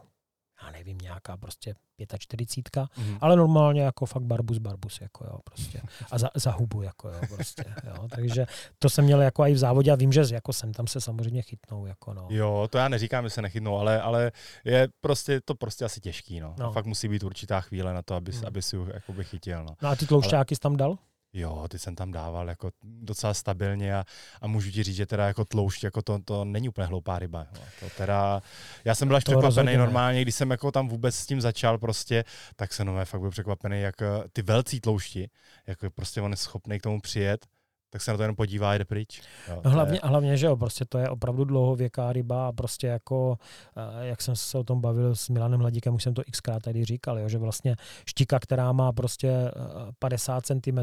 [0.63, 1.75] já nevím, nějaká prostě
[2.19, 3.17] 45, mm.
[3.21, 5.81] ale normálně jako fakt barbus barbus, jako jo, prostě.
[6.11, 8.07] A za, za hubu, jako jo, prostě, jo.
[8.15, 8.45] Takže
[8.79, 11.41] to jsem měl jako i v závodě a vím, že jako sem tam se samozřejmě
[11.41, 12.27] chytnou, jako no.
[12.29, 14.31] Jo, to já neříkám, že se nechytnou, ale, ale
[14.65, 16.55] je prostě, to prostě asi těžký, no.
[16.59, 16.67] no.
[16.67, 18.45] A fakt musí být určitá chvíle na to, aby, mm.
[18.45, 19.75] aby si ho jakoby chytil, no.
[19.81, 20.55] No a ty tloušťáky ale...
[20.55, 20.97] jsi tam dal?
[21.33, 24.05] Jo, ty jsem tam dával jako docela stabilně a,
[24.41, 27.47] a můžu ti říct, že teda jako tloušť, jako to, to není úplně hloupá ryba.
[27.55, 27.61] Jo.
[27.79, 28.41] To teda,
[28.85, 32.23] já jsem byl až překvapený normálně, když jsem jako tam vůbec s tím začal prostě,
[32.55, 35.29] tak jsem no, fakt byl překvapený, jak eh, ty velcí tloušti,
[35.67, 37.45] jako prostě on je schopný k tomu přijet
[37.91, 39.21] tak se na to jenom podívá a jde pryč.
[39.49, 40.09] Jo, no hlavně, je...
[40.09, 43.37] hlavně, že jo, prostě to je opravdu dlouhověká ryba a prostě jako,
[43.77, 46.85] eh, jak jsem se o tom bavil s Milanem Hladíkem, už jsem to xkrát tady
[46.85, 47.75] říkal, jo, že vlastně
[48.09, 49.51] štika, která má prostě
[49.99, 50.79] 50 eh, cm,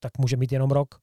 [0.00, 0.94] tak může mít jenom rok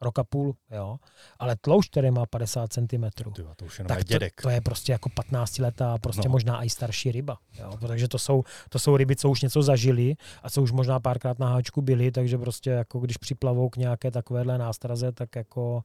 [0.00, 0.96] rok a půl, jo.
[1.38, 3.04] Ale tloušť, který má 50 cm,
[3.34, 4.04] Tyva, to už je tak.
[4.04, 6.32] To, to, je prostě jako 15 letá, prostě no.
[6.32, 7.38] možná i starší ryba.
[7.58, 7.72] Jo.
[7.86, 11.38] Takže to jsou, to jsou ryby, co už něco zažili a co už možná párkrát
[11.38, 15.84] na háčku byli, takže prostě jako když připlavou k nějaké takovéhle nástraze, tak jako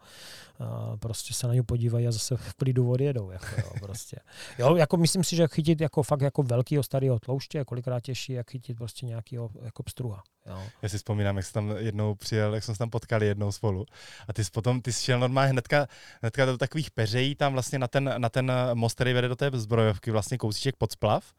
[0.60, 3.32] uh, prostě se na ně podívají a zase v klidu odjedou.
[3.32, 4.18] Jako, jo, prostě.
[4.60, 8.34] jo, jako myslím si, že chytit jako fakt jako velkýho starého tlouště je kolikrát těžší,
[8.34, 10.24] jak chytit prostě nějakého jako pstruha.
[10.46, 10.64] Jo.
[10.82, 13.86] Já si vzpomínám, jak jsem tam jednou přijel, jak jsme se tam potkali jednou spolu.
[14.28, 15.88] A ty jsi potom, ty jsi šel normálně hnedka,
[16.22, 19.52] hnedka do takových peřejí tam vlastně na ten, na ten most, který vede do té
[19.54, 21.34] zbrojovky, vlastně kousíček pod splav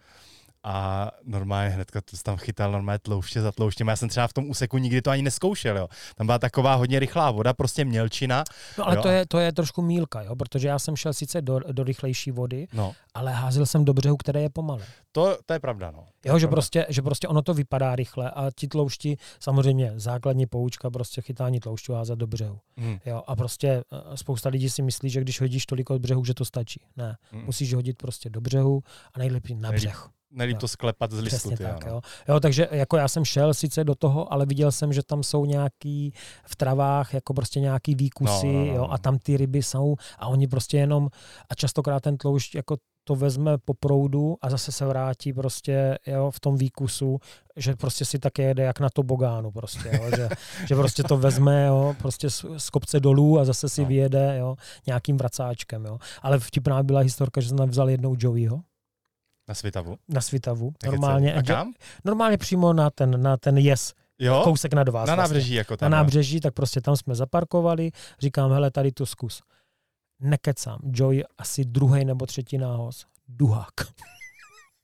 [0.64, 3.89] a normálně hnedka to tam chytal normálně tlouště za tlouštěm.
[3.89, 5.89] Já jsem třeba v tom úseku nikdy to ani neskoušel, jo.
[6.14, 8.44] Tam byla taková hodně rychlá voda, prostě mělčina.
[8.78, 9.02] No ale jo.
[9.02, 12.30] to je, to je trošku mílka, jo, protože já jsem šel sice do, do rychlejší
[12.30, 12.93] vody, no.
[13.14, 14.84] ale házel jsem do břehu, které je pomalé.
[15.12, 16.06] To, to je pravda, no.
[16.20, 20.47] To jo, že prostě, že prostě ono to vypadá rychle a ti tloušti, samozřejmě základní
[20.47, 22.59] poučka, prostě chytání tloušťů házet do břehu.
[22.76, 22.98] Hmm.
[23.06, 26.34] Jo, a prostě eh, spousta lidí si myslí, že když hodíš tolik od břehu, že
[26.34, 26.80] to stačí.
[26.97, 27.44] Ne, hmm.
[27.44, 28.82] musíš hodit prostě do břehu
[29.14, 31.36] a nejlepší na břeh nelíp to sklepat z listu.
[31.36, 32.00] Přesně ty, tak, jo.
[32.28, 32.40] jo.
[32.40, 36.12] takže jako já jsem šel sice do toho, ale viděl jsem, že tam jsou nějaký
[36.46, 39.96] v travách jako prostě nějaký výkusy, no, no, no, jo, a tam ty ryby jsou
[40.18, 41.09] a oni prostě jenom
[41.50, 46.30] a častokrát ten tloušť jako to vezme po proudu a zase se vrátí prostě jo,
[46.30, 47.18] v tom výkusu,
[47.56, 50.28] že prostě si také jede jak na to bogánu prostě, jo, že,
[50.66, 53.88] že prostě to vezme jo, prostě z, z kopce dolů a zase si no.
[53.88, 54.56] vyjede jo,
[54.86, 55.84] nějakým vracáčkem.
[55.84, 55.98] Jo.
[56.22, 58.60] Ale vtipná byla historka, že jsem tam vzal jednou Joeyho,
[59.48, 59.97] na Svitavu?
[60.09, 60.73] Na Svitavu.
[60.86, 61.35] normálně.
[61.35, 61.73] A kam?
[62.05, 63.93] Normálně přímo na ten, na ten jes.
[64.19, 64.40] Jo?
[64.44, 65.09] Kousek nad vás.
[65.09, 65.35] Na vlastně.
[65.35, 65.90] nábřeží jako tam.
[65.90, 67.90] Na nábřeží, tak prostě tam jsme zaparkovali.
[68.20, 69.43] Říkám, hele, tady to zkus.
[70.20, 70.78] Nekecám.
[70.85, 73.06] Joy asi druhý nebo třetí nához.
[73.28, 73.73] Duhák.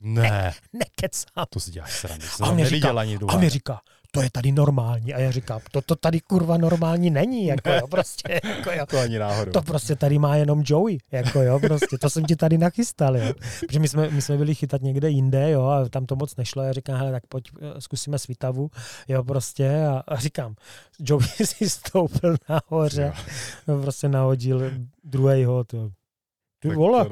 [0.01, 0.53] Ne.
[0.73, 1.47] Nekecám.
[1.51, 2.27] To si děláš srandu.
[2.43, 2.91] A mě, říká,
[3.29, 3.81] a mě říká,
[4.19, 5.15] to je tady normální.
[5.15, 8.40] A já říkám, to, to tady kurva normální není, jako jo, prostě.
[8.45, 8.86] Jako jo.
[8.86, 9.53] To ani náhodou.
[9.53, 11.99] To prostě tady má jenom Joey, jako jo, prostě.
[11.99, 13.32] To jsem ti tady nachystal, jo.
[13.61, 16.62] Protože my jsme, my jsme byli chytat někde jinde, jo, a tam to moc nešlo.
[16.62, 18.70] Já říkám, hele, tak pojď, eh, zkusíme svitavu,
[19.09, 19.86] jo, prostě.
[19.86, 20.55] A, a říkám,
[21.01, 23.12] Joey si stoupil nahoře,
[23.69, 24.70] no, prostě nahodil
[25.05, 25.90] druhýho, to,
[26.59, 27.07] ty vole.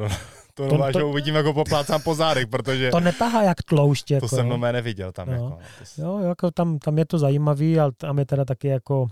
[0.56, 2.90] To, to, to, uvidím, jako poplácám po zádech, protože...
[2.90, 4.10] To netahá jak tloušť.
[4.10, 5.28] Jako, to jsem no neviděl tam.
[5.28, 5.32] No.
[5.32, 5.58] Jako, no,
[5.96, 6.02] to...
[6.02, 9.10] Jo, jako tam, tam je to zajímavý, ale tam je teda taky jako uh,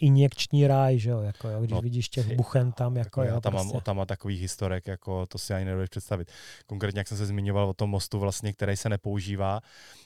[0.00, 3.40] injekční ráj, že jo, jako, jo, když no, vidíš těch buchen tam, jako, jako jo,
[3.40, 3.72] tam, prostě.
[3.72, 6.32] mám, tam má takových historek, jako to si ani nedovedeš představit.
[6.66, 9.60] Konkrétně, jak jsem se zmiňoval o tom mostu, vlastně, který se nepoužívá,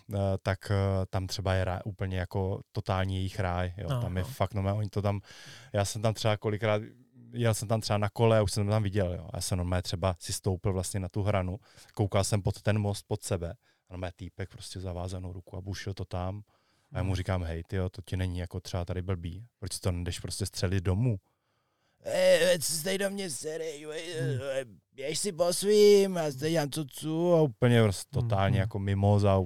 [0.08, 0.76] uh, tak uh,
[1.10, 4.88] tam třeba je ráj, úplně jako totální jejich ráj, jo, tam je fakt, no, oni
[4.88, 5.20] to tam,
[5.72, 6.82] já jsem tam třeba kolikrát
[7.32, 9.12] jel jsem tam třeba na kole a už jsem tam viděl.
[9.14, 9.28] Jo.
[9.34, 11.58] Já jsem normálně třeba si stoupil vlastně na tu hranu,
[11.94, 13.50] koukal jsem pod ten most pod sebe
[13.88, 16.42] a normálně týpek prostě zavázanou ruku a bušil to tam.
[16.92, 19.46] A já mu říkám, hej, tyjo, to ti není jako třeba tady blbý.
[19.58, 21.16] Proč to jdeš prostě střelit domů?
[22.60, 23.64] Co jste do mě sere,
[24.92, 28.60] běž si po svým a zde jan co a úplně prostě totálně mm-hmm.
[28.60, 29.40] jako mimoza,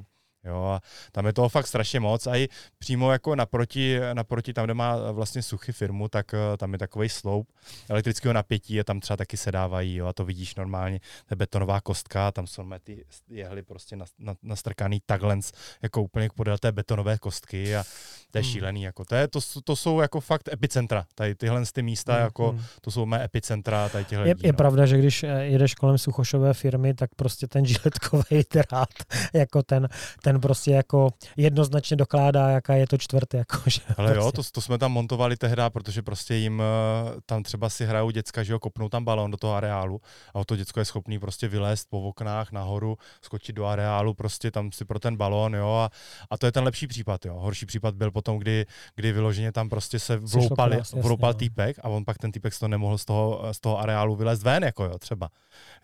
[0.44, 0.80] Jo, a
[1.12, 2.48] tam je toho fakt strašně moc a i
[2.78, 7.08] přímo jako naproti, naproti tam, kde má vlastně suchy firmu, tak eh, tam je takový
[7.08, 7.52] sloup
[7.88, 11.36] elektrického napětí a tam třeba taky se dávají, jo, a to vidíš normálně, to je
[11.36, 13.96] betonová kostka, tam jsou ty jehly prostě
[14.42, 15.38] nastrkaný takhle,
[15.82, 17.84] jako úplně podél té betonové kostky a
[18.30, 18.52] to je hmm.
[18.52, 22.22] šílený, jako to, je, to, to, jsou jako fakt epicentra, tady tyhle ty místa, hmm.
[22.22, 22.62] jako hmm.
[22.80, 24.56] to jsou mé epicentra tady je, lidí, je no.
[24.56, 28.88] pravda, že když eh, jedeš kolem suchošové firmy, tak prostě ten žiletkový drát,
[29.32, 29.88] jako ten,
[30.22, 33.34] ten ten prostě jako jednoznačně dokládá, jaká je to čtvrt.
[33.34, 34.26] Jako, že Ale prostě.
[34.26, 38.10] jo, to, to, jsme tam montovali tehdy, protože prostě jim eh, tam třeba si hrajou
[38.10, 40.00] děcka, že jo, kopnou tam balon do toho areálu
[40.34, 44.72] a to děcko je schopný prostě vylézt po oknách nahoru, skočit do areálu, prostě tam
[44.72, 45.90] si pro ten balon, jo, a,
[46.30, 47.34] a to je ten lepší případ, jo.
[47.34, 51.34] Horší případ byl potom, kdy, kdy vyloženě tam prostě se vloupali, vloupal no.
[51.34, 54.64] týpek a on pak ten týpek to nemohl z toho, z toho areálu vylézt ven,
[54.64, 55.28] jako jo, třeba.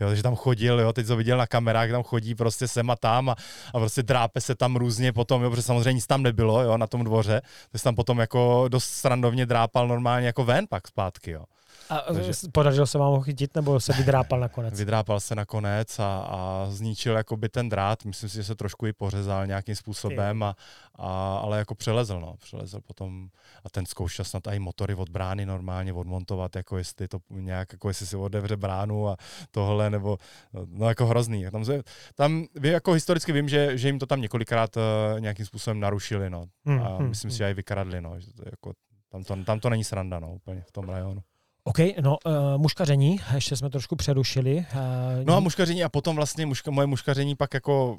[0.01, 2.97] Jo, takže tam chodil, jo, teď to viděl na kamerách, tam chodí prostě sem a
[2.97, 3.37] tam a,
[3.75, 6.86] a prostě drápe se tam různě potom, jo, protože samozřejmě nic tam nebylo, jo, na
[6.86, 11.44] tom dvoře, takže tam potom jako dost srandovně drápal normálně jako ven pak zpátky, jo.
[11.90, 12.32] A Takže...
[12.52, 14.78] podařilo se vám ho chytit, nebo se vydrápal nakonec?
[14.78, 18.05] Vydrápal se nakonec a, a zničil jakoby ten drát.
[18.05, 20.56] Myslím si, že se trošku i pořezal nějakým způsobem, a,
[20.94, 22.35] a, ale jako přelezl, no.
[22.36, 23.28] Přelezl potom
[23.65, 27.89] a ten zkoušel snad i motory od brány normálně odmontovat, jako jestli to nějak, jako
[27.89, 29.16] jestli si otevře bránu a
[29.51, 30.19] tohle, nebo
[30.66, 31.51] no jako hrozný.
[31.51, 31.82] Tam, se,
[32.15, 36.44] tam jako historicky vím, že, že jim to tam několikrát uh, nějakým způsobem narušili, no.
[36.65, 37.32] Hmm, a hmm, myslím hmm.
[37.32, 38.20] si, že i vykradli, no.
[38.20, 38.73] Že to, jako,
[39.10, 41.23] tam, to, tam to není sranda, no, úplně v tom rajonu.
[41.69, 44.57] OK, no uh, muškaření, ještě jsme trošku přerušili.
[44.57, 47.99] Uh, no a muškaření a potom vlastně muška, moje muškaření pak jako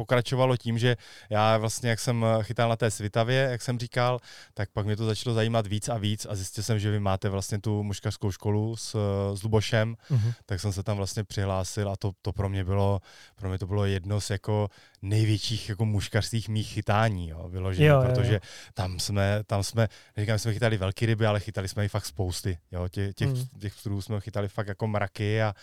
[0.00, 0.96] pokračovalo tím, že
[1.30, 4.20] já vlastně, jak jsem chytal na té svitavě, jak jsem říkal,
[4.54, 7.28] tak pak mě to začalo zajímat víc a víc a zjistil jsem, že vy máte
[7.28, 8.96] vlastně tu muškařskou školu s,
[9.34, 10.32] s Lubošem, uh-huh.
[10.46, 13.00] tak jsem se tam vlastně přihlásil a to, to pro mě bylo,
[13.36, 14.68] pro mě to bylo jedno z jako
[15.02, 18.72] největších jako muškařských mých chytání, jo, vyloženě, jo, protože jo, jo.
[18.74, 22.58] tam jsme, tam jsme, neříkám, jsme chytali velké ryby, ale chytali jsme i fakt spousty,
[22.72, 23.46] jo, těch, těch, mm.
[23.60, 25.54] těch pstrů jsme chytali fakt jako mraky a,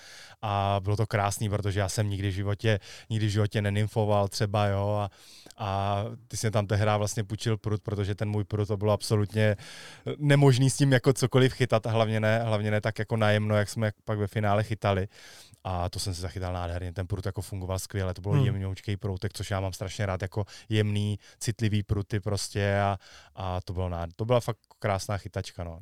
[0.41, 4.65] a bylo to krásný, protože já jsem nikdy v životě, nikdy v životě nenymfoval třeba,
[4.65, 5.09] jo, a,
[5.57, 9.55] a ty jsi tam tehdy vlastně půjčil prut, protože ten můj prut to bylo absolutně
[10.17, 13.69] nemožný s tím jako cokoliv chytat a hlavně ne, hlavně ne tak jako najemno, jak
[13.69, 15.07] jsme pak ve finále chytali
[15.63, 16.93] a to jsem si zachytal nádherně.
[16.93, 18.45] Ten prut jako fungoval skvěle, to bylo hmm.
[18.45, 22.97] jemňoučkej proutek, což já mám strašně rád, jako jemný, citlivý pruty prostě a,
[23.35, 24.09] a to bylo nád...
[24.15, 25.79] to byla fakt krásná chytačka, no.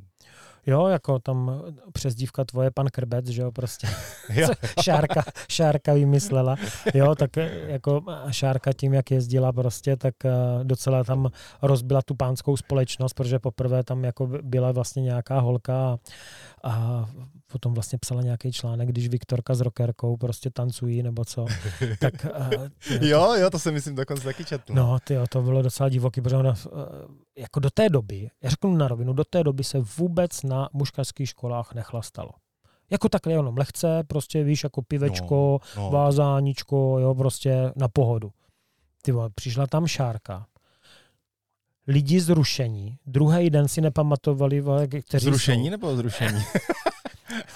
[0.68, 1.62] Jo, jako tam
[1.94, 3.88] přezdívka tvoje, pan Krbec, že jo, prostě.
[4.34, 4.48] Jo.
[4.82, 6.56] šárka, šárka vymyslela.
[6.94, 7.36] Jo, tak
[7.68, 10.30] jako Šárka tím, jak jezdila prostě, tak eh,
[10.64, 11.30] docela tam
[11.62, 15.98] rozbila tu pánskou společnost, protože poprvé tam jako byla vlastně nějaká holka a,
[16.66, 17.06] a
[17.48, 21.46] potom vlastně psala nějaký článek, když Viktorka s rockerkou prostě tancují nebo co.
[22.00, 22.14] tak,
[22.54, 22.68] uh,
[23.02, 24.74] jo, jo, to jsem myslím dokonce taky četl.
[24.74, 26.80] No, ty to bylo docela divoký, protože ona, uh,
[27.38, 31.30] jako do té doby, já řeknu na rovinu, do té doby se vůbec na muškarských
[31.30, 32.32] školách nechlastalo.
[32.90, 35.90] Jako takhle jenom lehce, prostě víš, jako pivečko, no, no.
[35.90, 38.32] vázáníčko, jo, prostě na pohodu.
[39.02, 40.46] Ty vole, přišla tam šárka,
[41.88, 42.98] lidi zrušení.
[43.06, 44.64] Druhý den si nepamatovali,
[45.08, 45.70] kteří Zrušení jsou.
[45.72, 46.40] nebo zrušení?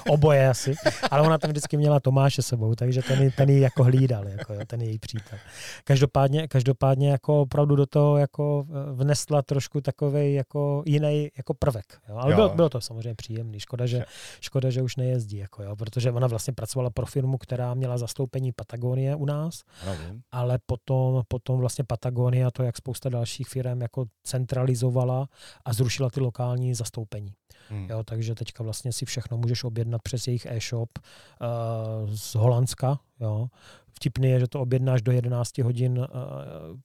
[0.09, 0.75] Oboje asi.
[1.11, 4.59] Ale ona tam vždycky měla Tomáše sebou, takže ten, ten ji jako hlídal, jako, jo,
[4.67, 5.39] ten její přítel.
[5.83, 11.85] Každopádně, každopádně jako opravdu do toho jako eh, vnesla trošku takový jako jiný jako prvek.
[12.09, 12.17] Jo.
[12.17, 12.35] Ale jo.
[12.35, 13.59] Bylo, bylo, to samozřejmě příjemný.
[13.59, 14.05] Škoda že,
[14.41, 18.51] škoda, že už nejezdí, jako, jo, protože ona vlastně pracovala pro firmu, která měla zastoupení
[18.51, 20.21] Patagonie u nás, Pravím.
[20.31, 25.27] ale potom, potom vlastně Patagonia to, jak spousta dalších firm jako centralizovala
[25.65, 27.33] a zrušila ty lokální zastoupení.
[27.69, 27.87] Hmm.
[27.89, 32.99] Jo, takže teďka vlastně si všechno můžeš objednat přes jejich e-shop uh, z Holandska.
[33.19, 33.47] Jo.
[33.93, 36.05] Vtipný je, že to objednáš do 11 hodin uh,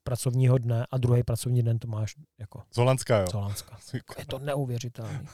[0.02, 2.62] pracovního dne a druhý pracovní den to máš jako...
[2.70, 3.27] Z Holandska, jo?
[3.31, 3.78] Z Holandska.
[4.19, 5.24] Je to neuvěřitelné.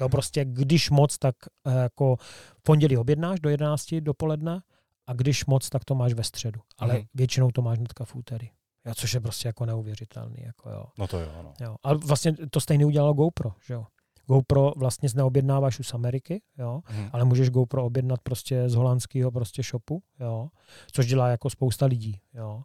[0.00, 1.34] Jo, prostě když moc, tak
[1.66, 2.16] uh, jako
[2.56, 4.62] v pondělí objednáš do 11 dopoledne
[5.06, 6.60] a když moc, tak to máš ve středu.
[6.78, 7.04] Ale hmm.
[7.14, 8.50] většinou to máš hnedka v úterý.
[8.86, 10.36] Jo, což je prostě jako neuvěřitelný.
[10.38, 10.84] Jako jo.
[10.98, 11.54] No to jo, no.
[11.60, 11.76] jo.
[11.82, 13.86] A vlastně to stejně udělalo GoPro, že jo.
[14.32, 17.08] GoPro vlastně neobjednáváš už z Ameriky, jo, hmm.
[17.12, 20.48] ale můžeš GoPro objednat prostě z holandského prostě shopu, jo,
[20.92, 22.62] což dělá jako spousta lidí, jo.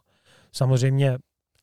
[0.52, 1.18] Samozřejmě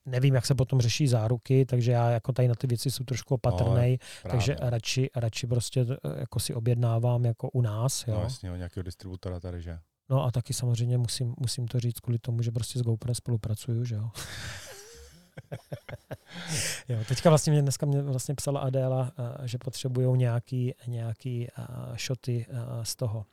[0.07, 3.35] nevím, jak se potom řeší záruky, takže já jako tady na ty věci jsou trošku
[3.35, 8.05] opatrný, no, takže radši, radši prostě eh, jako si objednávám jako u nás.
[8.09, 8.15] Jo.
[8.15, 9.79] No jasně, o nějakého distributora tady, že?
[10.11, 13.85] No a taky samozřejmě musím, musím to říct kvůli tomu, že prostě s GoPro spolupracuju,
[13.85, 14.11] že jo.
[16.89, 21.49] jo, teďka vlastně mě dneska mě vlastně psala Adéla, eh, že potřebují nějaký, nějaký
[21.95, 23.25] šoty eh, eh, z toho,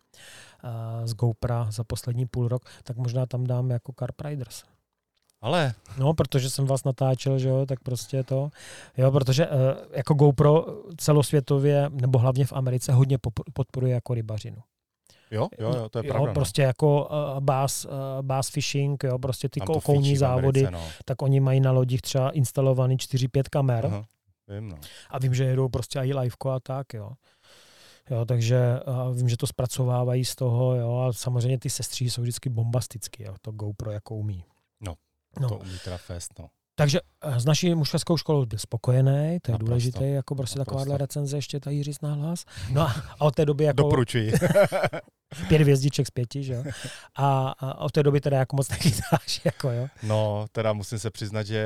[1.03, 4.63] z GoPro za poslední půl rok, tak možná tam dám jako Carp Riders.
[5.41, 5.73] Ale.
[5.97, 8.49] No, protože jsem vás natáčel, že jo, tak prostě to.
[8.97, 9.47] Jo, protože
[9.91, 10.65] jako GoPro
[10.97, 13.17] celosvětově, nebo hlavně v Americe, hodně
[13.53, 14.57] podporuje jako rybařinu.
[15.31, 16.27] Jo, jo, jo, to je jo, pravda.
[16.27, 16.33] No.
[16.33, 17.91] Prostě jako uh, bass, uh,
[18.21, 20.91] bass fishing, jo, prostě ty okolní závody, Americe, no.
[21.05, 23.85] tak oni mají na lodích třeba instalovaný 4-5 kamer.
[23.85, 24.05] Aha,
[24.47, 24.77] vím, no.
[25.09, 27.11] A vím, že jedou prostě i liveko a tak, jo.
[28.09, 32.21] Jo, takže uh, vím, že to zpracovávají z toho, jo, a samozřejmě ty sestří jsou
[32.21, 34.45] vždycky bombasticky, jo, to GoPro jako umí.
[34.81, 34.95] No,
[35.39, 35.49] no.
[35.49, 36.47] to umí teda fest, no.
[36.81, 36.99] Takže
[37.37, 39.65] s naší mužskou školou byl spokojený, to je Naprosto.
[39.65, 40.77] důležité, jako prostě Naprosto.
[40.77, 42.45] takováhle recenze ještě tady říct na hlas.
[42.71, 43.77] No a, a od té doby jako...
[43.77, 44.31] Doporučuji.
[45.47, 46.63] pět hvězdiček z pěti, že jo?
[47.15, 49.87] A, a od té doby teda jako moc nechytáš, jako jo?
[50.03, 51.65] No, teda musím se přiznat, že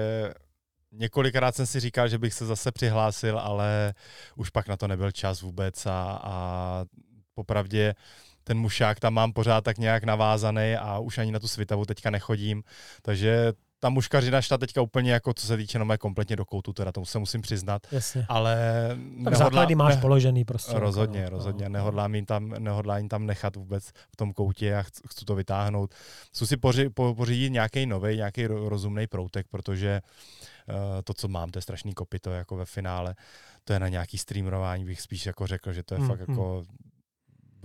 [0.91, 3.93] několikrát jsem si říkal, že bych se zase přihlásil, ale
[4.35, 6.85] už pak na to nebyl čas vůbec a, a
[7.33, 7.95] popravdě
[8.43, 12.09] ten mušák tam mám pořád tak nějak navázaný a už ani na tu svitavu teďka
[12.09, 12.63] nechodím,
[13.01, 13.53] takže
[13.85, 17.05] ta muškařina šla teďka úplně jako, co se týče mé kompletně do koutu, teda tomu
[17.05, 17.87] se musím přiznat.
[17.91, 18.25] Jasně.
[18.29, 18.57] Ale
[18.89, 20.79] Tak nehodlá, základy máš ne, položený prostě.
[20.79, 21.69] Rozhodně, jako, no, rozhodně.
[21.69, 21.73] no.
[21.73, 25.35] Nehodlám jim tam, nehodlám jim tam nechat vůbec v tom koutě a chci, chci to
[25.35, 25.95] vytáhnout.
[26.33, 30.01] Chci si poři, po, pořídit nějaký nový, nějaký rozumný proutek, protože
[30.67, 33.15] uh, to, co mám, to je strašný kopito jako ve finále.
[33.63, 36.63] To je na nějaký streamování, bych spíš jako řekl, že to je Hmm, fakt jako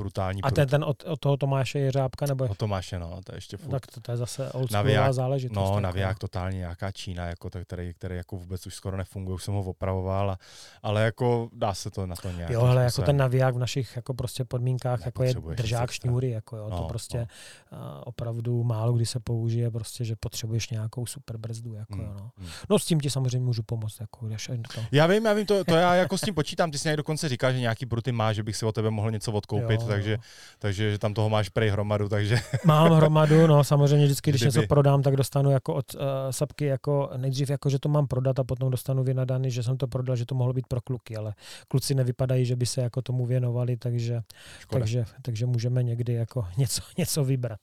[0.01, 3.37] brutální A ten, ten od, od toho Tomáše Jeřábka, nebo O Tomáše, no, to je
[3.37, 3.71] ještě furt.
[3.71, 5.57] tak to, to je zase old Naviják, záležitost.
[5.57, 5.81] No, jako.
[5.81, 9.55] naviják totálně nějaká Čína, jako to, který, který jako vůbec už skoro nefunguje, už jsem
[9.55, 10.39] ho opravoval, a,
[10.83, 12.51] ale jako dá se to na to nějak.
[12.51, 16.57] Jo, ale jako ten naviják v našich jako prostě podmínkách jako je držák šňůry, jako
[16.57, 17.27] jo, to No, prostě
[17.73, 22.15] uh, opravdu málo kdy se použije, prostě, že potřebuješ nějakou super brzdu, jako Hmm, jo,
[22.19, 22.31] no.
[22.39, 22.49] hmm.
[22.71, 24.81] No s tím ti samozřejmě můžu pomoct, jako když to.
[24.93, 27.53] Já vím, já vím, to, to já jako s tím počítám, ty jsi dokonce říkal,
[27.53, 30.19] že nějaký bruty má, že bych si od tebe mohl něco odkoupit, Jo, takže,
[30.59, 34.59] takže že tam toho máš prej hromadu, takže Mám hromadu, no samozřejmě vždycky, když Kdyby-
[34.59, 36.01] něco prodám, tak dostanu jako od uh,
[36.31, 39.87] sapky jako nejdřív jako, že to mám prodat a potom dostanu vynadaný, že jsem to
[39.87, 41.35] prodal, že to mohlo být pro kluky, ale
[41.69, 44.21] kluci nevypadají, že by se jako tomu věnovali, takže,
[44.61, 44.81] škoda.
[44.81, 47.59] takže, takže můžeme někdy jako něco, něco vybrat.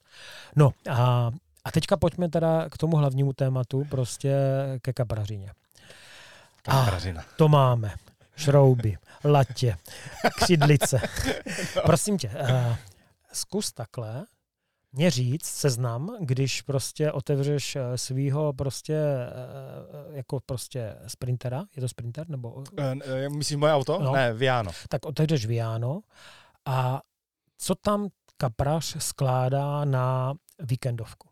[0.55, 1.31] No a,
[1.65, 4.35] a teďka pojďme teda k tomu hlavnímu tématu, prostě
[4.81, 5.51] ke kaprařině.
[6.61, 7.23] Kamprařina.
[7.37, 7.91] To máme.
[8.37, 9.77] Šrouby, latě,
[10.39, 11.01] křidlice.
[11.85, 12.75] Prosím tě, uh,
[13.33, 14.25] zkus takhle
[14.91, 21.87] mě říct seznam, když prostě otevřeš eh, svýho prostě eh, jako prostě sprintera, je to
[21.87, 23.99] sprinter, nebo Eh, eh, Myslíš moje auto?
[23.99, 24.11] No.
[24.11, 24.71] Ne, Viano.
[24.89, 26.01] tak otevřeš Viano
[26.65, 27.01] a
[27.57, 28.07] co tam
[28.37, 31.29] kaprař skládá na víkendovku?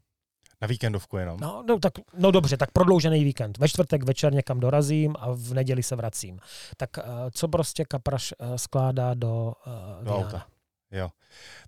[0.65, 1.39] Na víkendovku jenom.
[1.39, 3.57] No, no, tak, no dobře, tak prodloužený víkend.
[3.57, 6.39] Ve čtvrtek večer někam dorazím a v neděli se vracím.
[6.77, 9.53] Tak uh, co prostě kapraš uh, skládá do,
[9.99, 10.45] uh, Do auta.
[10.91, 11.09] Jo.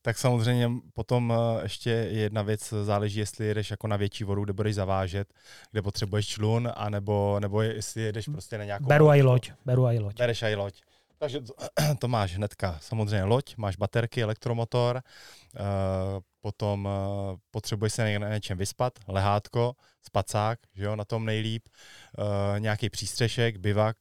[0.02, 4.54] Tak samozřejmě potom eh, ještě jedna věc, záleží, jestli jedeš jako na větší vodu, kde
[4.54, 5.34] budeš zavážet,
[5.72, 8.86] kde potřebuješ člun, anebo, nebo jestli jedeš prostě na nějakou...
[8.86, 10.18] Beru i loď, beru i loď.
[10.18, 10.82] Bereš i loď.
[11.18, 11.54] Takže to,
[12.00, 15.02] to máš hnedka samozřejmě loď, máš baterky, elektromotor,
[15.60, 15.62] uh,
[16.42, 21.70] potom uh, potřebuješ se na něčem vyspat, lehátko, spacák, že jo, na tom nejlíp,
[22.18, 23.96] uh, nějaký přístřešek, bivak,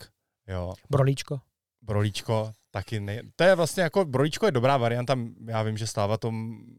[0.48, 1.40] jo, Brolíčko.
[1.82, 6.16] brolíčko, taky ne, to je vlastně jako, brolíčko je dobrá varianta, já vím, že Sláva
[6.16, 6.30] to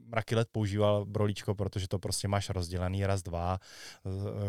[0.07, 3.59] mraky let používal brolíčko, protože to prostě máš rozdělený raz, dva,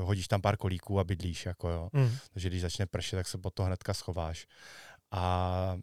[0.00, 1.88] hodíš tam pár kolíků a bydlíš, jako jo.
[1.92, 2.10] Mm.
[2.32, 4.46] Takže když začne pršet, tak se pod to hnedka schováš.
[5.12, 5.76] A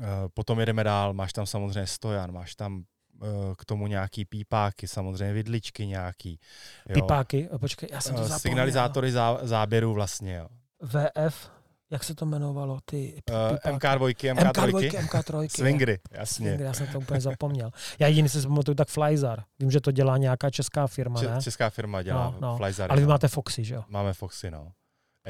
[0.00, 2.82] e, potom jedeme dál, máš tam samozřejmě stojan, máš tam
[3.22, 3.26] e,
[3.58, 6.40] k tomu nějaký pípáky, samozřejmě vidličky nějaký.
[6.88, 6.94] Jo.
[6.94, 8.38] Pipáky, a počkej, já jsem to E, zapomněl.
[8.38, 10.48] Signalizátory zá, záběru vlastně, jo.
[10.82, 11.50] VF,
[11.90, 13.68] jak se to jmenovalo, ty E, pipáky?
[13.68, 13.98] MK2,
[14.34, 15.48] MK3, MK2, MK3.
[15.48, 16.46] swingry, jasně.
[16.46, 17.70] Swingry, Já jsem to úplně zapomněl.
[17.98, 19.42] Já jediný si pamatuju tak Flyzar.
[19.58, 21.38] Vím, že to dělá nějaká česká firma, ne?
[21.42, 22.56] Česká firma dělá No, no.
[22.56, 22.90] Flyzary.
[22.90, 23.10] Ale vy no.
[23.10, 23.84] máte Foxy, že jo?
[23.88, 24.72] Máme Foxy, no.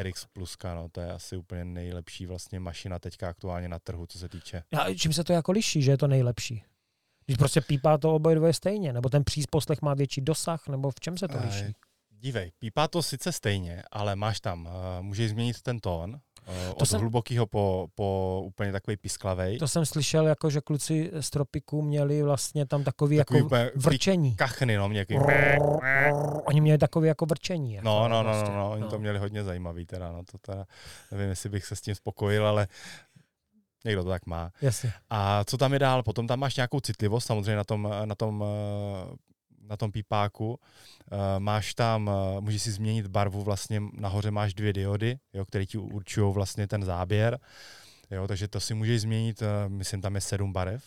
[0.03, 4.19] RX Pluska, no, to je asi úplně nejlepší vlastně mašina teďka aktuálně na trhu, co
[4.19, 4.63] se týče.
[4.79, 6.63] A čím se to jako liší, že je to nejlepší?
[7.27, 11.01] Když prostě pípá to oboje dvoje stejně, nebo ten příposlech má větší dosah, nebo v
[11.01, 11.75] čem se to Eh, liší?
[12.11, 14.73] Dívej, pípá to sice stejně, ale máš tam, uh,
[15.03, 19.59] můžeš změnit ten tón, uh, od jsem- hlubokého po, po úplně takový pisklavej.
[19.59, 23.71] To jsem slyšel, jako že kluci z Tropiku měli vlastně tam takový, Takový jako úplně
[23.77, 24.37] vrčení.
[24.37, 25.15] kachny, no, nějaký.
[26.45, 27.75] Oni měli takový jako vrčení.
[27.75, 28.51] Jako, No, no, no, prostě.
[28.51, 30.65] no, no, oni to měli hodně zajímavý teda, no, to teda,
[31.13, 32.69] nevím, jestli bych se s tím spokojil, ale
[33.85, 34.51] někdo to tak má.
[34.63, 34.93] Jasně.
[35.11, 36.03] A co tam je dál?
[36.03, 39.15] Potom tam máš nějakou citlivost samozřejmě na tom, na tom, eh,
[39.69, 40.59] na tom pípáku.
[41.13, 45.67] Eh, Máš tam, eh, můžeš si změnit barvu, vlastně nahoře máš dvě diody, jo, které
[45.67, 47.39] ti určují vlastně ten záběr.
[48.11, 50.85] Jo, takže to si můžeš změnit, eh, myslím, tam je sedm barev.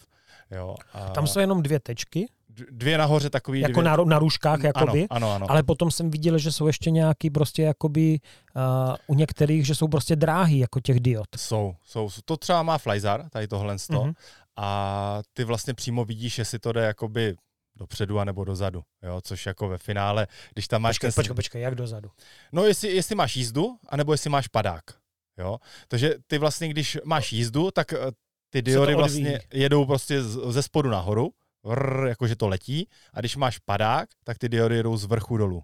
[0.52, 2.26] Jo, a Tam jsou jenom dvě tečky,
[2.72, 3.60] dvě nahoře takový.
[3.60, 3.84] jako dvě...
[3.84, 5.08] na, na růžkách, jakoby.
[5.10, 5.52] Ano, ano, ano.
[5.52, 8.20] Ale potom jsem viděl, že jsou ještě nějaký prostě jakoby
[8.56, 11.28] uh, u některých, že jsou prostě dráhy jako těch diod.
[11.38, 12.10] Jsou, jsou.
[12.26, 14.14] To třeba má Flyzar, tady tohle Mhm.
[14.56, 17.36] a ty vlastně přímo vidíš, jestli to jde jakoby
[17.78, 21.62] dopředu anebo dozadu, jo, což jako ve finále, když tam máš Počkej, ten počkej, počkej,
[21.62, 22.12] jak dozadu?
[22.52, 24.84] No, jestli, jestli máš jízdu, anebo jestli máš padák.
[25.38, 25.58] Jo?
[25.88, 27.98] Takže ty vlastně, když máš jízdu, tak eh,
[28.50, 28.98] ty odvíjí.
[28.98, 31.34] vlastně jedou prostě ze spodu nahoru,
[31.64, 35.64] vrr, jakože to letí, a když máš padák, tak ty diody jedou z vrchu dolů.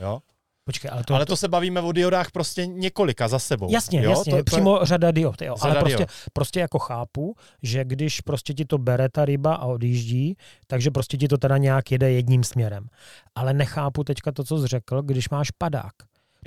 [0.00, 0.20] Jo?
[0.66, 3.72] Počkej, ale to, Ale to se bavíme o diodách prostě několika za sebou.
[3.72, 4.10] Jasně, jo?
[4.10, 5.54] jasně, to, to, přímo řada diod, jo.
[5.58, 6.10] Řada ale prostě, diod.
[6.32, 10.36] prostě jako chápu, že když prostě ti to bere ta ryba a odjíždí,
[10.66, 12.86] takže prostě ti to teda nějak jede jedním směrem.
[13.34, 15.92] Ale nechápu teďka to, co jsi řekl, když máš padák.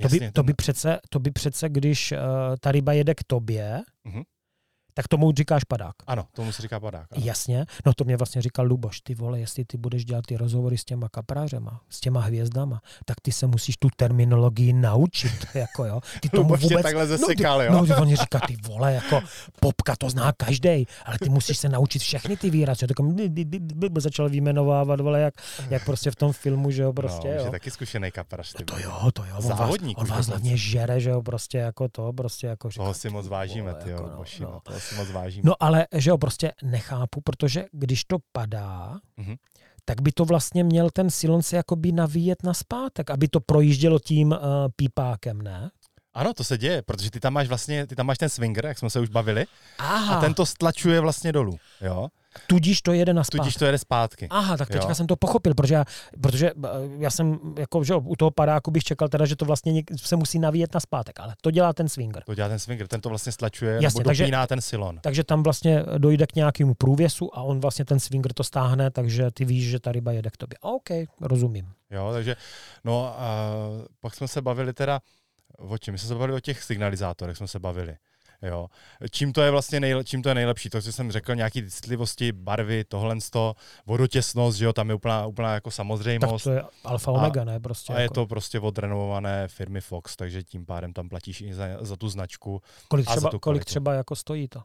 [0.02, 2.18] To by, Jasně, to ten- by, přece, to by přece, když uh,
[2.60, 4.22] ta ryba jede k tobě, Mhm.
[4.94, 5.96] Tak tomu říkáš padák.
[6.08, 7.08] Ano, tomu se říká padák.
[7.12, 7.22] Ano.
[7.26, 10.78] Jasně, no to mě vlastně říkal Luboš, ty vole, jestli ty budeš dělat ty rozhovory
[10.78, 16.02] s těma kaprářema, s těma hvězdama, tak ty se musíš tu terminologii naučit, jako jo.
[16.20, 16.84] Ty tomu Luboš vůbec...
[16.84, 17.72] takhle no, zesekal, ty, jo?
[17.72, 19.22] no, oni říká, ty vole, jako
[19.60, 22.88] popka to zná každý, ale ty musíš se naučit všechny ty výrazy.
[22.88, 22.98] Tak
[23.98, 25.34] začal vyjmenovávat, vole, jak,
[25.70, 27.52] jak prostě v tom filmu, že jo, prostě, no, jo.
[27.52, 28.54] taky zkušený kapraš.
[28.54, 31.22] Ty To jo, to jo, on vás, Závodník on už vás hlavně žere, že jo,
[31.22, 34.18] prostě jako to, prostě jako říká, Toho si moc vážíme, vole, ty jako jo, no,
[34.18, 34.62] Boši, no.
[34.92, 34.96] No.
[34.96, 35.44] si moc vážíme.
[35.46, 39.36] No ale, že jo, prostě nechápu, protože když to padá, Mhm.
[39.86, 44.00] tak by to vlastně měl ten silon se jakoby navíjet na zpátek, aby to projíždělo
[44.00, 44.38] tím uh,
[44.76, 45.72] pípákem, ne?
[46.14, 48.78] Ano, to se děje, protože ty tam máš vlastně, ty tam máš ten swinger, jak
[48.80, 49.46] jsme se už bavili,
[49.78, 52.08] Aha, a ten to stlačuje vlastně dolů, jo?
[52.48, 53.40] Tudíž to jede na zpátek.
[53.42, 54.28] Tudíž to jede zpátky.
[54.30, 54.96] Aha, tak teďka Jo.
[54.96, 55.86] jsem to pochopil, protože já,
[56.22, 59.72] protože eh, já jsem, jako, že u toho padáku bych čekal teda, že to vlastně
[59.74, 62.24] něk- se musí navíjet na zpátek, ale to dělá ten swinger.
[62.26, 65.00] To dělá ten swinger, ten to vlastně stlačuje, Jasně, nebo takže- dopíná ten silon.
[65.02, 69.32] Takže tam vlastně dojde k nějakému průvěsu a on vlastně ten swinger to stáhne, takže
[69.32, 70.58] ty víš, že ta ryba jede k tobě.
[70.62, 70.90] OK,
[71.22, 71.72] rozumím.
[71.92, 72.36] Jo, takže,
[72.84, 73.50] no a
[74.02, 75.00] pak jsme se bavili teda,
[75.58, 75.92] o čem?
[75.92, 77.96] My jsme se bavili o těch signalizátorech, jsme se bavili.
[78.42, 78.68] Jo.
[79.12, 80.70] Čím to je vlastně nejle, čím to je nejlepší?
[80.70, 83.16] To, co jsem řekl, nějaký citlivosti, barvy, tohle,
[83.86, 86.44] vodotěsnost, že jo, tam je úplná, úplná jako Tak samozřejmost.
[86.44, 87.60] to je alfa omega, ne?
[87.60, 88.14] Prostě A je jako.
[88.14, 92.10] to prostě od renovované firmy Fox, takže tím pádem tam platíš i za, za tu
[92.10, 92.62] značku.
[92.88, 94.64] Kolik a za třeba, tu kolik třeba jako stojí to?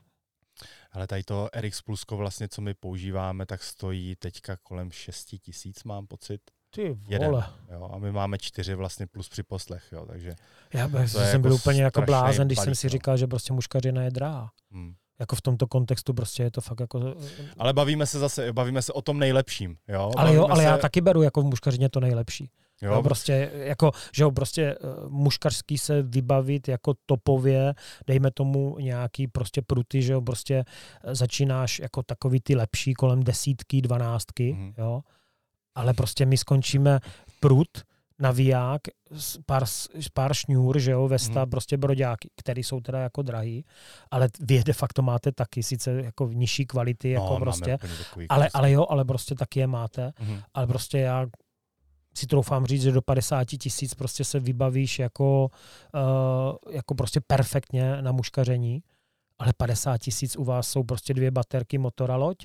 [0.93, 5.85] Ale tady to RX Plusko vlastně, co my používáme, tak stojí teďka kolem 6 tisíc,
[5.85, 6.41] mám pocit.
[6.75, 7.31] Ty Jeden.
[7.31, 7.45] vole.
[7.73, 10.35] Jo, a my máme čtyři vlastně plus při poslech, jo, takže
[10.75, 12.91] Já je jsem jako byl úplně jako blázen, když jsem balík, si no.
[12.91, 14.51] říkal, že prostě muškařina je drahá.
[14.71, 14.95] hm.
[15.19, 17.15] Jako v tomto kontextu prostě je to fakt jako...
[17.59, 20.11] Ale bavíme se zase, bavíme se o tom nejlepším, jo.
[20.17, 22.51] Ale jo, ale se, já taky beru jako v muškařině to nejlepší.
[22.83, 24.77] jo, Jo, prostě, jako, že jo, prostě eh,
[25.09, 27.75] muškařský se vybavit jako topově,
[28.07, 30.65] dejme tomu nějaký prostě pruty, že jo, prostě
[31.05, 34.75] eh, začínáš jako takový ty lepší kolem desítky, dvanáctky, mm-hmm.
[34.79, 35.01] jo,
[35.75, 37.01] ale prostě my skončíme
[37.41, 37.69] prut,
[38.19, 38.81] naviják,
[39.47, 39.65] pár,
[40.15, 41.41] pár šňůr, že jo, Vesta, Mhm.
[41.47, 41.51] mm.
[41.51, 43.65] prostě broďáky, které jsou teda jako drahý,
[44.11, 47.93] ale vy je de facto máte taky, sice jako nižší kvality, jako no, prostě, úplně
[48.05, 50.41] takový ale, ale jo, ale prostě taky je máte Mhm.
[50.55, 51.27] ale prostě já
[52.17, 55.51] si troufám říct, že do 50 tisíc prostě se vybavíš jako,
[55.95, 58.83] uh, jako prostě perfektně na muškaření,
[59.39, 62.37] ale 50 tisíc u vás jsou prostě dvě baterky, motor a loď.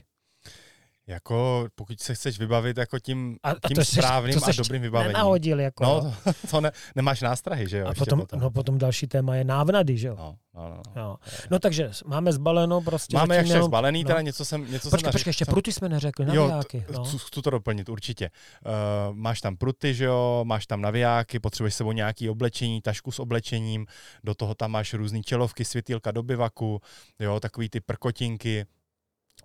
[1.09, 4.45] Jako, pokud se chceš vybavit jako tím, A, a tím to seš- správným to a
[4.45, 5.13] seš dobrým vybavením.
[5.13, 5.83] Nenahodil, jako.
[5.83, 7.87] No, to, to ne, nemáš nástrahy, že jo?
[7.87, 8.39] a potom, potom.
[8.39, 10.15] no, potom další téma je návnady, že jo.
[10.17, 11.01] no, no, no, no.
[11.01, 11.15] Jo.
[11.51, 13.17] No takže máme zbaleno prostě.
[13.17, 14.07] Máme jak jenom- zbalený, no.
[14.07, 16.79] teda něco jsem, něco Počkej, jsem počkej, ještě jsem- pruty jsme neřekli, Jo, navijáky.
[16.87, 17.03] t- No.
[17.05, 18.29] chci- to doplnit, určitě.
[19.09, 23.19] Uh, máš tam pruty, že jo, máš tam navijáky, potřebuješ sebou nějaký oblečení, tašku s
[23.19, 23.85] oblečením,
[24.23, 26.81] do toho tam máš různé čelovky, světýlka do bivaku,
[27.19, 28.65] jo, takový ty prkotinky,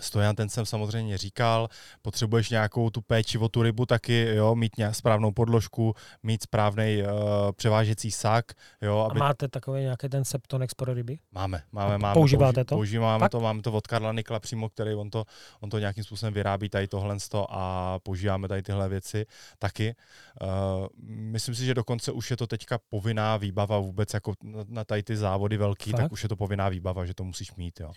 [0.00, 1.68] Stojan, ten jsem samozřejmě říkal,
[2.02, 7.02] potřebuješ nějakou tu péči o tu rybu taky, jo, mít nějak správnou podložku, mít správný
[7.02, 7.08] uh,
[7.52, 8.44] převážecí sak,
[8.82, 9.20] jo, A aby...
[9.20, 11.18] máte takový nějaký ten septonex pro ryby?
[11.32, 12.14] Máme, máme, máme.
[12.14, 12.74] používáte to?
[12.74, 13.30] Používáme Fakt?
[13.30, 15.24] to, máme to od Karla Nikla přímo, který on to,
[15.60, 17.16] on to nějakým způsobem vyrábí tady tohle
[17.48, 19.26] a používáme tady tyhle věci
[19.58, 19.94] taky.
[20.42, 24.84] Uh, myslím si, že dokonce už je to teďka povinná výbava vůbec jako na, na
[24.84, 26.00] tady ty závody velký, Fakt?
[26.00, 27.92] tak už je to povinná výbava, že to musíš mít, jo.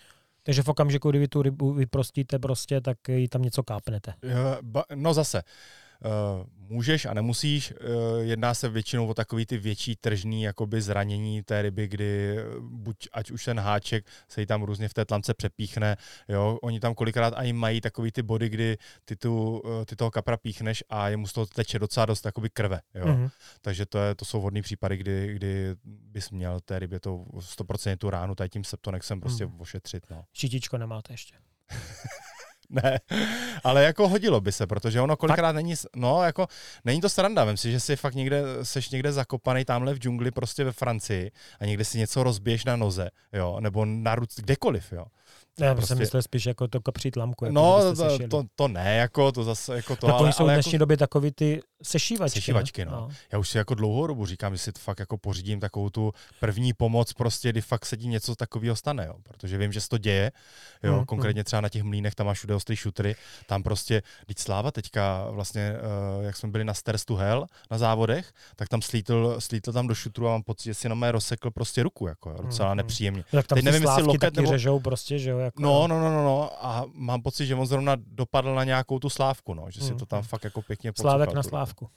[0.48, 4.14] Takže v okamžiku, kdy vy tu rybu vyprostíte prostě, tak jí tam něco kápnete.
[4.24, 5.42] Eh, No zase,
[6.70, 7.72] můžeš a nemusíš.
[7.72, 7.78] Uh,
[8.20, 12.96] jedná se většinou o takový ty větší tržní jakoby zranění té ryby, kdy eh, buď
[13.12, 15.96] ať už ten háček se jí tam různě v té tlamce přepíchne.
[16.28, 16.58] Jo?
[16.62, 20.36] Oni tam kolikrát i mají takový ty body, kdy ty, tu, eh, ty toho kapra
[20.36, 22.80] píchneš a jemu z toho teče docela dost jakoby krve.
[22.94, 23.06] Jo?
[23.06, 23.28] Mhm.
[23.62, 27.96] Takže to, je, to jsou vhodné případy, kdy, kdy bys měl té rybě to 100%
[27.96, 29.60] tu ránu tady tím septonexem prostě Mhm.
[29.60, 30.10] ošetřit.
[30.10, 30.24] No.
[30.32, 31.36] Šitičko nemáte ještě.
[32.82, 33.00] Ne,
[33.64, 36.46] ale jako hodilo by se, protože ono kolikrát není, no jako,
[36.84, 40.30] není to sranda, vem si, že si fakt někde, seš někde zakopaný tamhle v džungli
[40.30, 41.30] prostě ve Francii
[41.60, 45.04] a někde si něco rozbiješ na noze, jo, nebo na ruce, kdekoliv, jo.
[45.60, 45.88] Já Prostě- prostě...
[45.88, 47.44] jsem myslel spíš jako to kopřít lamku.
[47.44, 50.46] Jako No, to, to, to, ne, jako to zase, jako to, tak ale, jsou v
[50.46, 52.40] ale dnešní jako, době takový ty sešívačky.
[52.40, 52.90] Sešívačky, ne?
[52.90, 53.08] no.
[53.32, 56.12] já už si jako dlouhou dobu říkám, že si to fakt jako pořídím takovou tu
[56.40, 59.88] první pomoc, prostě, kdy fakt se ti něco takového stane, jo, protože vím, že se
[59.88, 60.32] to děje,
[60.82, 64.38] jo, Hmm, konkrétně třeba na těch mlínech, tam máš všude ostrý šutry, tam prostě, teď
[64.38, 65.74] Sláva teďka vlastně,
[66.18, 69.86] uh, jak jsme byli na Stairs to Hell na závodech, tak tam slítl, slítl tam
[69.86, 72.68] do šutru a mám pocit, že si na mé rozsekl prostě ruku, jako, jo, docela
[72.68, 72.76] Hmm, hmm.
[72.76, 73.24] nepříjemně.
[73.30, 75.38] Tak tam Teď nevím, jestli loket nebo- řežou prostě, že jo.
[75.38, 78.98] Jako, No, no, no, no, no, a mám pocit, že on zrovna dopadl na nějakou
[78.98, 80.28] tu slávku, no, že si Hmm, to tam hmm.
[80.28, 81.88] fakt jako pěkně Slávek na tu slávku.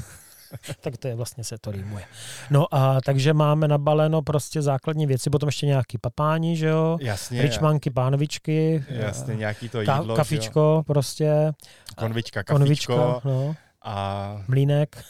[0.80, 2.04] tak to je vlastně se to rýmuje.
[2.50, 6.98] No a takže máme nabaleno prostě základní věci, potom ještě nějaký papáni, že jo?
[7.00, 7.42] Jasně.
[7.42, 8.84] Ričmanky, pánvičky.
[8.88, 11.52] Jasně, nějaký to jídlo, ka- Kafičko prostě.
[11.96, 12.96] Konvička, kafičko.
[12.96, 13.56] Konvička, no.
[13.82, 15.04] A mlínek.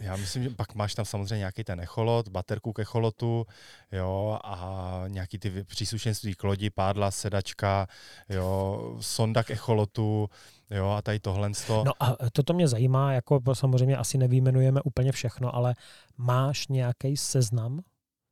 [0.00, 3.46] Já myslím, že pak máš tam samozřejmě nějaký ten echolot, baterku k echolotu,
[3.92, 7.86] jo, a nějaký ty příslušenství k lodi, pádla, sedačka,
[8.28, 10.30] jo, sonda k echolotu,
[10.70, 11.50] jo, a tady tohle.
[11.68, 15.74] No a toto mě zajímá, jako samozřejmě asi nevýjmenujeme úplně všechno, ale
[16.16, 17.80] máš nějaký seznam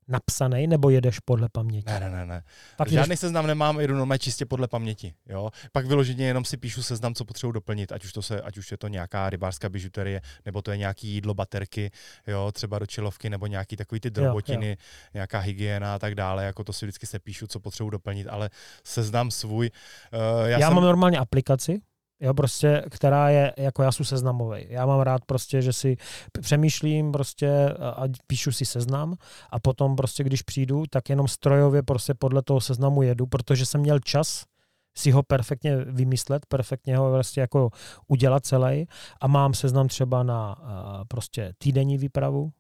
[0.08, 1.86] napsaný, nebo jedeš podle paměti?
[1.86, 2.26] Ne, ne, ne.
[2.26, 2.42] ne.
[2.76, 3.20] Pak Žádný jdeš...
[3.20, 5.14] seznam nemám, jedu normálně čistě podle paměti.
[5.26, 5.50] Jo?
[5.72, 8.70] Pak vyloženě jenom si píšu seznam, co potřebuji doplnit, ať už, to se, ať už
[8.70, 11.90] je to nějaká rybářská bižuterie, nebo to je nějaký jídlo, baterky,
[12.26, 15.10] jo, třeba do čelovky, nebo nějaký takový ty drobotiny, jo, jo.
[15.14, 16.44] nějaká hygiena a tak dále.
[16.44, 18.50] Jako to si vždycky se píšu, co potřebuji doplnit, ale
[18.84, 19.70] seznam svůj.
[20.12, 20.74] Uh, já já jsem...
[20.74, 21.80] mám normálně aplikaci,
[22.20, 24.66] jo, prostě, která je, jako já jsem seznamový.
[24.68, 25.96] Já mám rád prostě, že si
[26.40, 29.14] přemýšlím prostě a píšu si seznam
[29.50, 33.80] a potom prostě, když přijdu, tak jenom strojově prostě podle toho seznamu jedu, protože jsem
[33.80, 34.44] měl čas
[34.96, 37.70] si ho perfektně vymyslet, perfektně ho prostě jako
[38.08, 38.86] udělat celý
[39.20, 40.56] a mám seznam třeba na
[41.08, 42.50] prostě týdenní výpravu,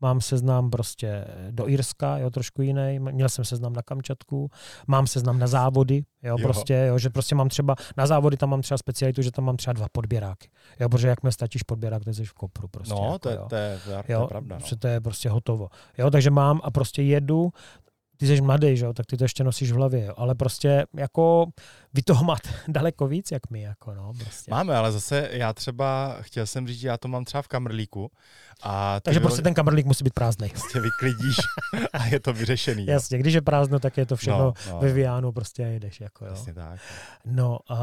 [0.00, 4.50] mám seznam prostě do Irska, jo, trošku jiný, měl jsem seznam na Kamčatku,
[4.86, 6.46] mám seznam na závody, jo, jo.
[6.46, 9.56] prostě, jo, že prostě mám třeba, na závody tam mám třeba specialitu, že tam mám
[9.56, 10.48] třeba dva podběráky,
[10.80, 12.94] jo, protože jak mi stačíš podběrák, to jsi v kopru prostě.
[12.94, 14.58] No, jako, to, je, to, je, to, je, to je pravda.
[14.58, 14.76] No.
[14.78, 15.68] To je prostě hotovo.
[15.98, 17.52] Jo, takže mám a prostě jedu,
[18.18, 20.14] ty jsi mladý, že jo, tak ty to ještě nosíš v hlavě, jo.
[20.16, 21.46] ale prostě jako
[21.94, 24.50] vy toho máte daleko víc, jak my, jako no, prostě.
[24.50, 28.10] Máme, ale zase já třeba, chtěl jsem říct, že já to mám třeba v kamrlíku.
[28.62, 30.48] A Takže prostě ten kamrlík musí být prázdný.
[30.52, 31.36] Prostě vyklidíš
[31.92, 32.86] a je to vyřešený.
[32.86, 34.78] Jasně, když je prázdno, tak je to všechno no, no.
[34.80, 36.30] ve Viánu, prostě jedeš, jako jo.
[36.30, 36.80] Jasně tak.
[37.24, 37.76] No, uh,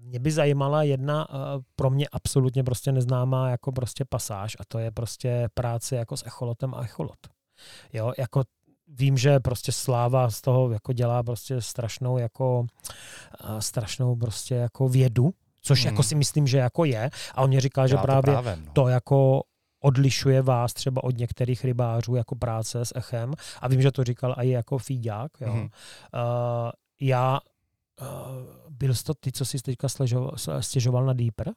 [0.00, 1.36] mě by zajímala jedna uh,
[1.76, 6.26] pro mě absolutně prostě neznámá jako prostě pasáž a to je prostě práce jako s
[6.26, 7.18] echolotem a echolot.
[7.92, 8.42] Jo, jako
[8.98, 12.66] vím, že prostě Sláva z toho jako dělá prostě strašnou jako
[13.58, 15.92] strašnou prostě jako vědu, což hmm.
[15.92, 17.10] jako si myslím, že jako je.
[17.34, 18.72] A on mě říkal, že právě, to, právě no.
[18.72, 19.42] to jako
[19.82, 23.32] odlišuje vás třeba od některých rybářů jako práce s echem.
[23.60, 25.30] A vím, že to říkal i jako Fíďák.
[25.40, 25.52] Jo.
[25.52, 25.62] Hmm.
[25.62, 25.68] Uh,
[27.00, 27.40] já
[28.00, 28.06] uh,
[28.70, 29.88] byl jsi to ty, co jsi teďka
[30.60, 31.52] stěžoval na Deeper?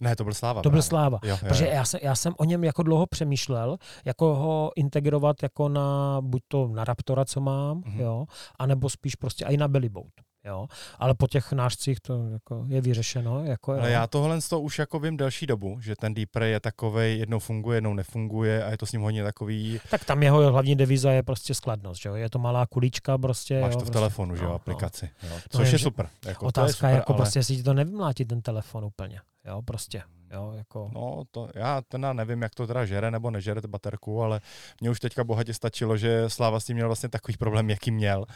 [0.00, 0.62] Ne, to byl Sláva.
[0.62, 1.18] To byl Sláva.
[1.22, 5.42] Jo, jo, protože Já, jsem, já jsem o něm jako dlouho přemýšlel, jako ho integrovat
[5.42, 8.00] jako na, buď to na Raptora, co mám, mm-hmm.
[8.00, 8.26] jo,
[8.58, 10.12] anebo spíš prostě i na Bellyboat.
[10.44, 10.66] Jo?
[10.98, 13.44] Ale po těch nářcích to jako je vyřešeno.
[13.44, 16.60] Jako, Ale já tohle z toho už jako vím delší dobu, že ten Deeper je
[16.60, 19.80] takový, jednou funguje, jednou nefunguje a je to s ním hodně takový...
[19.90, 22.14] Tak tam jeho hlavní deviza je prostě skladnost, že jo?
[22.14, 23.60] Je to malá kulička prostě.
[23.60, 25.10] Máš jo, to v prostě, telefonu, že jo, no, aplikaci.
[25.22, 25.28] No.
[25.28, 25.40] Jo.
[25.50, 26.08] Což no, je, je super.
[26.26, 27.16] Jako, otázka je, super, jako ale...
[27.16, 29.20] prostě, jestli ti to nevymlátí ten telefon úplně.
[29.44, 30.02] Jo, prostě.
[30.32, 30.90] Jo, jako...
[30.94, 34.40] No, to, já teda nevím, jak to teda žere nebo nežere baterku, ale
[34.80, 38.26] mě už teďka bohatě stačilo, že Sláva s tím měl vlastně takový problém, jaký měl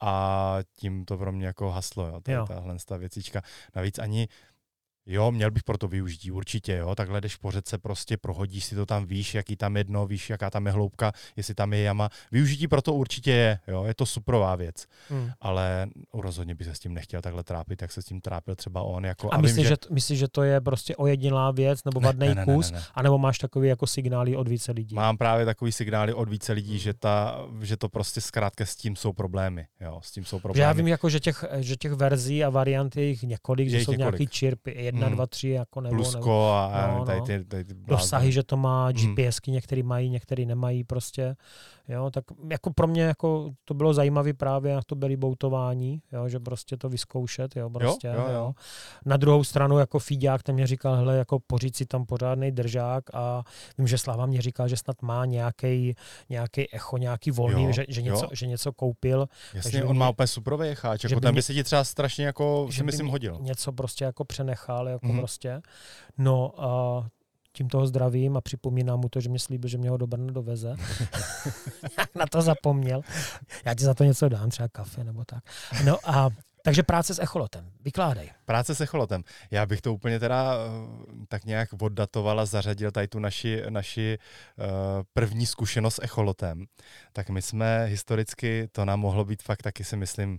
[0.00, 2.46] a tím to pro mě jako haslo, jo, to jo.
[2.46, 3.42] tahle ta věcička.
[3.74, 4.28] Navíc ani
[5.06, 6.94] Jo, měl bych pro to využití, určitě, jo.
[6.94, 10.30] Takhle jdeš po řece, prostě prohodíš si to tam, víš, jaký tam je dno, víš,
[10.30, 12.08] jaká tam je hloubka, jestli tam je jama.
[12.32, 14.86] Využití pro to určitě je, jo, je to superová věc.
[15.08, 15.30] Hmm.
[15.40, 18.82] Ale rozhodně by se s tím nechtěl takhle trápit, jak se s tím trápil třeba
[18.82, 19.04] on.
[19.04, 19.72] Jako, a, a myslíš, že...
[19.72, 22.80] Že, myslí, že to je prostě ojedinilá věc, nebo vadný ne, ne, kus, ne, ne,
[22.80, 22.86] ne.
[22.94, 24.94] anebo máš takový jako signály od více lidí?
[24.94, 28.96] Mám právě takový signály od více lidí, že, ta, že to prostě zkrátka s tím
[28.96, 30.56] jsou problémy, jo, s tím jsou problémy.
[30.56, 33.80] Že já vím, jako, že těch, že těch verzí a variant je jich několik, že
[33.80, 34.20] jsou několik.
[34.20, 35.16] nějaký čirpy, jedna, hmm.
[35.16, 35.96] dva, tři, jako nebo...
[35.96, 39.14] Plusko nebo, a no, tady, ty, tady ty Dosahy, že to má, hmm.
[39.14, 41.36] GPSky některý mají, některý nemají prostě.
[41.88, 46.28] Jo, tak jako pro mě jako to bylo zajímavé právě na to byly boutování, jo,
[46.28, 48.34] že prostě to vyzkoušet, jo, prostě, jo, jo, jo.
[48.34, 48.52] jo.
[49.06, 53.04] Na druhou stranu jako Fíďák ten mě říkal, hele, jako pořiď si tam pořádný držák
[53.14, 53.42] a
[53.78, 55.94] vím, že Slava mě říkal, že snad má nějaký
[56.30, 59.28] nějaký echo, nějaký volný, jo, že, že, něco, že něco koupil.
[59.54, 62.68] Jasně, takže on mě, má úplně super jako ten by se ti třeba strašně jako,
[62.70, 63.38] si myslím, hodil.
[63.40, 65.18] Něco prostě jako přenechal, jako mm-hmm.
[65.18, 65.62] prostě.
[66.18, 67.06] No a
[67.52, 70.32] tím toho zdravím a připomínám mu to, že mě slíbil, že mě ho do Brna
[70.32, 70.74] doveze.
[72.14, 73.02] na to zapomněl.
[73.64, 75.44] Já ti za to něco dám, třeba kafe nebo tak.
[75.84, 76.30] No a
[76.64, 77.70] takže práce s echolotem.
[77.80, 78.30] Vykládej.
[78.44, 79.24] Práce s echolotem.
[79.50, 84.18] Já bych to úplně teda uh, tak nějak oddatoval a zařadil tady tu naši, naši
[84.58, 84.64] uh,
[85.12, 86.64] první zkušenost s echolotem.
[87.12, 90.38] Tak my jsme historicky, to nám mohlo být fakt taky si myslím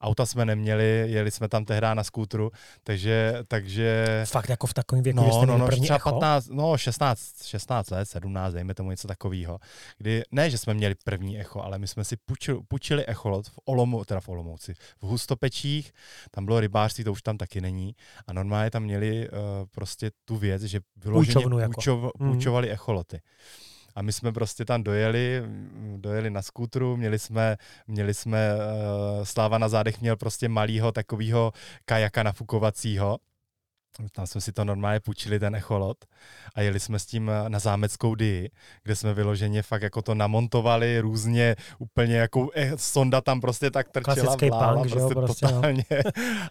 [0.00, 2.50] Auta jsme neměli, jeli jsme tam tehdy na skútru,
[2.82, 4.04] takže, takže...
[4.28, 6.10] Fakt jako v takovém věku, no, jste no, no, první třeba echo?
[6.10, 9.58] 15, no 16, 16 let, 17, dejme tomu něco takového.
[9.98, 13.58] Kdy, ne, že jsme měli první echo, ale my jsme si půjčili, půjčili echolot v
[13.64, 15.92] Olomou, teda v Olomouci, v Hustopečích,
[16.30, 17.94] tam bylo rybářství, to už tam taky není.
[18.26, 19.36] A normálně tam měli uh,
[19.70, 21.72] prostě tu věc, že vyloženě Půjčovnu jako.
[21.74, 22.32] půjčov, Mhm.
[22.32, 23.20] půjčovali echoloty.
[23.98, 25.42] A my jsme prostě tam dojeli,
[25.96, 27.56] dojeli na skútru, měli jsme,
[27.86, 31.52] měli jsme, uh, Sláva na zádech měl prostě malýho takového
[31.84, 33.18] kajaka nafukovacího,
[34.12, 36.04] tam jsme si to normálně půjčili, ten echolot,
[36.54, 38.50] a jeli jsme s tím eh, na zámeckou dii,
[38.82, 43.88] kde jsme vyloženě fakt jako to namontovali různě, úplně jako eh, sonda tam prostě tak
[43.88, 45.52] trčela, Klasický vlála, punk, že jo, prostě, prostě, no.
[45.52, 45.84] totálně.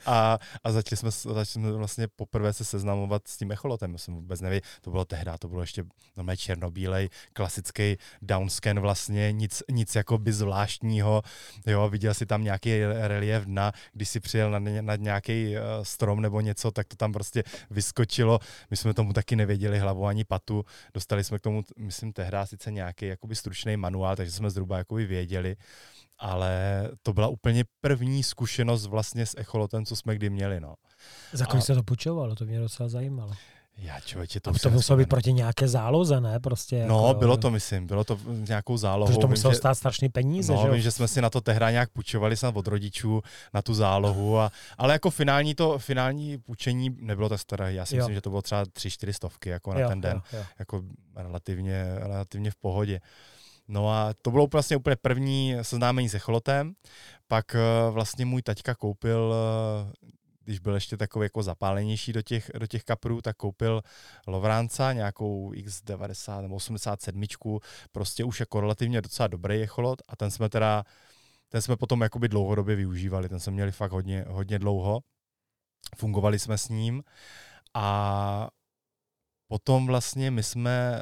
[0.05, 4.41] A, a začali, jsme, začali jsme vlastně poprvé se seznamovat s tím echolotem, jsem vůbec
[4.41, 5.83] nevěděl, to bylo tehdy, to bylo ještě
[6.17, 11.21] normálně černobílej, klasický downscan vlastně, nic, nic jako by zvláštního,
[11.65, 15.61] jo, viděl si tam nějaký relief dna, když si přijel na, ně- na nějaký uh,
[15.83, 17.36] strom nebo něco, tak to tam prostě
[17.69, 18.39] vyskočilo.
[18.71, 20.65] My jsme tomu taky nevěděli hlavu ani patu.
[20.93, 25.05] Dostali jsme k tomu, myslím, tehdy sice nějaký jakoby stručný manuál, takže jsme zhruba jakoby
[25.05, 25.55] věděli,
[26.17, 30.75] ale to byla úplně první zkušenost vlastně s echolotem, co jsme kdy měli, no.
[31.33, 32.35] Za kolik se to půjčovalo?
[32.35, 33.33] To mě docela zajímalo.
[33.79, 36.39] Já člověče, to To, už to muselo být proti nějaké záloze, ne?
[36.39, 39.07] Prostě No, jako, bylo to, myslím, bylo to nějakou zálohou.
[39.07, 41.29] Protože to Vím, muselo že- stát strašný peníze, No, že vím, že jsme si na
[41.29, 43.21] to tehdy nějak půjčovali snad od rodičů
[43.53, 47.73] na tu zálohu, a, ale jako finální to, finální půjčení nebylo tak staré.
[47.73, 47.99] Já si Jo.
[47.99, 50.45] myslím, že to bylo třeba tři, čtyři stovky jako na Jo, ten den, jo, jo.
[50.59, 50.81] jako
[51.15, 52.99] relativně, relativně v pohodě.
[53.67, 56.73] No a to bylo vlastně úplně první seznámení s echolotem,
[57.27, 57.59] pak eh,
[57.91, 60.07] vlastně můj taťka koupil eh,
[60.47, 63.81] když byl ještě takový jako zapálenější do těch, do těch kaprů, tak koupil
[64.27, 67.23] Lovránca, nějakou X90 nebo 87,
[67.91, 70.83] prostě už jako relativně docela dobrý echolot a ten jsme teda,
[71.49, 74.99] ten jsme potom jakoby dlouhodobě využívali, ten jsme měli fakt hodně, hodně dlouho,
[75.95, 77.03] fungovali jsme s ním
[77.73, 78.49] a
[79.47, 81.01] potom vlastně my jsme,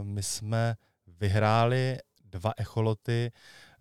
[0.00, 0.74] uh, my jsme
[1.06, 3.32] vyhráli dva echoloty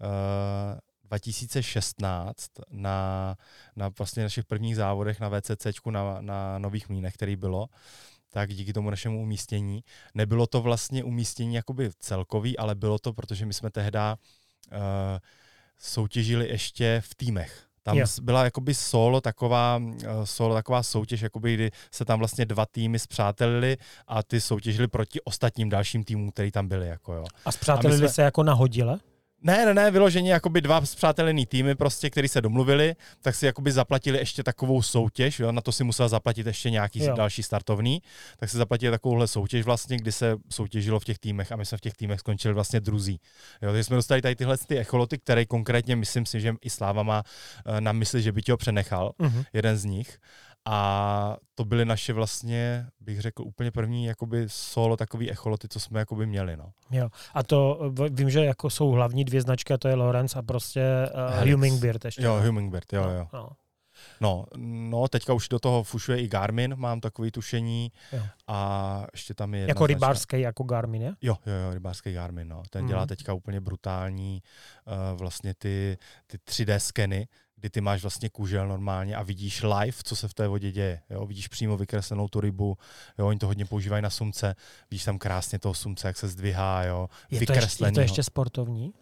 [0.01, 0.79] uh,
[1.17, 3.35] 2016 na,
[3.75, 7.67] na vlastně našich prvních závodech na VCC, na, na Nových Mlínech, který bylo,
[8.29, 9.83] tak díky tomu našemu umístění.
[10.13, 14.77] Nebylo to vlastně umístění jakoby celkový, ale bylo to, protože my jsme tehdy uh,
[15.77, 17.65] soutěžili ještě v týmech.
[17.83, 18.19] Tam yeah.
[18.21, 22.99] byla jakoby solo taková, uh, solo taková soutěž, jakoby, kdy se tam vlastně dva týmy
[22.99, 23.77] zpřátelili
[24.07, 26.87] a ty soutěžili proti ostatním dalším týmům, který tam byli.
[26.87, 27.25] Jako jo.
[27.45, 28.99] A zpřátelili jsme- se jako nahodile?
[29.43, 33.71] Ne, ne, ne, vyloženě jakoby dva zpřátelený týmy, prostě, který se domluvili, tak si jakoby
[33.71, 37.15] zaplatili ještě takovou soutěž, jo, na to si musel zaplatit ještě nějaký Jo.
[37.15, 38.01] další startovný,
[38.39, 41.77] tak si zaplatili takovouhle soutěž vlastně, kdy se soutěžilo v těch týmech a my jsme
[41.77, 43.19] v těch týmech skončili vlastně druzí.
[43.61, 47.03] Jo, takže jsme dostali tady tyhle ty echoloty, které konkrétně myslím si, že i Sláva
[47.03, 47.23] má
[47.65, 49.43] eh, na mysli, že by ti ho přenechal, Mhm.
[49.53, 50.17] jeden z nich.
[50.65, 55.99] A to byly naše vlastně, bych řekl, úplně první jakoby solo takový echoloty, co jsme
[55.99, 56.57] jakoby měli.
[56.57, 56.71] No.
[56.91, 57.09] Jo.
[57.33, 60.83] A to vím, že jako jsou hlavní dvě značky, a to je Lorenz a prostě
[61.43, 61.49] uh.
[61.51, 62.23] Hummingbird ještě.
[62.23, 62.43] Jo, no.
[62.45, 63.27] Hummingbird, jo, No, jo.
[63.33, 63.49] No.
[64.21, 68.23] No, no, teďka už do toho fušuje i Garmin, mám takový tušení Jo.
[68.47, 71.13] a ještě tam je Jako značka- rybářský, jako Garmin, je?
[71.21, 72.63] Jo, jo, jo, rybářský Garmin, no.
[72.69, 72.89] Ten Mhm.
[72.89, 74.43] dělá teďka úplně brutální
[74.85, 75.97] uh, vlastně ty,
[76.27, 77.27] ty 3D skeny,
[77.61, 81.01] kdy ty máš vlastně kužel normálně a vidíš live, co se v té vodě děje.
[81.09, 81.25] Jo?
[81.25, 82.77] Vidíš přímo vykreslenou tu rybu,
[83.19, 83.27] jo?
[83.27, 84.55] oni to hodně používají na sumce,
[84.91, 87.09] vidíš tam krásně toho sumce, jak se zdvihá, jo?
[87.31, 88.93] Je to, ještě, je to ještě sportovní?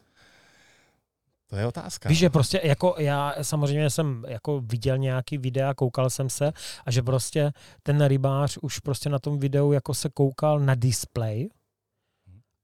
[1.47, 2.09] to je otázka.
[2.09, 6.51] Víš, že prostě jako já samozřejmě jsem jako viděl nějaký videa, koukal jsem se
[6.85, 7.51] a že prostě
[7.83, 11.49] ten rybář už prostě na tom videu jako se koukal na display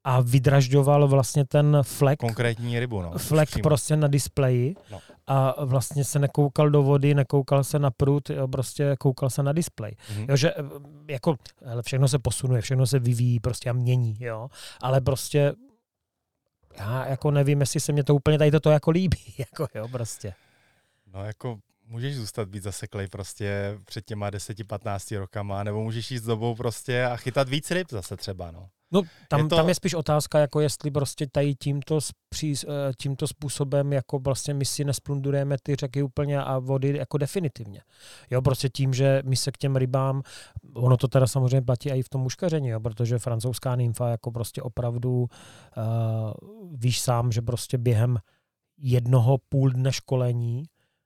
[0.03, 3.11] a vydražďoval vlastně ten flek, Konkrétní rybu, no.
[3.17, 3.63] flek přímo.
[3.63, 4.99] prostě na displeji No.
[5.27, 9.53] A vlastně se nekoukal do vody, nekoukal se na prut, jo, prostě koukal se na
[9.53, 9.95] displej.
[10.09, 10.25] Mhm.
[10.29, 10.63] Jo, že eh,
[11.09, 11.35] jako,
[11.65, 14.49] hele, všechno se posunuje, všechno se vyvíjí prostě a mění, jo,
[14.81, 15.53] ale prostě
[16.79, 20.33] já jako nevím, jestli se mě to úplně tady toto jako líbí, jako jo, prostě.
[21.13, 26.25] No jako můžeš zůstat být zaseklej prostě před těma 10-15 rokama, nebo můžeš jít s
[26.25, 28.69] dobou prostě a chytat víc ryb zase třeba, no.
[28.95, 32.91] No, tam, Je to- tam je spíš otázka, jako jestli prostě tady tímto, spří, eh,
[33.01, 37.81] tímto způsobem jako vlastně my si nesplundujeme ty řeky úplně a vody jako definitivně.
[38.31, 40.21] Jo, prostě tím, že my se k těm rybám,
[40.73, 44.61] ono to teda samozřejmě platí i v tom muškaření, jo, protože francouzská nymfa jako prostě
[44.61, 45.27] opravdu uh,
[46.71, 48.17] víš sám, že prostě během
[48.77, 50.63] jednoho půl dne školení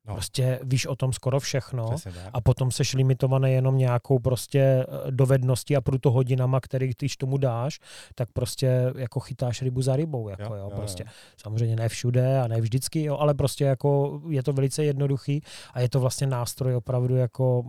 [0.09, 0.15] No.
[0.15, 1.95] Prostě víš o tom skoro všechno
[2.33, 7.37] a potom seš limitovaný jenom nějakou prostě eh, dovedností a průto hodinama, který když tomu
[7.37, 7.79] dáš,
[8.15, 10.29] tak prostě jako chytáš rybu za rybou.
[10.29, 11.03] Jako, jo, jo, prostě.
[11.03, 11.11] Jo.
[11.37, 15.41] Samozřejmě ne všude a ne vždycky, jo, ale prostě jako je to velice jednoduchý
[15.73, 17.63] a je to vlastně nástroj opravdu jako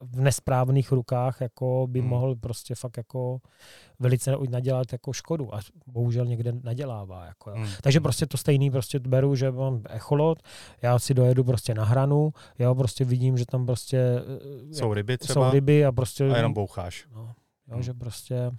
[0.00, 2.08] v nesprávných rukách jako by hmm.
[2.08, 3.38] mohl prostě fakt jako
[3.98, 7.24] velice nadělat jako škodu a bohužel někde nadělává.
[7.24, 7.56] Jako, jo.
[7.56, 7.68] Hmm.
[7.82, 10.42] Takže prostě to stejný prostě beru, že mám echolot,
[10.82, 13.98] já si dojedu prostě na hranu, já prostě vidím, že tam prostě
[14.70, 17.06] eh, jsou ryby třeba jsou ryby a prostě a jenom boucháš.
[17.14, 17.34] No,
[17.68, 17.82] jo, hmm.
[17.82, 18.50] že prostě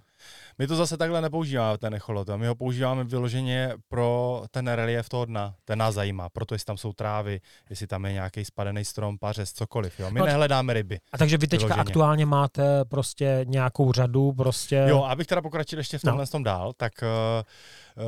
[0.60, 2.28] my to zase takhle nepoužíváme, ten echolot.
[2.36, 5.54] My ho používáme vyloženě pro ten relief toho dna.
[5.64, 9.52] Ten nás zajímá, proto jestli tam jsou trávy, jestli tam je nějaký spadený strom, pařez,
[9.52, 10.00] cokoliv.
[10.00, 10.10] Jo.
[10.10, 11.00] My no, nehledáme ryby.
[11.12, 11.80] A takže vy teďka vyloženě.
[11.80, 14.84] aktuálně máte prostě nějakou řadu prostě...
[14.88, 16.30] Jo, abych teda pokračil ještě v tomhle no.
[16.30, 18.04] tom dál, tak uh,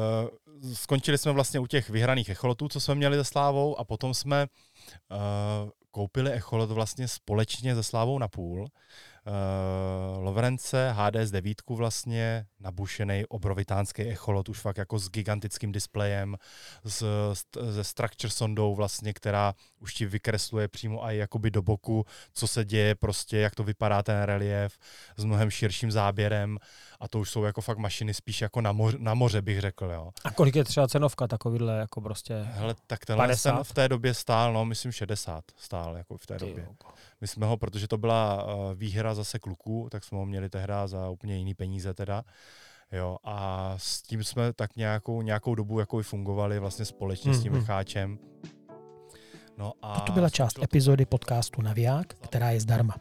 [0.62, 4.14] uh, skončili jsme vlastně u těch vyhraných echolotů, co jsme měli se Slávou a potom
[4.14, 4.46] jsme
[5.10, 8.68] uh, koupili echolot vlastně společně se Slávou na půl
[9.26, 16.36] uh, Lovrence HDS 9 vlastně, nabušený obrovitánský echolot, už fakt jako s gigantickým displejem,
[16.84, 17.04] s,
[17.74, 22.64] se structure sondou vlastně, která už ti vykresluje přímo i jakoby do boku, co se
[22.64, 24.78] děje prostě, jak to vypadá ten relief,
[25.16, 26.58] s mnohem širším záběrem
[27.00, 29.84] a to už jsou jako fakt mašiny spíš jako na, moř, na moře, bych řekl,
[29.84, 30.10] jo.
[30.24, 33.50] A kolik je třeba cenovka takovýhle jako prostě Hele, tak tenhle 50?
[33.50, 36.64] ten v té době stál, no, myslím 60 stál jako v té Ty době.
[36.68, 36.92] Joko.
[37.22, 40.72] My jsme ho, protože to byla uh, výhra zase kluků, tak jsme ho měli tehdy
[40.86, 42.24] za úplně jiný peníze teda.
[42.92, 47.36] Jo, a s tím jsme tak nějakou, nějakou dobu jako i fungovali vlastně společně mm,
[47.36, 48.10] s tím Micháčem.
[48.10, 48.18] Mhm.
[49.58, 52.96] No a to byla část epizody podcastu Naviják, která je zdarma.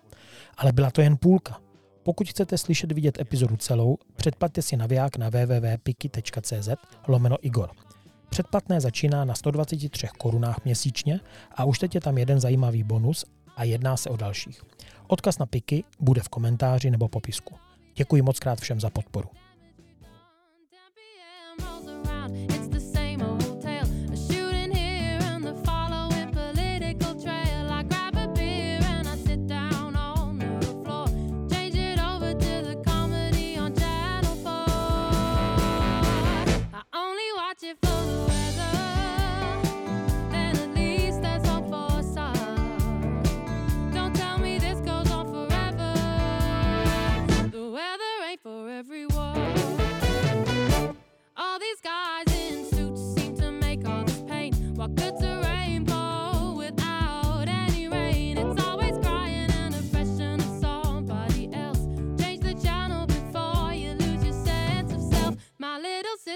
[0.58, 1.60] Ale byla to jen půlka.
[2.04, 6.70] Pokud chcete slyšet vidět epizodu celou, předplatte si naviják na www.piki.cz
[7.08, 7.70] lomeno Igor.
[8.30, 11.20] Předplatné začíná na 123 korunách měsíčně
[11.56, 13.26] a už teď je tam jeden zajímavý bonus
[13.56, 14.62] a jedná se o dalších.
[15.08, 17.56] Odkaz na Piky bude v komentáři nebo popisku.
[17.96, 19.30] Děkuji moc krát všem za podporu.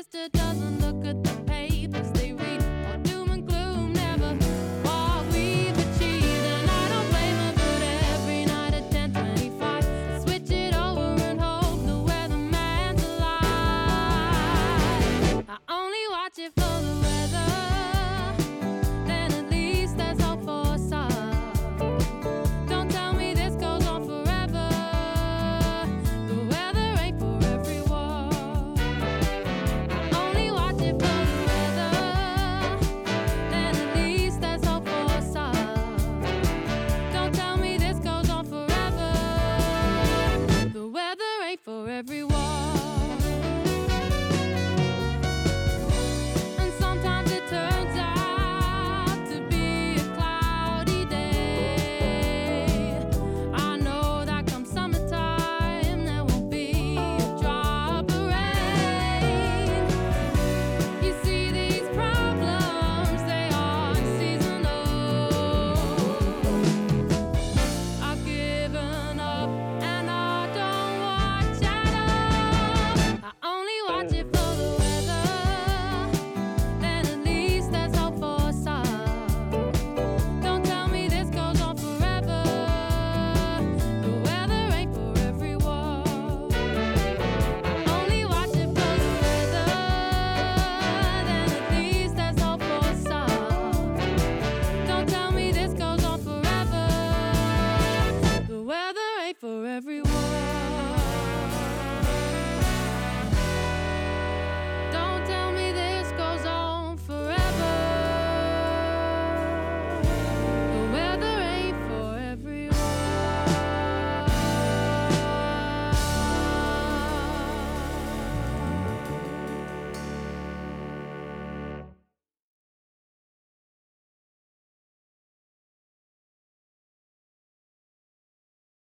[0.04, 0.35] sister